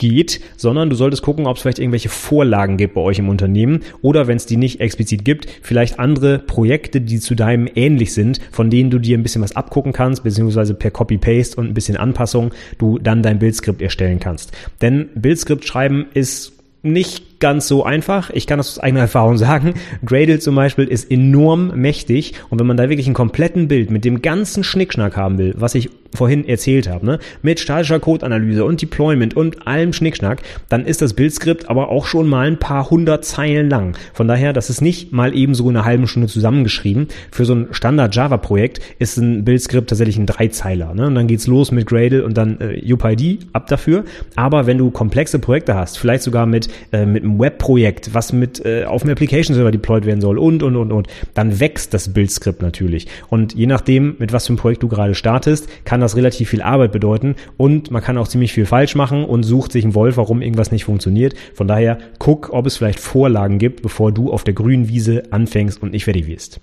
geht, 0.00 0.40
sondern 0.56 0.90
du 0.90 0.96
solltest 0.96 1.22
gucken, 1.22 1.46
ob 1.46 1.56
es 1.56 1.62
vielleicht 1.62 1.78
irgendwelche 1.78 2.08
Vorlagen 2.08 2.78
gibt 2.78 2.94
bei 2.94 3.02
euch 3.02 3.18
im 3.18 3.28
Unternehmen 3.28 3.80
oder 4.00 4.26
wenn 4.26 4.36
es 4.36 4.46
die 4.46 4.56
nicht 4.56 4.80
explizit 4.80 5.24
gibt, 5.24 5.46
vielleicht 5.62 5.98
andere 5.98 6.38
Projekte, 6.38 7.02
die 7.02 7.20
zu 7.20 7.34
deinem 7.34 7.68
ähnlich 7.74 8.14
sind, 8.14 8.40
von 8.50 8.70
denen 8.70 8.90
du 8.90 8.98
dir 8.98 9.16
ein 9.16 9.22
bisschen 9.22 9.42
was 9.42 9.54
abgucken 9.54 9.92
kannst, 9.92 10.24
beziehungsweise 10.24 10.74
per 10.74 10.90
Copy-Paste 10.90 11.60
und 11.60 11.68
ein 11.68 11.74
bisschen 11.74 11.98
Anpassung 11.98 12.52
du 12.78 12.98
dann 12.98 13.22
dein 13.22 13.38
Bildskript 13.38 13.82
erstellen 13.82 14.18
kannst. 14.18 14.52
Denn 14.80 15.10
Bildskript 15.14 15.66
schreiben 15.66 16.06
ist 16.14 16.54
nicht 16.82 17.29
ganz 17.40 17.66
so 17.66 17.84
einfach. 17.84 18.30
Ich 18.30 18.46
kann 18.46 18.58
das 18.58 18.68
aus 18.68 18.78
eigener 18.78 19.00
Erfahrung 19.00 19.36
sagen. 19.38 19.74
Gradle 20.04 20.38
zum 20.38 20.54
Beispiel 20.54 20.86
ist 20.86 21.10
enorm 21.10 21.72
mächtig 21.74 22.34
und 22.50 22.60
wenn 22.60 22.66
man 22.66 22.76
da 22.76 22.88
wirklich 22.88 23.06
einen 23.06 23.14
kompletten 23.14 23.68
Bild 23.68 23.90
mit 23.90 24.04
dem 24.04 24.22
ganzen 24.22 24.62
Schnickschnack 24.62 25.16
haben 25.16 25.38
will, 25.38 25.54
was 25.56 25.74
ich 25.74 25.90
vorhin 26.14 26.46
erzählt 26.46 26.88
habe, 26.88 27.06
ne, 27.06 27.18
mit 27.42 27.60
statischer 27.60 28.00
Codeanalyse 28.00 28.64
und 28.64 28.82
Deployment 28.82 29.36
und 29.36 29.66
allem 29.66 29.92
Schnickschnack, 29.92 30.42
dann 30.68 30.84
ist 30.84 31.02
das 31.02 31.14
Bildskript 31.14 31.68
aber 31.68 31.88
auch 31.88 32.06
schon 32.06 32.28
mal 32.28 32.46
ein 32.46 32.58
paar 32.58 32.90
hundert 32.90 33.24
Zeilen 33.24 33.70
lang. 33.70 33.96
Von 34.12 34.28
daher, 34.28 34.52
das 34.52 34.70
ist 34.70 34.80
nicht 34.80 35.12
mal 35.12 35.34
eben 35.36 35.54
so 35.54 35.68
in 35.68 35.76
einer 35.76 35.84
halben 35.84 36.06
Stunde 36.06 36.28
zusammengeschrieben. 36.28 37.08
Für 37.30 37.44
so 37.44 37.54
ein 37.54 37.68
Standard-Java-Projekt 37.70 38.80
ist 38.98 39.16
ein 39.16 39.44
Bildskript 39.44 39.88
tatsächlich 39.90 40.18
ein 40.18 40.26
Dreizeiler. 40.26 40.94
Ne? 40.94 41.06
Und 41.06 41.14
dann 41.14 41.26
geht's 41.26 41.46
los 41.46 41.70
mit 41.72 41.86
Gradle 41.86 42.24
und 42.24 42.36
dann 42.36 42.58
äh, 42.60 42.92
UPID 42.92 43.46
ab 43.52 43.66
dafür. 43.68 44.04
Aber 44.36 44.66
wenn 44.66 44.78
du 44.78 44.90
komplexe 44.90 45.38
Projekte 45.38 45.74
hast, 45.74 45.98
vielleicht 45.98 46.22
sogar 46.22 46.46
mit, 46.46 46.68
äh, 46.92 47.06
mit 47.06 47.22
einem 47.24 47.38
Webprojekt, 47.38 48.14
was 48.14 48.32
mit 48.32 48.64
äh, 48.64 48.84
auf 48.84 49.02
dem 49.02 49.10
Application 49.10 49.54
Server 49.54 49.70
deployed 49.70 50.06
werden 50.06 50.20
soll 50.20 50.38
und 50.38 50.62
und 50.62 50.76
und 50.76 50.92
und, 50.92 51.08
dann 51.34 51.60
wächst 51.60 51.94
das 51.94 52.12
Bildskript 52.12 52.62
natürlich. 52.62 53.06
Und 53.28 53.54
je 53.54 53.66
nachdem, 53.66 54.16
mit 54.18 54.32
was 54.32 54.46
für 54.46 54.50
einem 54.50 54.58
Projekt 54.58 54.82
du 54.82 54.88
gerade 54.88 55.14
startest, 55.14 55.68
kann 55.84 55.99
das 56.00 56.16
relativ 56.16 56.50
viel 56.50 56.62
Arbeit 56.62 56.92
bedeuten 56.92 57.36
und 57.56 57.90
man 57.90 58.02
kann 58.02 58.18
auch 58.18 58.28
ziemlich 58.28 58.52
viel 58.52 58.66
falsch 58.66 58.94
machen 58.94 59.24
und 59.24 59.42
sucht 59.42 59.72
sich 59.72 59.84
einen 59.84 59.94
Wolf, 59.94 60.16
warum 60.16 60.42
irgendwas 60.42 60.72
nicht 60.72 60.84
funktioniert. 60.84 61.34
Von 61.54 61.68
daher 61.68 61.98
guck, 62.18 62.50
ob 62.52 62.66
es 62.66 62.76
vielleicht 62.76 63.00
Vorlagen 63.00 63.58
gibt, 63.58 63.82
bevor 63.82 64.12
du 64.12 64.32
auf 64.32 64.44
der 64.44 64.54
grünen 64.54 64.88
Wiese 64.88 65.24
anfängst 65.30 65.82
und 65.82 65.92
nicht 65.92 66.04
fertig 66.04 66.26
wirst. 66.26 66.60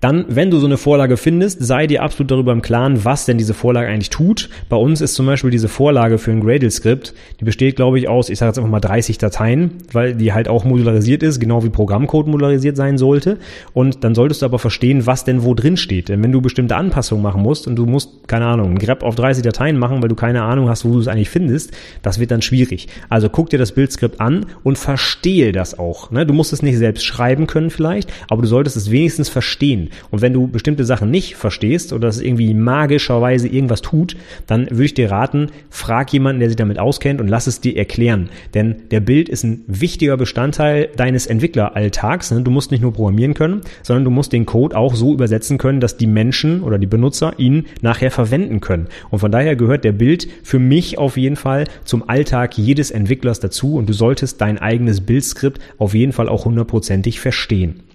Dann, 0.00 0.26
wenn 0.28 0.50
du 0.50 0.58
so 0.58 0.66
eine 0.66 0.76
Vorlage 0.76 1.16
findest, 1.16 1.60
sei 1.60 1.88
dir 1.88 2.04
absolut 2.04 2.30
darüber 2.30 2.52
im 2.52 2.62
Klaren, 2.62 3.04
was 3.04 3.26
denn 3.26 3.36
diese 3.36 3.52
Vorlage 3.52 3.88
eigentlich 3.88 4.10
tut. 4.10 4.48
Bei 4.68 4.76
uns 4.76 5.00
ist 5.00 5.14
zum 5.14 5.26
Beispiel 5.26 5.50
diese 5.50 5.66
Vorlage 5.66 6.18
für 6.18 6.30
ein 6.30 6.40
Gradle-Skript, 6.40 7.14
die 7.40 7.44
besteht, 7.44 7.74
glaube 7.76 7.98
ich, 7.98 8.08
aus, 8.08 8.30
ich 8.30 8.38
sage 8.38 8.50
jetzt 8.50 8.58
einfach 8.58 8.70
mal 8.70 8.78
30 8.78 9.18
Dateien, 9.18 9.72
weil 9.90 10.14
die 10.14 10.32
halt 10.32 10.46
auch 10.46 10.64
modularisiert 10.64 11.24
ist, 11.24 11.40
genau 11.40 11.64
wie 11.64 11.70
Programmcode 11.70 12.28
modularisiert 12.28 12.76
sein 12.76 12.96
sollte. 12.96 13.38
Und 13.72 14.04
dann 14.04 14.14
solltest 14.14 14.42
du 14.42 14.46
aber 14.46 14.60
verstehen, 14.60 15.06
was 15.06 15.24
denn 15.24 15.42
wo 15.42 15.54
drin 15.54 15.76
steht. 15.76 16.08
Denn 16.08 16.22
wenn 16.22 16.30
du 16.30 16.40
bestimmte 16.40 16.76
Anpassungen 16.76 17.22
machen 17.22 17.42
musst 17.42 17.66
und 17.66 17.74
du 17.74 17.84
musst, 17.84 18.28
keine 18.28 18.46
Ahnung, 18.46 18.70
ein 18.70 18.78
Grep 18.78 19.02
auf 19.02 19.16
30 19.16 19.42
Dateien 19.42 19.78
machen, 19.78 20.00
weil 20.00 20.08
du 20.08 20.14
keine 20.14 20.42
Ahnung 20.42 20.68
hast, 20.68 20.84
wo 20.84 20.92
du 20.92 21.00
es 21.00 21.08
eigentlich 21.08 21.30
findest, 21.30 21.72
das 22.02 22.20
wird 22.20 22.30
dann 22.30 22.42
schwierig. 22.42 22.86
Also 23.08 23.28
guck 23.28 23.50
dir 23.50 23.58
das 23.58 23.72
Bildskript 23.72 24.20
an 24.20 24.46
und 24.62 24.78
verstehe 24.78 25.50
das 25.50 25.76
auch. 25.76 26.12
Ne? 26.12 26.24
Du 26.24 26.34
musst 26.34 26.52
es 26.52 26.62
nicht 26.62 26.78
selbst 26.78 27.04
schreiben 27.04 27.48
können 27.48 27.70
vielleicht, 27.70 28.12
aber 28.28 28.42
du 28.42 28.48
solltest 28.48 28.76
es 28.76 28.92
wenigstens 28.92 29.28
verstehen. 29.28 29.87
Und 30.10 30.22
wenn 30.22 30.32
du 30.32 30.46
bestimmte 30.46 30.84
Sachen 30.84 31.10
nicht 31.10 31.36
verstehst 31.36 31.92
oder 31.92 32.08
es 32.08 32.20
irgendwie 32.20 32.54
magischerweise 32.54 33.48
irgendwas 33.48 33.82
tut, 33.82 34.16
dann 34.46 34.70
würde 34.70 34.84
ich 34.84 34.94
dir 34.94 35.10
raten, 35.10 35.48
frag 35.70 36.12
jemanden, 36.12 36.40
der 36.40 36.48
sich 36.48 36.56
damit 36.56 36.78
auskennt 36.78 37.20
und 37.20 37.28
lass 37.28 37.46
es 37.46 37.60
dir 37.60 37.76
erklären. 37.76 38.28
Denn 38.54 38.76
der 38.90 39.00
Bild 39.00 39.28
ist 39.28 39.44
ein 39.44 39.64
wichtiger 39.66 40.16
Bestandteil 40.16 40.88
deines 40.96 41.26
Entwickleralltags. 41.26 42.30
Ne? 42.30 42.42
Du 42.42 42.50
musst 42.50 42.70
nicht 42.70 42.80
nur 42.80 42.92
programmieren 42.92 43.34
können, 43.34 43.60
sondern 43.82 44.04
du 44.04 44.10
musst 44.10 44.32
den 44.32 44.46
Code 44.46 44.76
auch 44.76 44.94
so 44.94 45.12
übersetzen 45.12 45.58
können, 45.58 45.80
dass 45.80 45.96
die 45.96 46.06
Menschen 46.06 46.62
oder 46.62 46.78
die 46.78 46.86
Benutzer 46.86 47.34
ihn 47.38 47.66
nachher 47.82 48.10
verwenden 48.10 48.60
können. 48.60 48.88
Und 49.10 49.18
von 49.20 49.32
daher 49.32 49.56
gehört 49.56 49.84
der 49.84 49.92
Bild 49.92 50.28
für 50.42 50.58
mich 50.58 50.98
auf 50.98 51.16
jeden 51.16 51.36
Fall 51.36 51.64
zum 51.84 52.08
Alltag 52.08 52.56
jedes 52.58 52.90
Entwicklers 52.90 53.40
dazu 53.40 53.76
und 53.76 53.88
du 53.88 53.92
solltest 53.92 54.40
dein 54.40 54.58
eigenes 54.58 55.00
Bildskript 55.00 55.60
auf 55.78 55.94
jeden 55.94 56.12
Fall 56.12 56.28
auch 56.28 56.44
hundertprozentig 56.44 57.20
verstehen. 57.20 57.87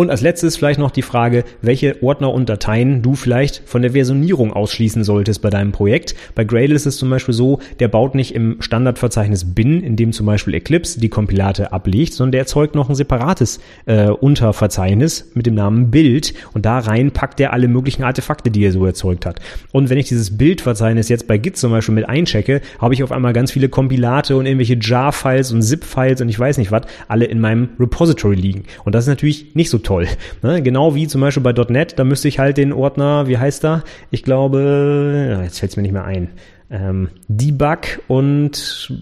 Und 0.00 0.10
als 0.10 0.20
letztes 0.20 0.56
vielleicht 0.56 0.78
noch 0.78 0.92
die 0.92 1.02
Frage, 1.02 1.42
welche 1.60 2.00
Ordner 2.04 2.32
und 2.32 2.48
Dateien 2.48 3.02
du 3.02 3.16
vielleicht 3.16 3.62
von 3.66 3.82
der 3.82 3.94
Versionierung 3.94 4.52
ausschließen 4.52 5.02
solltest 5.02 5.42
bei 5.42 5.50
deinem 5.50 5.72
Projekt. 5.72 6.14
Bei 6.36 6.44
Gradle 6.44 6.76
ist 6.76 6.86
es 6.86 6.98
zum 6.98 7.10
Beispiel 7.10 7.34
so, 7.34 7.58
der 7.80 7.88
baut 7.88 8.14
nicht 8.14 8.32
im 8.32 8.58
Standardverzeichnis 8.60 9.56
bin, 9.56 9.82
in 9.82 9.96
dem 9.96 10.12
zum 10.12 10.24
Beispiel 10.24 10.54
Eclipse 10.54 11.00
die 11.00 11.08
Kompilate 11.08 11.72
ablegt, 11.72 12.12
sondern 12.12 12.30
der 12.30 12.42
erzeugt 12.42 12.76
noch 12.76 12.88
ein 12.88 12.94
separates 12.94 13.58
äh, 13.86 14.06
Unterverzeichnis 14.10 15.32
mit 15.34 15.46
dem 15.46 15.56
Namen 15.56 15.90
Bild 15.90 16.32
und 16.54 16.64
da 16.64 16.78
rein 16.78 17.10
packt 17.10 17.40
er 17.40 17.52
alle 17.52 17.66
möglichen 17.66 18.04
Artefakte, 18.04 18.52
die 18.52 18.64
er 18.64 18.70
so 18.70 18.86
erzeugt 18.86 19.26
hat. 19.26 19.40
Und 19.72 19.90
wenn 19.90 19.98
ich 19.98 20.06
dieses 20.06 20.38
Bildverzeichnis 20.38 21.08
jetzt 21.08 21.26
bei 21.26 21.38
Git 21.38 21.56
zum 21.56 21.72
Beispiel 21.72 21.96
mit 21.96 22.08
einchecke, 22.08 22.60
habe 22.78 22.94
ich 22.94 23.02
auf 23.02 23.10
einmal 23.10 23.32
ganz 23.32 23.50
viele 23.50 23.68
Kompilate 23.68 24.36
und 24.36 24.46
irgendwelche 24.46 24.78
Jar-Files 24.80 25.50
und 25.50 25.62
Zip-Files 25.62 26.20
und 26.20 26.28
ich 26.28 26.38
weiß 26.38 26.58
nicht 26.58 26.70
was, 26.70 26.82
alle 27.08 27.24
in 27.24 27.40
meinem 27.40 27.70
Repository 27.80 28.36
liegen. 28.36 28.62
Und 28.84 28.94
das 28.94 29.06
ist 29.06 29.08
natürlich 29.08 29.56
nicht 29.56 29.70
so 29.70 29.87
toll. 29.88 30.06
Ne? 30.42 30.62
Genau 30.62 30.94
wie 30.94 31.06
zum 31.06 31.22
Beispiel 31.22 31.42
bei 31.42 31.52
.NET, 31.52 31.98
da 31.98 32.04
müsste 32.04 32.28
ich 32.28 32.38
halt 32.38 32.58
den 32.58 32.72
Ordner, 32.72 33.26
wie 33.26 33.38
heißt 33.38 33.64
er? 33.64 33.84
Ich 34.10 34.22
glaube, 34.22 35.40
jetzt 35.42 35.58
fällt 35.58 35.70
es 35.70 35.76
mir 35.76 35.82
nicht 35.82 35.92
mehr 35.92 36.04
ein 36.04 36.28
ähm, 36.70 37.08
Debug 37.28 38.00
und 38.06 38.92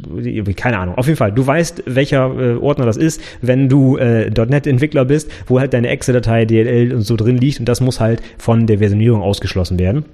keine 0.56 0.78
Ahnung. 0.78 0.94
Auf 0.96 1.06
jeden 1.06 1.16
Fall, 1.16 1.32
du 1.32 1.44
weißt, 1.44 1.82
welcher 1.86 2.30
äh, 2.38 2.56
Ordner 2.56 2.86
das 2.86 2.96
ist, 2.96 3.20
wenn 3.42 3.68
du 3.68 3.96
äh, 3.96 4.30
.NET-Entwickler 4.30 5.04
bist, 5.04 5.30
wo 5.46 5.58
halt 5.58 5.72
deine 5.72 5.88
Excel-Datei, 5.88 6.44
DLL 6.44 6.94
und 6.94 7.02
so 7.02 7.16
drin 7.16 7.36
liegt 7.36 7.58
und 7.58 7.68
das 7.68 7.80
muss 7.80 7.98
halt 7.98 8.22
von 8.38 8.68
der 8.68 8.78
Versionierung 8.78 9.22
ausgeschlossen 9.22 9.80
werden. 9.80 10.04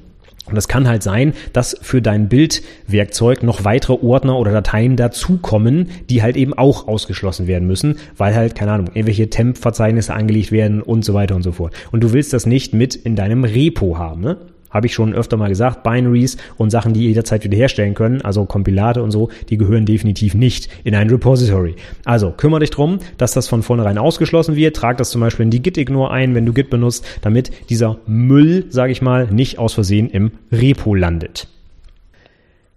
Und 0.47 0.57
es 0.57 0.69
kann 0.69 0.89
halt 0.89 1.03
sein, 1.03 1.35
dass 1.53 1.77
für 1.81 2.03
dein 2.03 2.29
Bildwerkzeug 2.29 3.43
noch 3.43 3.65
weitere 3.65 3.95
Ordner 4.05 4.39
oder 4.39 4.51
Dateien 4.51 4.97
dazukommen, 4.97 5.91
die 6.11 6.23
halt 6.23 6.37
eben 6.37 6.53
auch 6.53 6.89
ausgeschlossen 6.89 7.47
werden 7.47 7.69
müssen, 7.69 7.99
weil 8.17 8.35
halt, 8.35 8.55
keine 8.55 8.73
Ahnung, 8.73 8.89
irgendwelche 8.89 9.31
Temp-Verzeichnisse 9.31 10.13
angelegt 10.15 10.51
werden 10.51 10.83
und 10.83 11.05
so 11.05 11.15
weiter 11.15 11.37
und 11.37 11.43
so 11.43 11.53
fort. 11.53 11.75
Und 11.93 12.03
du 12.03 12.13
willst 12.13 12.33
das 12.33 12.45
nicht 12.45 12.75
mit 12.75 12.97
in 12.97 13.15
deinem 13.15 13.45
Repo 13.45 13.99
haben. 13.99 14.21
Ne? 14.21 14.37
Habe 14.73 14.87
ich 14.87 14.95
schon 14.95 15.15
öfter 15.15 15.37
mal 15.37 15.49
gesagt, 15.49 15.83
Binaries 15.83 16.37
und 16.57 16.71
Sachen, 16.71 16.93
die 16.93 17.07
jederzeit 17.07 17.45
wiederherstellen 17.45 17.95
können, 17.95 18.23
also 18.23 18.45
Kompilate 18.45 19.03
und 19.03 19.11
so, 19.11 19.29
die 19.49 19.59
gehören 19.59 19.87
definitiv 19.87 20.35
nicht 20.35 20.69
in 20.85 20.95
ein 20.95 21.11
Repository. 21.11 21.77
Also 22.05 22.33
kümmere 22.33 22.61
dich 22.61 22.71
drum, 22.71 22.99
dass 23.19 23.33
das 23.33 23.49
von 23.49 23.63
vornherein 23.63 23.99
ausgeschlossen 23.99 24.57
wird. 24.57 24.77
Trag 24.77 24.97
das 24.97 25.11
zum 25.11 25.21
Beispiel 25.21 25.45
in 25.45 25.51
die 25.51 25.63
Git-Ignore 25.63 26.11
ein, 26.11 26.35
wenn 26.35 26.47
du 26.47 26.53
Git 26.53 26.71
benutzt, 26.71 27.07
damit 27.21 27.53
dieser 27.71 27.99
Müll, 28.07 28.67
sage 28.71 28.93
ich 28.93 29.03
mal, 29.03 29.27
nicht 29.27 29.59
aus 29.59 29.75
Versehen 29.75 30.11
im 30.11 30.33
Repo 30.51 30.95
landet. 30.95 31.49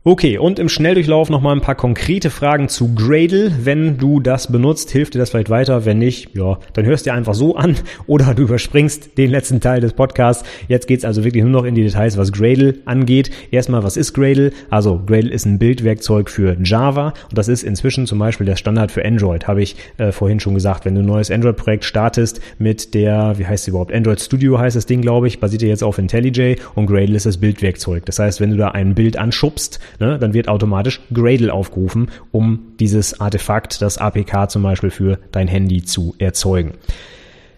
Okay, 0.08 0.38
und 0.38 0.60
im 0.60 0.70
Schnelldurchlauf 0.70 1.32
nochmal 1.32 1.56
ein 1.56 1.62
paar 1.62 1.74
konkrete 1.74 2.30
Fragen 2.30 2.70
zu 2.70 2.94
Gradle. 2.94 3.52
Wenn 3.64 3.98
du 3.98 4.20
das 4.20 4.52
benutzt, 4.52 4.92
hilft 4.92 5.16
dir 5.16 5.18
das 5.18 5.32
vielleicht 5.32 5.50
weiter. 5.50 5.84
Wenn 5.84 5.98
nicht, 5.98 6.36
ja, 6.36 6.60
dann 6.74 6.86
hörst 6.86 7.08
du 7.08 7.10
dir 7.10 7.16
einfach 7.16 7.34
so 7.34 7.56
an 7.56 7.76
oder 8.06 8.36
du 8.36 8.44
überspringst 8.44 9.18
den 9.18 9.32
letzten 9.32 9.62
Teil 9.62 9.82
des 9.82 9.94
Podcasts. 9.94 10.48
Jetzt 10.68 10.86
geht's 10.86 11.06
also 11.06 11.24
wirklich 11.24 11.42
nur 11.42 11.52
noch 11.52 11.64
in 11.64 11.74
die 11.74 11.82
Details, 11.82 12.20
was 12.20 12.32
Gradle 12.32 12.76
angeht. 12.86 13.32
Erstmal, 13.50 13.82
was 13.82 13.98
ist 13.98 14.14
Gradle? 14.14 14.52
Also 14.70 15.02
Gradle 15.04 15.32
ist 15.32 15.48
ein 15.48 15.58
Bildwerkzeug 15.58 16.30
für 16.30 16.56
Java 16.64 17.16
und 17.32 17.36
das 17.36 17.48
ist 17.48 17.64
inzwischen 17.64 18.06
zum 18.06 18.20
Beispiel 18.20 18.46
der 18.46 18.58
Standard 18.58 18.92
für 18.92 19.04
Android, 19.04 19.48
habe 19.48 19.64
ich 19.64 19.76
äh, 19.98 20.12
vorhin 20.12 20.40
schon 20.40 20.54
gesagt. 20.54 20.86
Wenn 20.86 20.94
du 20.94 21.02
ein 21.02 21.08
neues 21.08 21.32
Android-Projekt 21.32 21.84
startest 21.84 22.42
mit 22.60 22.94
der, 22.94 23.40
wie 23.40 23.48
heißt 23.48 23.64
sie 23.64 23.72
überhaupt, 23.72 23.92
Android 23.92 24.22
Studio 24.22 24.60
heißt 24.60 24.76
das 24.76 24.86
Ding, 24.86 25.02
glaube 25.02 25.28
ich, 25.28 25.40
basiert 25.40 25.64
ja 25.64 25.70
jetzt 25.70 25.84
auf 25.84 25.98
IntelliJ 25.98 26.58
und 26.76 26.86
Gradle 26.86 27.16
ist 27.16 27.26
das 27.26 27.38
Bildwerkzeug. 27.38 28.06
Das 28.06 28.20
heißt, 28.20 28.40
wenn 28.40 28.52
du 28.52 28.58
da 28.58 28.68
ein 28.68 28.94
Bild 28.94 29.18
anschubst, 29.18 29.80
ne, 30.00 30.18
dann 30.20 30.34
wird 30.34 30.48
automatisch 30.48 31.02
Gradle 31.14 31.54
aufgerufen, 31.54 32.10
um 32.32 32.74
dieses 32.80 33.20
Artefakt, 33.20 33.82
das 33.82 33.98
APK 33.98 34.50
zum 34.50 34.64
Beispiel 34.64 34.90
für 34.90 35.20
dein 35.32 35.48
Handy 35.48 35.84
zu 35.84 36.16
erzeugen. 36.18 36.74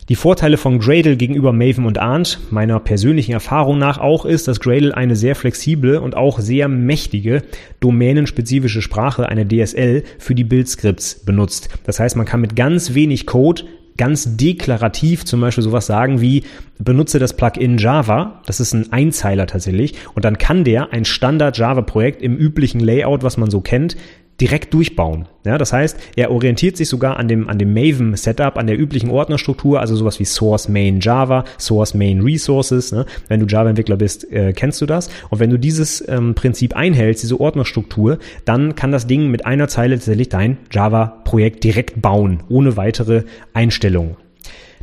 Die 0.09 0.15
Vorteile 0.15 0.55
von 0.55 0.79
Gradle 0.79 1.17
gegenüber 1.17 1.51
Maven 1.51 1.85
und 1.85 1.97
Arndt, 1.97 2.39
meiner 2.49 2.79
persönlichen 2.79 3.33
Erfahrung 3.33 3.77
nach 3.77 3.97
auch, 3.97 4.25
ist, 4.25 4.47
dass 4.47 4.61
Gradle 4.61 4.95
eine 4.95 5.17
sehr 5.17 5.35
flexible 5.35 5.97
und 5.97 6.15
auch 6.15 6.39
sehr 6.39 6.69
mächtige 6.69 7.43
domänenspezifische 7.81 8.81
Sprache, 8.81 9.27
eine 9.27 9.45
DSL, 9.45 10.03
für 10.17 10.33
die 10.33 10.45
Build-Scripts 10.45 11.25
benutzt. 11.25 11.67
Das 11.83 11.99
heißt, 11.99 12.15
man 12.15 12.25
kann 12.25 12.39
mit 12.39 12.55
ganz 12.55 12.93
wenig 12.93 13.25
Code 13.25 13.63
ganz 13.97 14.37
deklarativ 14.37 15.25
zum 15.25 15.41
Beispiel 15.41 15.63
sowas 15.63 15.85
sagen 15.85 16.21
wie, 16.21 16.43
benutze 16.79 17.19
das 17.19 17.35
Plugin 17.35 17.77
Java, 17.77 18.41
das 18.45 18.59
ist 18.59 18.73
ein 18.73 18.91
Einzeiler 18.91 19.47
tatsächlich, 19.47 19.95
und 20.13 20.25
dann 20.25 20.37
kann 20.37 20.63
der 20.63 20.93
ein 20.93 21.05
Standard 21.05 21.57
Java-Projekt 21.57 22.21
im 22.21 22.37
üblichen 22.37 22.79
Layout, 22.79 23.23
was 23.23 23.37
man 23.37 23.49
so 23.49 23.61
kennt, 23.61 23.97
direkt 24.39 24.73
durchbauen. 24.73 25.27
Ja, 25.45 25.57
das 25.57 25.73
heißt, 25.73 25.97
er 26.15 26.31
orientiert 26.31 26.77
sich 26.77 26.89
sogar 26.89 27.17
an 27.17 27.27
dem, 27.27 27.49
an 27.49 27.57
dem 27.57 27.73
Maven 27.73 28.15
Setup, 28.15 28.57
an 28.57 28.67
der 28.67 28.77
üblichen 28.77 29.09
Ordnerstruktur, 29.09 29.79
also 29.79 29.95
sowas 29.95 30.19
wie 30.19 30.25
Source 30.25 30.67
Main 30.67 30.99
Java, 30.99 31.45
Source 31.57 31.93
Main 31.93 32.21
Resources. 32.21 32.91
Ne? 32.91 33.05
Wenn 33.27 33.39
du 33.39 33.45
Java-Entwickler 33.45 33.97
bist, 33.97 34.31
äh, 34.31 34.53
kennst 34.53 34.81
du 34.81 34.85
das. 34.85 35.09
Und 35.29 35.39
wenn 35.39 35.49
du 35.49 35.57
dieses 35.57 36.07
ähm, 36.07 36.35
Prinzip 36.35 36.75
einhältst, 36.75 37.23
diese 37.23 37.39
Ordnerstruktur, 37.39 38.19
dann 38.45 38.75
kann 38.75 38.91
das 38.91 39.07
Ding 39.07 39.29
mit 39.29 39.45
einer 39.45 39.67
Zeile 39.67 39.95
tatsächlich 39.95 40.29
dein 40.29 40.57
Java-Projekt 40.71 41.63
direkt 41.63 42.01
bauen, 42.01 42.43
ohne 42.49 42.77
weitere 42.77 43.23
Einstellungen. 43.53 44.26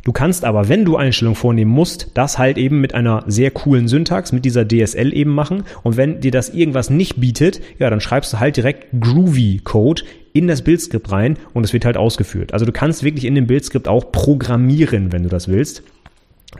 Du 0.05 0.11
kannst 0.11 0.45
aber, 0.45 0.69
wenn 0.69 0.85
du 0.85 0.97
Einstellungen 0.97 1.35
vornehmen 1.35 1.71
musst, 1.71 2.11
das 2.13 2.37
halt 2.37 2.59
eben 2.59 2.79
mit 2.79 2.93
einer 2.93 3.23
sehr 3.25 3.49
coolen 3.49 3.87
Syntax, 3.87 4.31
mit 4.31 4.45
dieser 4.45 4.63
DSL 4.63 5.11
eben 5.11 5.31
machen. 5.31 5.63
Und 5.81 5.97
wenn 5.97 6.21
dir 6.21 6.29
das 6.29 6.49
irgendwas 6.49 6.91
nicht 6.91 7.19
bietet, 7.19 7.59
ja, 7.79 7.89
dann 7.89 7.99
schreibst 7.99 8.31
du 8.31 8.39
halt 8.39 8.55
direkt 8.55 8.85
Groovy 9.01 9.61
Code 9.63 10.03
in 10.31 10.47
das 10.47 10.61
Bildskript 10.61 11.11
rein 11.11 11.39
und 11.55 11.63
es 11.63 11.73
wird 11.73 11.85
halt 11.85 11.97
ausgeführt. 11.97 12.53
Also 12.53 12.65
du 12.65 12.71
kannst 12.71 13.03
wirklich 13.03 13.25
in 13.25 13.33
dem 13.33 13.47
Bildskript 13.47 13.87
auch 13.87 14.11
programmieren, 14.11 15.11
wenn 15.11 15.23
du 15.23 15.29
das 15.29 15.47
willst. 15.47 15.81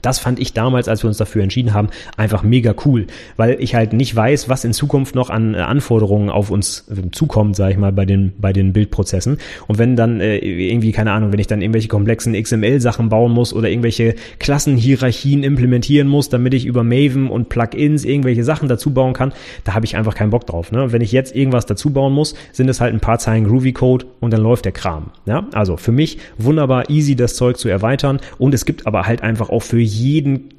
Das 0.02 0.20
fand 0.20 0.40
ich 0.40 0.54
damals, 0.54 0.88
als 0.88 1.04
wir 1.04 1.08
uns 1.10 1.18
dafür 1.18 1.44
entschieden 1.44 1.74
haben, 1.74 1.90
einfach 2.18 2.44
mega 2.44 2.74
cool, 2.86 3.08
weil 3.38 3.58
ich 3.60 3.76
halt 3.76 3.94
nicht 3.94 4.16
weiß, 4.16 4.50
was 4.50 4.66
in 4.66 4.74
Zukunft 4.74 5.16
noch 5.16 5.30
an 5.30 5.54
äh, 5.54 5.60
Anforderungen 5.60 6.30
auf 6.30 6.50
uns 6.50 6.86
zukommt, 7.12 7.56
sage 7.56 7.74
ich 7.74 7.78
mal, 7.78 7.92
bei 7.92 8.06
den 8.06 8.34
bei 8.40 8.54
den 8.54 8.74
Bildprozessen. 8.74 9.38
Und 9.68 9.78
wenn 9.78 9.96
dann 9.96 10.22
äh, 10.22 10.38
irgendwie 10.38 10.92
keine 10.92 11.12
Ahnung, 11.12 11.32
wenn 11.32 11.40
ich 11.40 11.48
dann 11.48 11.62
irgendwelche 11.62 11.88
komplexen 11.88 12.34
XML-Sachen 12.34 13.10
bauen 13.10 13.32
muss 13.32 13.54
oder 13.54 13.70
irgendwelche 13.70 14.16
Klassenhierarchien 14.40 15.44
implementieren 15.44 16.08
muss, 16.08 16.30
damit 16.30 16.54
ich 16.54 16.66
über 16.66 16.84
Maven 16.84 17.30
und 17.30 17.50
Plugins 17.50 18.06
irgendwelche 18.06 18.44
Sachen 18.44 18.68
dazu 18.68 18.94
bauen 18.94 19.14
kann, 19.14 19.34
da 19.64 19.74
habe 19.74 19.86
ich 19.86 19.96
einfach 19.96 20.16
keinen 20.16 20.32
Bock 20.32 20.48
drauf. 20.48 20.72
Ne? 20.72 20.86
wenn 20.96 21.02
ich 21.02 21.12
jetzt 21.12 21.36
irgendwas 21.36 21.66
dazu 21.66 21.92
bauen 21.92 22.14
muss, 22.14 22.36
sind 22.54 22.70
es 22.70 22.80
halt 22.80 22.94
ein 22.94 23.02
paar 23.02 23.20
Zeilen 23.20 23.44
Groovy 23.44 23.74
Code 23.74 24.06
und 24.22 24.32
dann 24.32 24.42
läuft 24.42 24.64
der 24.64 24.72
Kram. 24.72 25.12
Ja, 25.26 25.48
also 25.54 25.76
für 25.76 25.92
mich 25.92 26.20
wunderbar 26.38 26.90
easy, 26.90 27.18
das 27.18 27.36
Zeug 27.36 27.58
zu 27.58 27.68
erweitern. 27.68 28.20
Und 28.38 28.54
es 28.54 28.66
gibt 28.66 28.88
aber 28.88 29.06
halt 29.06 29.22
einfach 29.22 29.50
auch 29.50 29.62
für 29.62 29.80
jeden 29.86 30.50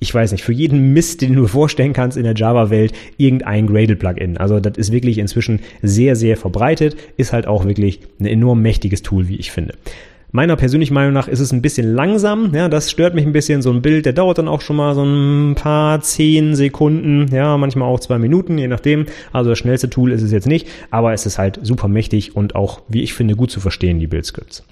ich 0.00 0.14
weiß 0.14 0.32
nicht, 0.32 0.44
für 0.44 0.52
jeden 0.52 0.92
Mist, 0.92 1.22
den 1.22 1.34
du 1.34 1.46
vorstellen 1.46 1.94
kannst 1.94 2.18
in 2.18 2.24
der 2.24 2.34
Java-Welt, 2.34 2.92
irgendein 3.16 3.66
Gradle-Plugin. 3.66 4.36
Also 4.36 4.60
das 4.60 4.76
ist 4.76 4.92
wirklich 4.92 5.16
inzwischen 5.16 5.60
sehr, 5.82 6.14
sehr 6.14 6.36
verbreitet, 6.36 6.96
ist 7.16 7.32
halt 7.32 7.46
auch 7.46 7.64
wirklich 7.64 8.00
ein 8.20 8.26
enorm 8.26 8.60
mächtiges 8.60 9.02
Tool, 9.02 9.28
wie 9.28 9.36
ich 9.36 9.50
finde. 9.50 9.74
Meiner 10.30 10.56
persönlichen 10.56 10.94
Meinung 10.94 11.12
nach 11.12 11.28
ist 11.28 11.38
es 11.38 11.52
ein 11.52 11.62
bisschen 11.62 11.94
langsam, 11.94 12.52
ja, 12.54 12.68
das 12.68 12.90
stört 12.90 13.14
mich 13.14 13.24
ein 13.24 13.32
bisschen, 13.32 13.62
so 13.62 13.70
ein 13.70 13.82
Bild, 13.82 14.04
der 14.04 14.12
dauert 14.12 14.38
dann 14.38 14.48
auch 14.48 14.62
schon 14.62 14.74
mal 14.74 14.94
so 14.94 15.04
ein 15.04 15.54
paar 15.54 16.00
zehn 16.00 16.56
Sekunden, 16.56 17.32
ja, 17.32 17.56
manchmal 17.56 17.88
auch 17.88 18.00
zwei 18.00 18.18
Minuten, 18.18 18.58
je 18.58 18.66
nachdem. 18.66 19.06
Also 19.32 19.50
das 19.50 19.60
schnellste 19.60 19.90
Tool 19.90 20.10
ist 20.10 20.22
es 20.22 20.32
jetzt 20.32 20.48
nicht, 20.48 20.66
aber 20.90 21.12
es 21.12 21.24
ist 21.24 21.38
halt 21.38 21.60
super 21.62 21.86
mächtig 21.86 22.34
und 22.34 22.56
auch, 22.56 22.82
wie 22.88 23.02
ich 23.02 23.14
finde, 23.14 23.36
gut 23.36 23.52
zu 23.52 23.60
verstehen, 23.60 24.00
die 24.00 24.08
Build-Scripts. 24.08 24.64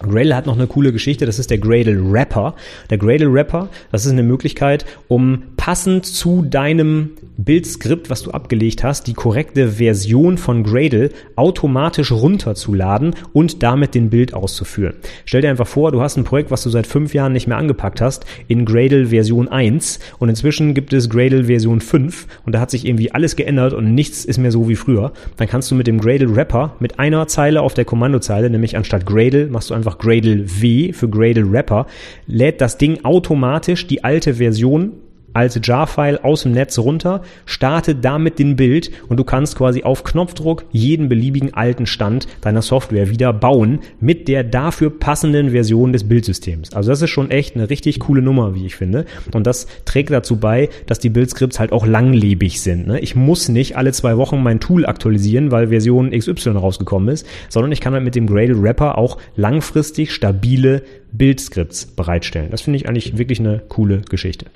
Gradle 0.00 0.34
hat 0.34 0.46
noch 0.46 0.56
eine 0.56 0.66
coole 0.66 0.92
Geschichte, 0.92 1.24
das 1.24 1.38
ist 1.38 1.50
der 1.50 1.58
Gradle 1.58 2.12
Wrapper. 2.12 2.54
Der 2.90 2.98
Gradle 2.98 3.32
Wrapper, 3.32 3.68
das 3.92 4.04
ist 4.04 4.12
eine 4.12 4.24
Möglichkeit, 4.24 4.84
um 5.06 5.44
passend 5.56 6.04
zu 6.04 6.42
deinem 6.42 7.10
Bildskript, 7.36 8.10
was 8.10 8.22
du 8.22 8.30
abgelegt 8.32 8.84
hast, 8.84 9.06
die 9.06 9.14
korrekte 9.14 9.68
Version 9.68 10.36
von 10.36 10.62
Gradle 10.62 11.10
automatisch 11.36 12.12
runterzuladen 12.12 13.14
und 13.32 13.62
damit 13.62 13.94
den 13.94 14.10
Bild 14.10 14.34
auszuführen. 14.34 14.94
Stell 15.24 15.42
dir 15.42 15.50
einfach 15.50 15.66
vor, 15.66 15.92
du 15.92 16.00
hast 16.00 16.16
ein 16.16 16.24
Projekt, 16.24 16.50
was 16.50 16.62
du 16.62 16.70
seit 16.70 16.86
fünf 16.86 17.14
Jahren 17.14 17.32
nicht 17.32 17.46
mehr 17.46 17.56
angepackt 17.56 18.00
hast, 18.00 18.24
in 18.48 18.64
Gradle 18.64 19.06
Version 19.06 19.48
1 19.48 20.00
und 20.18 20.28
inzwischen 20.28 20.74
gibt 20.74 20.92
es 20.92 21.08
Gradle 21.08 21.44
Version 21.44 21.80
5 21.80 22.26
und 22.46 22.54
da 22.54 22.60
hat 22.60 22.70
sich 22.70 22.86
irgendwie 22.86 23.12
alles 23.12 23.36
geändert 23.36 23.72
und 23.74 23.94
nichts 23.94 24.24
ist 24.24 24.38
mehr 24.38 24.52
so 24.52 24.68
wie 24.68 24.76
früher. 24.76 25.12
Dann 25.36 25.48
kannst 25.48 25.70
du 25.70 25.74
mit 25.74 25.86
dem 25.86 26.00
Gradle 26.00 26.34
Wrapper 26.34 26.76
mit 26.80 26.98
einer 26.98 27.26
Zeile 27.26 27.62
auf 27.62 27.74
der 27.74 27.84
Kommandozeile, 27.84 28.50
nämlich 28.50 28.76
anstatt 28.76 29.06
Gradle, 29.06 29.46
machst 29.46 29.70
du 29.70 29.74
einfach 29.74 29.83
Gradle 29.98 30.44
W 30.60 30.92
für 30.92 31.08
Gradle 31.08 31.50
Wrapper, 31.50 31.86
lädt 32.26 32.60
das 32.60 32.78
Ding 32.78 33.04
automatisch 33.04 33.86
die 33.86 34.04
alte 34.04 34.34
Version 34.34 34.92
als 35.34 35.58
JAR-File 35.62 36.20
aus 36.22 36.44
dem 36.44 36.52
Netz 36.52 36.78
runter, 36.78 37.22
starte 37.44 37.94
damit 37.94 38.38
den 38.38 38.56
Bild 38.56 38.90
und 39.08 39.18
du 39.18 39.24
kannst 39.24 39.56
quasi 39.56 39.82
auf 39.82 40.04
Knopfdruck 40.04 40.64
jeden 40.70 41.08
beliebigen 41.08 41.52
alten 41.52 41.86
Stand 41.86 42.26
deiner 42.40 42.62
Software 42.62 43.10
wieder 43.10 43.32
bauen 43.32 43.80
mit 44.00 44.28
der 44.28 44.44
dafür 44.44 44.90
passenden 44.90 45.50
Version 45.50 45.92
des 45.92 46.04
Bildsystems. 46.04 46.72
Also 46.72 46.90
das 46.90 47.02
ist 47.02 47.10
schon 47.10 47.30
echt 47.30 47.56
eine 47.56 47.68
richtig 47.68 48.00
coole 48.00 48.22
Nummer, 48.22 48.54
wie 48.54 48.64
ich 48.64 48.76
finde. 48.76 49.04
Und 49.32 49.46
das 49.46 49.66
trägt 49.84 50.10
dazu 50.10 50.36
bei, 50.36 50.68
dass 50.86 51.00
die 51.00 51.10
Bildscripts 51.10 51.58
halt 51.58 51.72
auch 51.72 51.84
langlebig 51.84 52.60
sind. 52.60 52.86
Ne? 52.86 53.00
Ich 53.00 53.16
muss 53.16 53.48
nicht 53.48 53.76
alle 53.76 53.92
zwei 53.92 54.16
Wochen 54.16 54.42
mein 54.42 54.60
Tool 54.60 54.86
aktualisieren, 54.86 55.50
weil 55.50 55.68
Version 55.68 56.12
XY 56.12 56.50
rausgekommen 56.50 57.08
ist, 57.08 57.26
sondern 57.48 57.72
ich 57.72 57.80
kann 57.80 57.92
halt 57.92 58.04
mit 58.04 58.14
dem 58.14 58.26
Gradle 58.26 58.62
Wrapper 58.62 58.96
auch 58.96 59.18
langfristig 59.34 60.12
stabile 60.12 60.82
Bildscripts 61.12 61.86
bereitstellen. 61.86 62.50
Das 62.50 62.62
finde 62.62 62.76
ich 62.76 62.88
eigentlich 62.88 63.18
wirklich 63.18 63.40
eine 63.40 63.60
coole 63.68 64.02
Geschichte. 64.08 64.46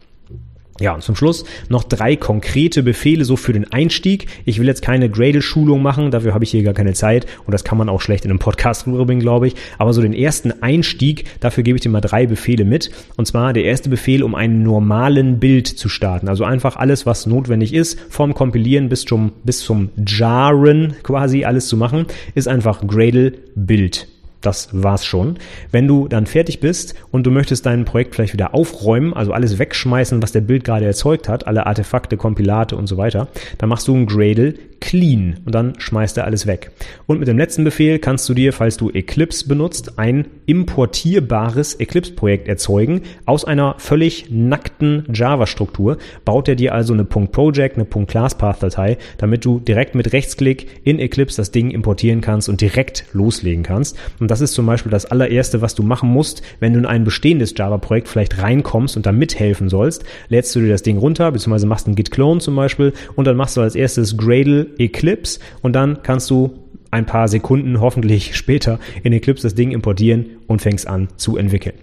Ja, 0.80 0.94
und 0.94 1.02
zum 1.02 1.16
Schluss 1.16 1.44
noch 1.68 1.82
drei 1.82 2.14
konkrete 2.14 2.82
Befehle 2.82 3.24
so 3.24 3.36
für 3.36 3.52
den 3.52 3.72
Einstieg. 3.72 4.26
Ich 4.44 4.60
will 4.60 4.66
jetzt 4.66 4.82
keine 4.82 5.10
Gradle-Schulung 5.10 5.82
machen, 5.82 6.10
dafür 6.10 6.34
habe 6.34 6.44
ich 6.44 6.50
hier 6.50 6.62
gar 6.62 6.74
keine 6.74 6.92
Zeit 6.92 7.26
und 7.46 7.52
das 7.52 7.64
kann 7.64 7.78
man 7.78 7.88
auch 7.88 8.00
schlecht 8.00 8.24
in 8.24 8.30
einem 8.30 8.38
Podcast 8.38 8.86
rüberbringen, 8.86 9.20
glaube 9.20 9.48
ich. 9.48 9.54
Aber 9.78 9.92
so 9.92 10.02
den 10.02 10.12
ersten 10.12 10.62
Einstieg, 10.62 11.24
dafür 11.40 11.64
gebe 11.64 11.76
ich 11.76 11.82
dir 11.82 11.88
mal 11.88 12.00
drei 12.00 12.26
Befehle 12.26 12.64
mit. 12.64 12.90
Und 13.16 13.26
zwar 13.26 13.52
der 13.52 13.64
erste 13.64 13.88
Befehl, 13.88 14.22
um 14.22 14.34
einen 14.34 14.62
normalen 14.62 15.40
Bild 15.40 15.66
zu 15.66 15.88
starten. 15.88 16.28
Also 16.28 16.44
einfach 16.44 16.76
alles, 16.76 17.06
was 17.06 17.26
notwendig 17.26 17.74
ist, 17.74 17.98
vom 18.08 18.34
Kompilieren 18.34 18.88
bis 18.88 19.04
zum, 19.04 19.32
bis 19.44 19.60
zum 19.60 19.90
Jaren 20.06 20.94
quasi 21.02 21.44
alles 21.44 21.68
zu 21.68 21.76
machen, 21.76 22.06
ist 22.34 22.48
einfach 22.48 22.86
Gradle 22.86 23.32
Bild. 23.54 24.08
Das 24.41 24.68
war's 24.72 25.05
schon. 25.05 25.39
Wenn 25.70 25.86
du 25.89 26.09
dann 26.09 26.26
fertig 26.26 26.61
bist 26.61 26.95
und 27.11 27.24
du 27.24 27.30
möchtest 27.30 27.66
dein 27.66 27.84
Projekt 27.84 28.14
vielleicht 28.14 28.32
wieder 28.32 28.55
aufräumen, 28.55 29.14
also 29.14 29.32
alles 29.32 29.59
wegschmeißen, 29.59 30.22
was 30.22 30.32
der 30.32 30.41
Bild 30.41 30.64
gerade 30.64 30.86
erzeugt 30.86 31.28
hat, 31.28 31.47
alle 31.47 31.66
Artefakte, 31.66 32.16
Kompilate 32.16 32.76
und 32.76 32.86
so 32.86 32.97
weiter, 32.97 33.28
dann 33.59 33.68
machst 33.68 33.89
du 33.89 33.97
ein 33.97 34.07
Gradle 34.07 34.55
clean 34.80 35.40
und 35.44 35.54
dann 35.54 35.74
schmeißt 35.78 36.16
er 36.18 36.24
alles 36.24 36.46
weg. 36.46 36.70
Und 37.06 37.18
mit 37.18 37.28
dem 37.28 37.38
letzten 37.38 37.64
Befehl 37.64 37.98
kannst 37.98 38.28
du 38.28 38.34
dir, 38.34 38.52
falls 38.52 38.76
du 38.76 38.90
Eclipse 38.90 39.46
benutzt, 39.46 39.98
ein 39.98 40.26
importierbares 40.46 41.78
Eclipse-Projekt 41.80 42.48
erzeugen. 42.48 43.02
Aus 43.26 43.44
einer 43.44 43.74
völlig 43.78 44.30
nackten 44.30 45.04
Java-Struktur 45.12 45.98
baut 46.24 46.48
er 46.48 46.54
dir 46.54 46.74
also 46.74 46.94
eine 46.94 47.04
.project, 47.04 47.76
eine 47.76 47.86
.classpath-Datei, 47.86 48.98
damit 49.18 49.44
du 49.44 49.58
direkt 49.60 49.94
mit 49.94 50.12
Rechtsklick 50.12 50.68
in 50.84 50.98
Eclipse 50.98 51.36
das 51.36 51.50
Ding 51.50 51.70
importieren 51.70 52.20
kannst 52.20 52.48
und 52.48 52.60
direkt 52.60 53.04
loslegen 53.12 53.62
kannst. 53.62 53.96
Und 54.20 54.30
das 54.30 54.40
ist 54.40 54.54
zum 54.54 54.66
Beispiel 54.66 54.90
das 54.90 55.06
allererste, 55.06 55.60
was 55.60 55.74
du 55.74 55.82
machen 55.82 56.10
musst, 56.10 56.42
wenn 56.60 56.72
du 56.72 56.78
in 56.78 56.86
ein 56.86 57.04
bestehendes 57.04 57.54
Java-Projekt 57.56 58.08
vielleicht 58.08 58.40
reinkommst 58.40 58.96
und 58.96 59.06
da 59.06 59.12
mithelfen 59.12 59.68
sollst. 59.68 60.04
Lädst 60.28 60.54
du 60.54 60.60
dir 60.60 60.68
das 60.68 60.82
Ding 60.82 60.98
runter, 60.98 61.32
beziehungsweise 61.32 61.66
machst 61.66 61.86
einen 61.86 61.96
Git-Clone 61.96 62.40
zum 62.40 62.56
Beispiel 62.56 62.92
und 63.16 63.26
dann 63.26 63.36
machst 63.36 63.56
du 63.56 63.60
als 63.60 63.74
erstes 63.74 64.16
Gradle 64.16 64.67
Eclipse 64.78 65.40
und 65.62 65.72
dann 65.74 66.02
kannst 66.02 66.30
du 66.30 66.58
ein 66.90 67.06
paar 67.06 67.28
Sekunden 67.28 67.80
hoffentlich 67.80 68.36
später 68.36 68.78
in 69.02 69.12
Eclipse 69.12 69.42
das 69.42 69.54
Ding 69.54 69.72
importieren 69.72 70.38
und 70.46 70.62
fängst 70.62 70.86
an 70.86 71.08
zu 71.16 71.36
entwickeln. 71.36 71.74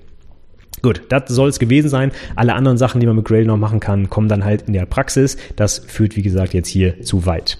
Gut, 0.81 1.01
das 1.09 1.29
soll 1.29 1.49
es 1.49 1.59
gewesen 1.59 1.89
sein. 1.89 2.11
Alle 2.36 2.53
anderen 2.53 2.77
Sachen, 2.77 2.99
die 2.99 3.07
man 3.07 3.15
mit 3.15 3.25
Gradle 3.25 3.45
noch 3.45 3.57
machen 3.57 3.79
kann, 3.79 4.09
kommen 4.09 4.29
dann 4.29 4.45
halt 4.45 4.63
in 4.63 4.73
der 4.73 4.86
Praxis. 4.86 5.38
Das 5.55 5.79
führt, 5.79 6.15
wie 6.15 6.21
gesagt, 6.21 6.53
jetzt 6.53 6.67
hier 6.67 7.01
zu 7.01 7.25
weit. 7.25 7.57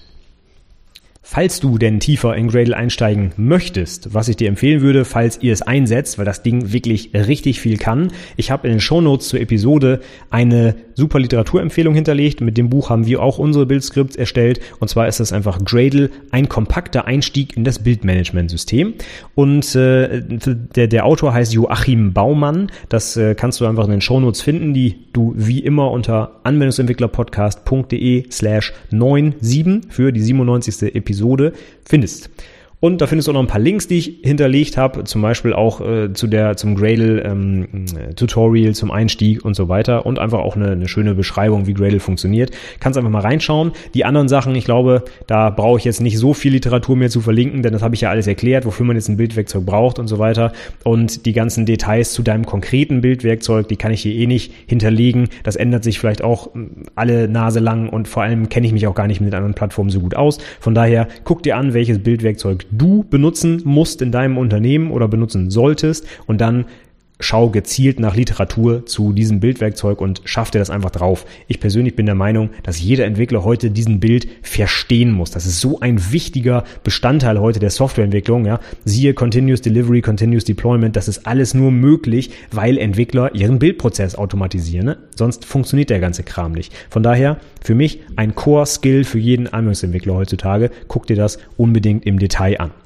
Falls 1.28 1.58
du 1.58 1.76
denn 1.76 1.98
tiefer 1.98 2.36
in 2.36 2.46
Gradle 2.46 2.76
einsteigen 2.76 3.32
möchtest, 3.36 4.14
was 4.14 4.28
ich 4.28 4.36
dir 4.36 4.46
empfehlen 4.46 4.80
würde, 4.80 5.04
falls 5.04 5.42
ihr 5.42 5.52
es 5.52 5.60
einsetzt, 5.60 6.18
weil 6.18 6.24
das 6.24 6.44
Ding 6.44 6.72
wirklich 6.72 7.10
richtig 7.14 7.60
viel 7.60 7.78
kann. 7.78 8.12
Ich 8.36 8.52
habe 8.52 8.68
in 8.68 8.74
den 8.74 8.80
Shownotes 8.80 9.26
zur 9.26 9.40
Episode 9.40 10.00
eine 10.30 10.76
super 10.94 11.18
Literaturempfehlung 11.18 11.94
hinterlegt. 11.96 12.42
Mit 12.42 12.56
dem 12.56 12.70
Buch 12.70 12.90
haben 12.90 13.06
wir 13.06 13.24
auch 13.24 13.38
unsere 13.38 13.66
Bildskripts 13.66 14.14
erstellt. 14.14 14.60
Und 14.78 14.86
zwar 14.86 15.08
ist 15.08 15.18
das 15.18 15.32
einfach 15.32 15.64
Gradle, 15.64 16.10
ein 16.30 16.48
kompakter 16.48 17.06
Einstieg 17.06 17.56
in 17.56 17.64
das 17.64 17.80
Bildmanagementsystem. 17.80 18.94
Und 19.34 19.74
äh, 19.74 20.22
der, 20.22 20.86
der 20.86 21.04
Autor 21.04 21.34
heißt 21.34 21.52
Joachim 21.52 22.12
Baumann. 22.12 22.70
Das 22.88 23.16
äh, 23.16 23.34
kannst 23.34 23.60
du 23.60 23.66
einfach 23.66 23.86
in 23.86 23.90
den 23.90 24.00
Shownotes 24.00 24.42
finden, 24.42 24.74
die 24.74 24.94
du 25.12 25.34
wie 25.36 25.58
immer 25.58 25.90
unter 25.90 26.40
anwendungsentwicklerpodcast.de 26.44 28.30
slash 28.30 28.72
97 28.92 29.92
für 29.92 30.12
die 30.12 30.20
97. 30.20 30.94
Episode 30.94 31.15
Episode 31.16 31.56
findest. 31.84 32.28
Und 32.78 33.00
da 33.00 33.06
findest 33.06 33.26
du 33.26 33.32
auch 33.32 33.34
noch 33.34 33.40
ein 33.40 33.46
paar 33.46 33.60
Links, 33.60 33.88
die 33.88 33.98
ich 33.98 34.18
hinterlegt 34.22 34.76
habe, 34.76 35.04
zum 35.04 35.22
Beispiel 35.22 35.54
auch 35.54 35.80
äh, 35.80 36.12
zu 36.12 36.26
der 36.26 36.56
zum 36.56 36.76
Gradle 36.76 37.22
ähm, 37.22 37.86
Tutorial 38.16 38.74
zum 38.74 38.90
Einstieg 38.90 39.44
und 39.44 39.54
so 39.54 39.68
weiter 39.68 40.04
und 40.04 40.18
einfach 40.18 40.40
auch 40.40 40.56
eine, 40.56 40.72
eine 40.72 40.88
schöne 40.88 41.14
Beschreibung, 41.14 41.66
wie 41.66 41.72
Gradle 41.72 42.00
funktioniert. 42.00 42.50
Kannst 42.78 42.98
einfach 42.98 43.10
mal 43.10 43.20
reinschauen. 43.20 43.72
Die 43.94 44.04
anderen 44.04 44.28
Sachen, 44.28 44.54
ich 44.54 44.66
glaube, 44.66 45.04
da 45.26 45.48
brauche 45.48 45.78
ich 45.78 45.84
jetzt 45.84 46.02
nicht 46.02 46.18
so 46.18 46.34
viel 46.34 46.52
Literatur 46.52 46.96
mehr 46.96 47.08
zu 47.08 47.22
verlinken, 47.22 47.62
denn 47.62 47.72
das 47.72 47.82
habe 47.82 47.94
ich 47.94 48.02
ja 48.02 48.10
alles 48.10 48.26
erklärt, 48.26 48.66
wofür 48.66 48.84
man 48.84 48.96
jetzt 48.96 49.08
ein 49.08 49.16
Bildwerkzeug 49.16 49.64
braucht 49.64 49.98
und 49.98 50.06
so 50.06 50.18
weiter. 50.18 50.52
Und 50.84 51.24
die 51.24 51.32
ganzen 51.32 51.64
Details 51.64 52.12
zu 52.12 52.22
deinem 52.22 52.44
konkreten 52.44 53.00
Bildwerkzeug, 53.00 53.68
die 53.68 53.76
kann 53.76 53.92
ich 53.92 54.02
hier 54.02 54.14
eh 54.14 54.26
nicht 54.26 54.52
hinterlegen. 54.66 55.28
Das 55.44 55.56
ändert 55.56 55.82
sich 55.82 55.98
vielleicht 55.98 56.22
auch 56.22 56.52
hm, 56.52 56.70
alle 56.94 57.26
Nase 57.26 57.60
lang 57.60 57.88
und 57.88 58.06
vor 58.06 58.22
allem 58.22 58.50
kenne 58.50 58.66
ich 58.66 58.72
mich 58.74 58.86
auch 58.86 58.94
gar 58.94 59.06
nicht 59.06 59.22
mit 59.22 59.34
anderen 59.34 59.54
Plattformen 59.54 59.90
so 59.90 60.00
gut 60.00 60.14
aus. 60.14 60.38
Von 60.60 60.74
daher 60.74 61.08
guck 61.24 61.42
dir 61.42 61.56
an, 61.56 61.72
welches 61.72 62.00
Bildwerkzeug 62.00 62.65
du 62.70 63.04
benutzen 63.08 63.62
musst 63.64 64.02
in 64.02 64.12
deinem 64.12 64.38
Unternehmen 64.38 64.90
oder 64.90 65.08
benutzen 65.08 65.50
solltest 65.50 66.06
und 66.26 66.40
dann 66.40 66.66
schau 67.18 67.50
gezielt 67.50 67.98
nach 67.98 68.14
Literatur 68.14 68.84
zu 68.86 69.12
diesem 69.12 69.40
Bildwerkzeug 69.40 70.00
und 70.00 70.20
schaff 70.24 70.50
dir 70.50 70.58
das 70.58 70.70
einfach 70.70 70.90
drauf. 70.90 71.24
Ich 71.48 71.60
persönlich 71.60 71.96
bin 71.96 72.06
der 72.06 72.14
Meinung, 72.14 72.50
dass 72.62 72.80
jeder 72.80 73.04
Entwickler 73.04 73.44
heute 73.44 73.70
diesen 73.70 74.00
Bild 74.00 74.28
verstehen 74.42 75.12
muss. 75.12 75.30
Das 75.30 75.46
ist 75.46 75.60
so 75.60 75.80
ein 75.80 76.12
wichtiger 76.12 76.64
Bestandteil 76.84 77.40
heute 77.40 77.58
der 77.58 77.70
Softwareentwicklung. 77.70 78.44
Ja. 78.44 78.60
Siehe 78.84 79.14
Continuous 79.14 79.62
Delivery, 79.62 80.02
Continuous 80.02 80.44
Deployment. 80.44 80.96
Das 80.96 81.08
ist 81.08 81.26
alles 81.26 81.54
nur 81.54 81.70
möglich, 81.70 82.30
weil 82.50 82.78
Entwickler 82.78 83.34
ihren 83.34 83.58
Bildprozess 83.58 84.14
automatisieren. 84.14 84.86
Ne? 84.86 84.98
Sonst 85.14 85.44
funktioniert 85.44 85.90
der 85.90 86.00
ganze 86.00 86.22
Kram 86.22 86.52
nicht. 86.52 86.72
Von 86.90 87.02
daher 87.02 87.38
für 87.62 87.74
mich 87.74 88.00
ein 88.16 88.34
Core-Skill 88.34 89.04
für 89.04 89.18
jeden 89.18 89.46
Anwendungsentwickler 89.46 90.14
heutzutage. 90.14 90.70
Guck 90.88 91.06
dir 91.06 91.16
das 91.16 91.38
unbedingt 91.56 92.04
im 92.06 92.18
Detail 92.18 92.60
an. 92.60 92.85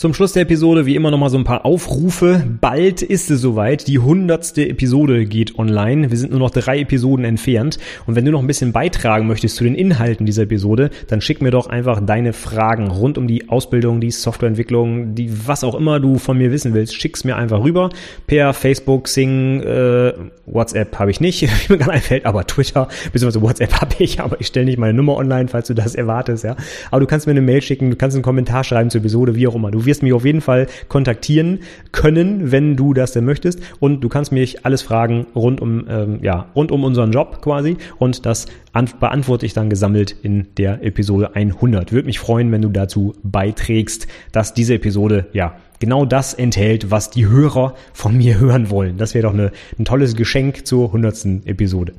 Zum 0.00 0.14
Schluss 0.14 0.32
der 0.32 0.44
Episode 0.44 0.86
wie 0.86 0.96
immer 0.96 1.10
nochmal 1.10 1.28
so 1.28 1.36
ein 1.36 1.44
paar 1.44 1.66
Aufrufe. 1.66 2.42
Bald 2.58 3.02
ist 3.02 3.30
es 3.30 3.42
soweit. 3.42 3.86
Die 3.86 3.98
hundertste 3.98 4.66
Episode 4.66 5.26
geht 5.26 5.58
online. 5.58 6.10
Wir 6.10 6.16
sind 6.16 6.30
nur 6.30 6.40
noch 6.40 6.48
drei 6.48 6.80
Episoden 6.80 7.26
entfernt. 7.26 7.78
Und 8.06 8.14
wenn 8.14 8.24
du 8.24 8.30
noch 8.30 8.40
ein 8.40 8.46
bisschen 8.46 8.72
beitragen 8.72 9.26
möchtest 9.26 9.56
zu 9.56 9.64
den 9.64 9.74
Inhalten 9.74 10.24
dieser 10.24 10.44
Episode, 10.44 10.88
dann 11.08 11.20
schick 11.20 11.42
mir 11.42 11.50
doch 11.50 11.68
einfach 11.68 12.00
deine 12.00 12.32
Fragen 12.32 12.90
rund 12.90 13.18
um 13.18 13.26
die 13.26 13.50
Ausbildung, 13.50 14.00
die 14.00 14.10
Softwareentwicklung, 14.10 15.14
die 15.14 15.46
was 15.46 15.64
auch 15.64 15.74
immer 15.74 16.00
du 16.00 16.16
von 16.16 16.38
mir 16.38 16.50
wissen 16.50 16.72
willst. 16.72 16.94
Schick's 16.94 17.24
mir 17.24 17.36
einfach 17.36 17.62
rüber 17.62 17.90
per 18.26 18.54
Facebook, 18.54 19.06
Sing, 19.06 19.60
äh, 19.60 20.14
WhatsApp 20.46 20.98
habe 20.98 21.10
ich 21.10 21.20
nicht, 21.20 21.42
wie 21.68 21.72
mir 21.74 21.78
gerade 21.78 21.92
einfällt, 21.92 22.24
aber 22.24 22.46
Twitter 22.46 22.88
bzw. 23.12 23.42
WhatsApp 23.42 23.78
habe 23.82 23.94
ich, 23.98 24.18
aber 24.20 24.40
ich 24.40 24.46
stelle 24.46 24.64
nicht 24.64 24.78
meine 24.78 24.94
Nummer 24.94 25.16
online, 25.16 25.48
falls 25.48 25.68
du 25.68 25.74
das 25.74 25.94
erwartest. 25.94 26.44
Ja, 26.44 26.56
aber 26.90 27.00
du 27.00 27.06
kannst 27.06 27.26
mir 27.26 27.32
eine 27.32 27.42
Mail 27.42 27.60
schicken, 27.60 27.90
du 27.90 27.96
kannst 27.96 28.16
einen 28.16 28.22
Kommentar 28.22 28.64
schreiben 28.64 28.88
zur 28.88 29.02
Episode, 29.02 29.34
wie 29.34 29.46
auch 29.46 29.54
immer. 29.54 29.70
Du 29.70 29.84
wirst 29.90 30.04
mich 30.04 30.12
auf 30.12 30.24
jeden 30.24 30.40
Fall 30.40 30.68
kontaktieren 30.88 31.58
können, 31.90 32.52
wenn 32.52 32.76
du 32.76 32.94
das 32.94 33.12
denn 33.12 33.24
möchtest. 33.24 33.60
Und 33.80 34.00
du 34.00 34.08
kannst 34.08 34.30
mich 34.30 34.64
alles 34.64 34.82
fragen 34.82 35.26
rund 35.34 35.60
um, 35.60 35.86
ähm, 35.88 36.20
ja, 36.22 36.46
rund 36.54 36.70
um 36.70 36.84
unseren 36.84 37.10
Job 37.10 37.42
quasi. 37.42 37.76
Und 37.98 38.24
das 38.24 38.46
beantworte 39.00 39.46
ich 39.46 39.52
dann 39.52 39.68
gesammelt 39.68 40.14
in 40.22 40.46
der 40.56 40.84
Episode 40.84 41.34
100. 41.34 41.92
Würde 41.92 42.06
mich 42.06 42.20
freuen, 42.20 42.52
wenn 42.52 42.62
du 42.62 42.68
dazu 42.68 43.14
beiträgst, 43.24 44.06
dass 44.30 44.54
diese 44.54 44.74
Episode, 44.74 45.26
ja, 45.32 45.56
genau 45.80 46.04
das 46.04 46.34
enthält, 46.34 46.92
was 46.92 47.10
die 47.10 47.26
Hörer 47.26 47.74
von 47.92 48.16
mir 48.16 48.38
hören 48.38 48.70
wollen. 48.70 48.96
Das 48.96 49.14
wäre 49.14 49.24
doch 49.24 49.34
eine, 49.34 49.50
ein 49.78 49.84
tolles 49.84 50.14
Geschenk 50.14 50.66
zur 50.66 50.86
100. 50.86 51.46
Episode. 51.46 51.94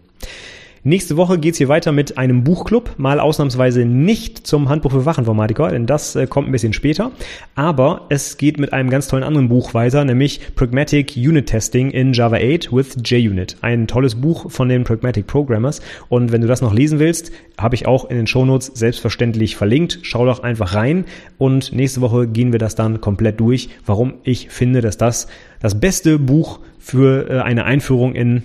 Nächste 0.83 1.15
Woche 1.15 1.37
geht's 1.37 1.59
hier 1.59 1.67
weiter 1.67 1.91
mit 1.91 2.17
einem 2.17 2.43
Buchclub, 2.43 2.95
mal 2.97 3.19
ausnahmsweise 3.19 3.85
nicht 3.85 4.47
zum 4.47 4.67
Handbuch 4.67 4.91
für 4.91 5.03
Fachinformatiker, 5.03 5.69
denn 5.69 5.85
das 5.85 6.15
äh, 6.15 6.25
kommt 6.25 6.49
ein 6.49 6.51
bisschen 6.51 6.73
später. 6.73 7.11
Aber 7.53 8.07
es 8.09 8.37
geht 8.37 8.59
mit 8.59 8.73
einem 8.73 8.89
ganz 8.89 9.07
tollen 9.07 9.23
anderen 9.23 9.47
Buch 9.47 9.75
weiter, 9.75 10.03
nämlich 10.03 10.55
Pragmatic 10.55 11.13
Unit 11.15 11.45
Testing 11.45 11.91
in 11.91 12.13
Java 12.13 12.37
8 12.37 12.73
with 12.73 12.97
JUnit. 13.05 13.57
Ein 13.61 13.85
tolles 13.85 14.15
Buch 14.15 14.49
von 14.49 14.69
den 14.69 14.83
Pragmatic 14.83 15.27
Programmers. 15.27 15.83
Und 16.09 16.31
wenn 16.31 16.41
du 16.41 16.47
das 16.47 16.61
noch 16.61 16.73
lesen 16.73 16.97
willst, 16.97 17.31
habe 17.59 17.75
ich 17.75 17.85
auch 17.85 18.09
in 18.09 18.17
den 18.17 18.25
Shownotes 18.25 18.71
selbstverständlich 18.73 19.55
verlinkt. 19.55 19.99
Schau 20.01 20.25
doch 20.25 20.41
einfach 20.41 20.73
rein. 20.73 21.05
Und 21.37 21.73
nächste 21.73 22.01
Woche 22.01 22.25
gehen 22.25 22.53
wir 22.53 22.59
das 22.59 22.73
dann 22.73 23.01
komplett 23.01 23.39
durch, 23.39 23.69
warum 23.85 24.15
ich 24.23 24.49
finde, 24.49 24.81
dass 24.81 24.97
das 24.97 25.27
das 25.59 25.79
beste 25.79 26.17
Buch 26.17 26.59
für 26.79 27.29
äh, 27.29 27.39
eine 27.41 27.65
Einführung 27.65 28.15
in 28.15 28.41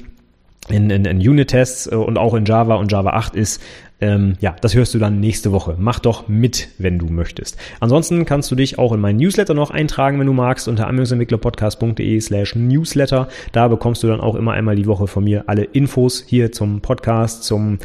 in, 0.69 0.91
in, 0.91 1.05
in 1.05 1.19
Unit-Tests 1.19 1.87
äh, 1.87 1.95
und 1.95 2.19
auch 2.19 2.35
in 2.35 2.45
Java 2.45 2.75
und 2.77 2.91
Java 2.93 3.11
8 3.11 3.37
ist, 3.37 3.62
ähm, 3.99 4.35
ja, 4.41 4.55
das 4.61 4.75
hörst 4.75 4.93
du 4.93 4.99
dann 4.99 5.21
nächste 5.21 5.53
Woche. 5.53 5.77
Mach 5.79 5.99
doch 6.01 6.29
mit, 6.29 6.69
wenn 6.79 6.99
du 6.99 7.07
möchtest. 7.07 7.57
Ansonsten 7.81 8.27
kannst 8.27 8.51
du 8.51 8.55
dich 8.55 8.79
auch 8.79 8.93
in 8.93 9.01
meinen 9.01 9.17
Newsletter 9.17 9.55
noch 9.55 9.71
eintragen, 9.71 10.19
wenn 10.19 10.27
du 10.27 10.35
magst, 10.35 10.69
unter 10.69 10.87
anwendungsentwicklerpodcast.de 10.87 12.21
slash 12.21 12.55
newsletter. 12.57 13.29
Da 13.53 13.69
bekommst 13.69 14.03
du 14.03 14.09
dann 14.09 14.21
auch 14.21 14.35
immer 14.35 14.53
einmal 14.53 14.77
die 14.77 14.87
Woche 14.87 15.07
von 15.07 15.25
mir 15.25 15.45
alle 15.47 15.64
Infos 15.64 16.25
hier 16.27 16.53
zum 16.53 16.83
Podcast, 16.83 17.45
zum 17.45 17.79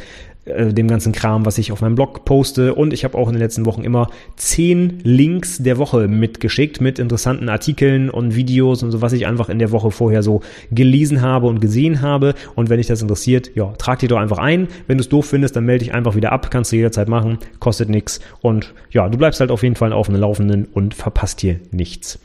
äh, 0.44 0.72
dem 0.72 0.88
ganzen 0.88 1.12
Kram, 1.12 1.46
was 1.46 1.58
ich 1.58 1.70
auf 1.70 1.82
meinem 1.82 1.94
Blog 1.94 2.24
poste. 2.24 2.74
Und 2.74 2.92
ich 2.92 3.04
habe 3.04 3.16
auch 3.16 3.28
in 3.28 3.34
den 3.34 3.40
letzten 3.42 3.64
Wochen 3.64 3.84
immer 3.84 4.10
zehn 4.36 4.98
Links 5.04 5.58
der 5.58 5.78
Woche 5.78 6.08
mitgeschickt 6.08 6.80
mit 6.80 6.98
interessanten 6.98 7.48
Artikeln 7.48 8.10
und 8.10 8.34
Videos 8.34 8.82
und 8.82 8.90
so, 8.90 9.00
was 9.00 9.12
ich 9.12 9.26
einfach 9.26 9.48
in 9.48 9.60
der 9.60 9.70
Woche 9.70 9.92
vorher 9.92 10.24
so 10.24 10.40
gelesen 10.72 11.22
habe 11.22 11.46
und 11.46 11.60
gesehen 11.60 12.02
habe. 12.02 12.34
Und 12.56 12.70
wenn 12.70 12.78
dich 12.78 12.88
das 12.88 13.02
interessiert, 13.02 13.52
ja, 13.54 13.72
trag 13.78 14.00
dich 14.00 14.08
doch 14.08 14.18
einfach 14.18 14.38
ein. 14.38 14.66
Wenn 14.88 14.98
du 14.98 15.02
es 15.02 15.08
doof 15.08 15.26
findest, 15.26 15.54
dann 15.54 15.64
melde 15.64 15.84
dich 15.84 15.94
einfach 15.94 16.16
wieder 16.16 16.32
ab. 16.32 16.50
Kannst 16.50 16.72
du 16.72 16.76
jederzeit 16.76 17.08
machen, 17.08 17.38
kostet 17.60 17.88
nichts. 17.88 18.20
Und 18.40 18.74
ja, 18.90 19.08
du 19.08 19.18
bleibst 19.18 19.38
halt 19.38 19.52
auf 19.52 19.62
jeden 19.62 19.76
Fall 19.76 19.92
auf 19.92 20.06
dem 20.06 20.16
Laufenden 20.16 20.66
und 20.72 20.94
verpasst 20.94 21.40
hier 21.40 21.60
nichts. 21.70 22.18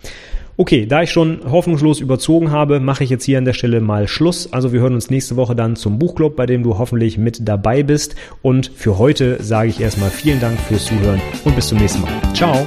Okay, 0.60 0.88
da 0.88 1.03
ich 1.03 1.12
schon 1.12 1.41
hoffnungslos 1.49 1.99
überzogen 1.99 2.49
habe, 2.49 2.80
mache 2.80 3.03
ich 3.03 3.12
jetzt 3.12 3.24
hier 3.24 3.38
an 3.38 3.45
der 3.45 3.53
Stelle 3.53 3.80
mal 3.80 4.08
Schluss. 4.08 4.51
Also 4.51 4.74
wir 4.74 4.80
hören 4.80 4.95
uns 4.95 5.12
nächste 5.12 5.36
Woche 5.36 5.55
dann 5.55 5.76
zum 5.76 5.99
Buchclub, 5.99 6.36
bei 6.36 6.47
dem 6.47 6.64
du 6.64 6.80
hoffentlich 6.80 7.20
mit 7.20 7.47
dabei 7.47 7.84
bist. 7.84 8.16
Und 8.41 8.72
für 8.76 8.97
heute 8.97 9.41
sage 9.43 9.70
ich 9.70 9.80
erstmal 9.80 10.10
vielen 10.10 10.39
Dank 10.39 10.60
fürs 10.60 10.86
Zuhören 10.86 11.22
und 11.45 11.55
bis 11.55 11.68
zum 11.68 11.78
nächsten 11.78 12.01
Mal. 12.01 12.12
Ciao! 12.34 12.66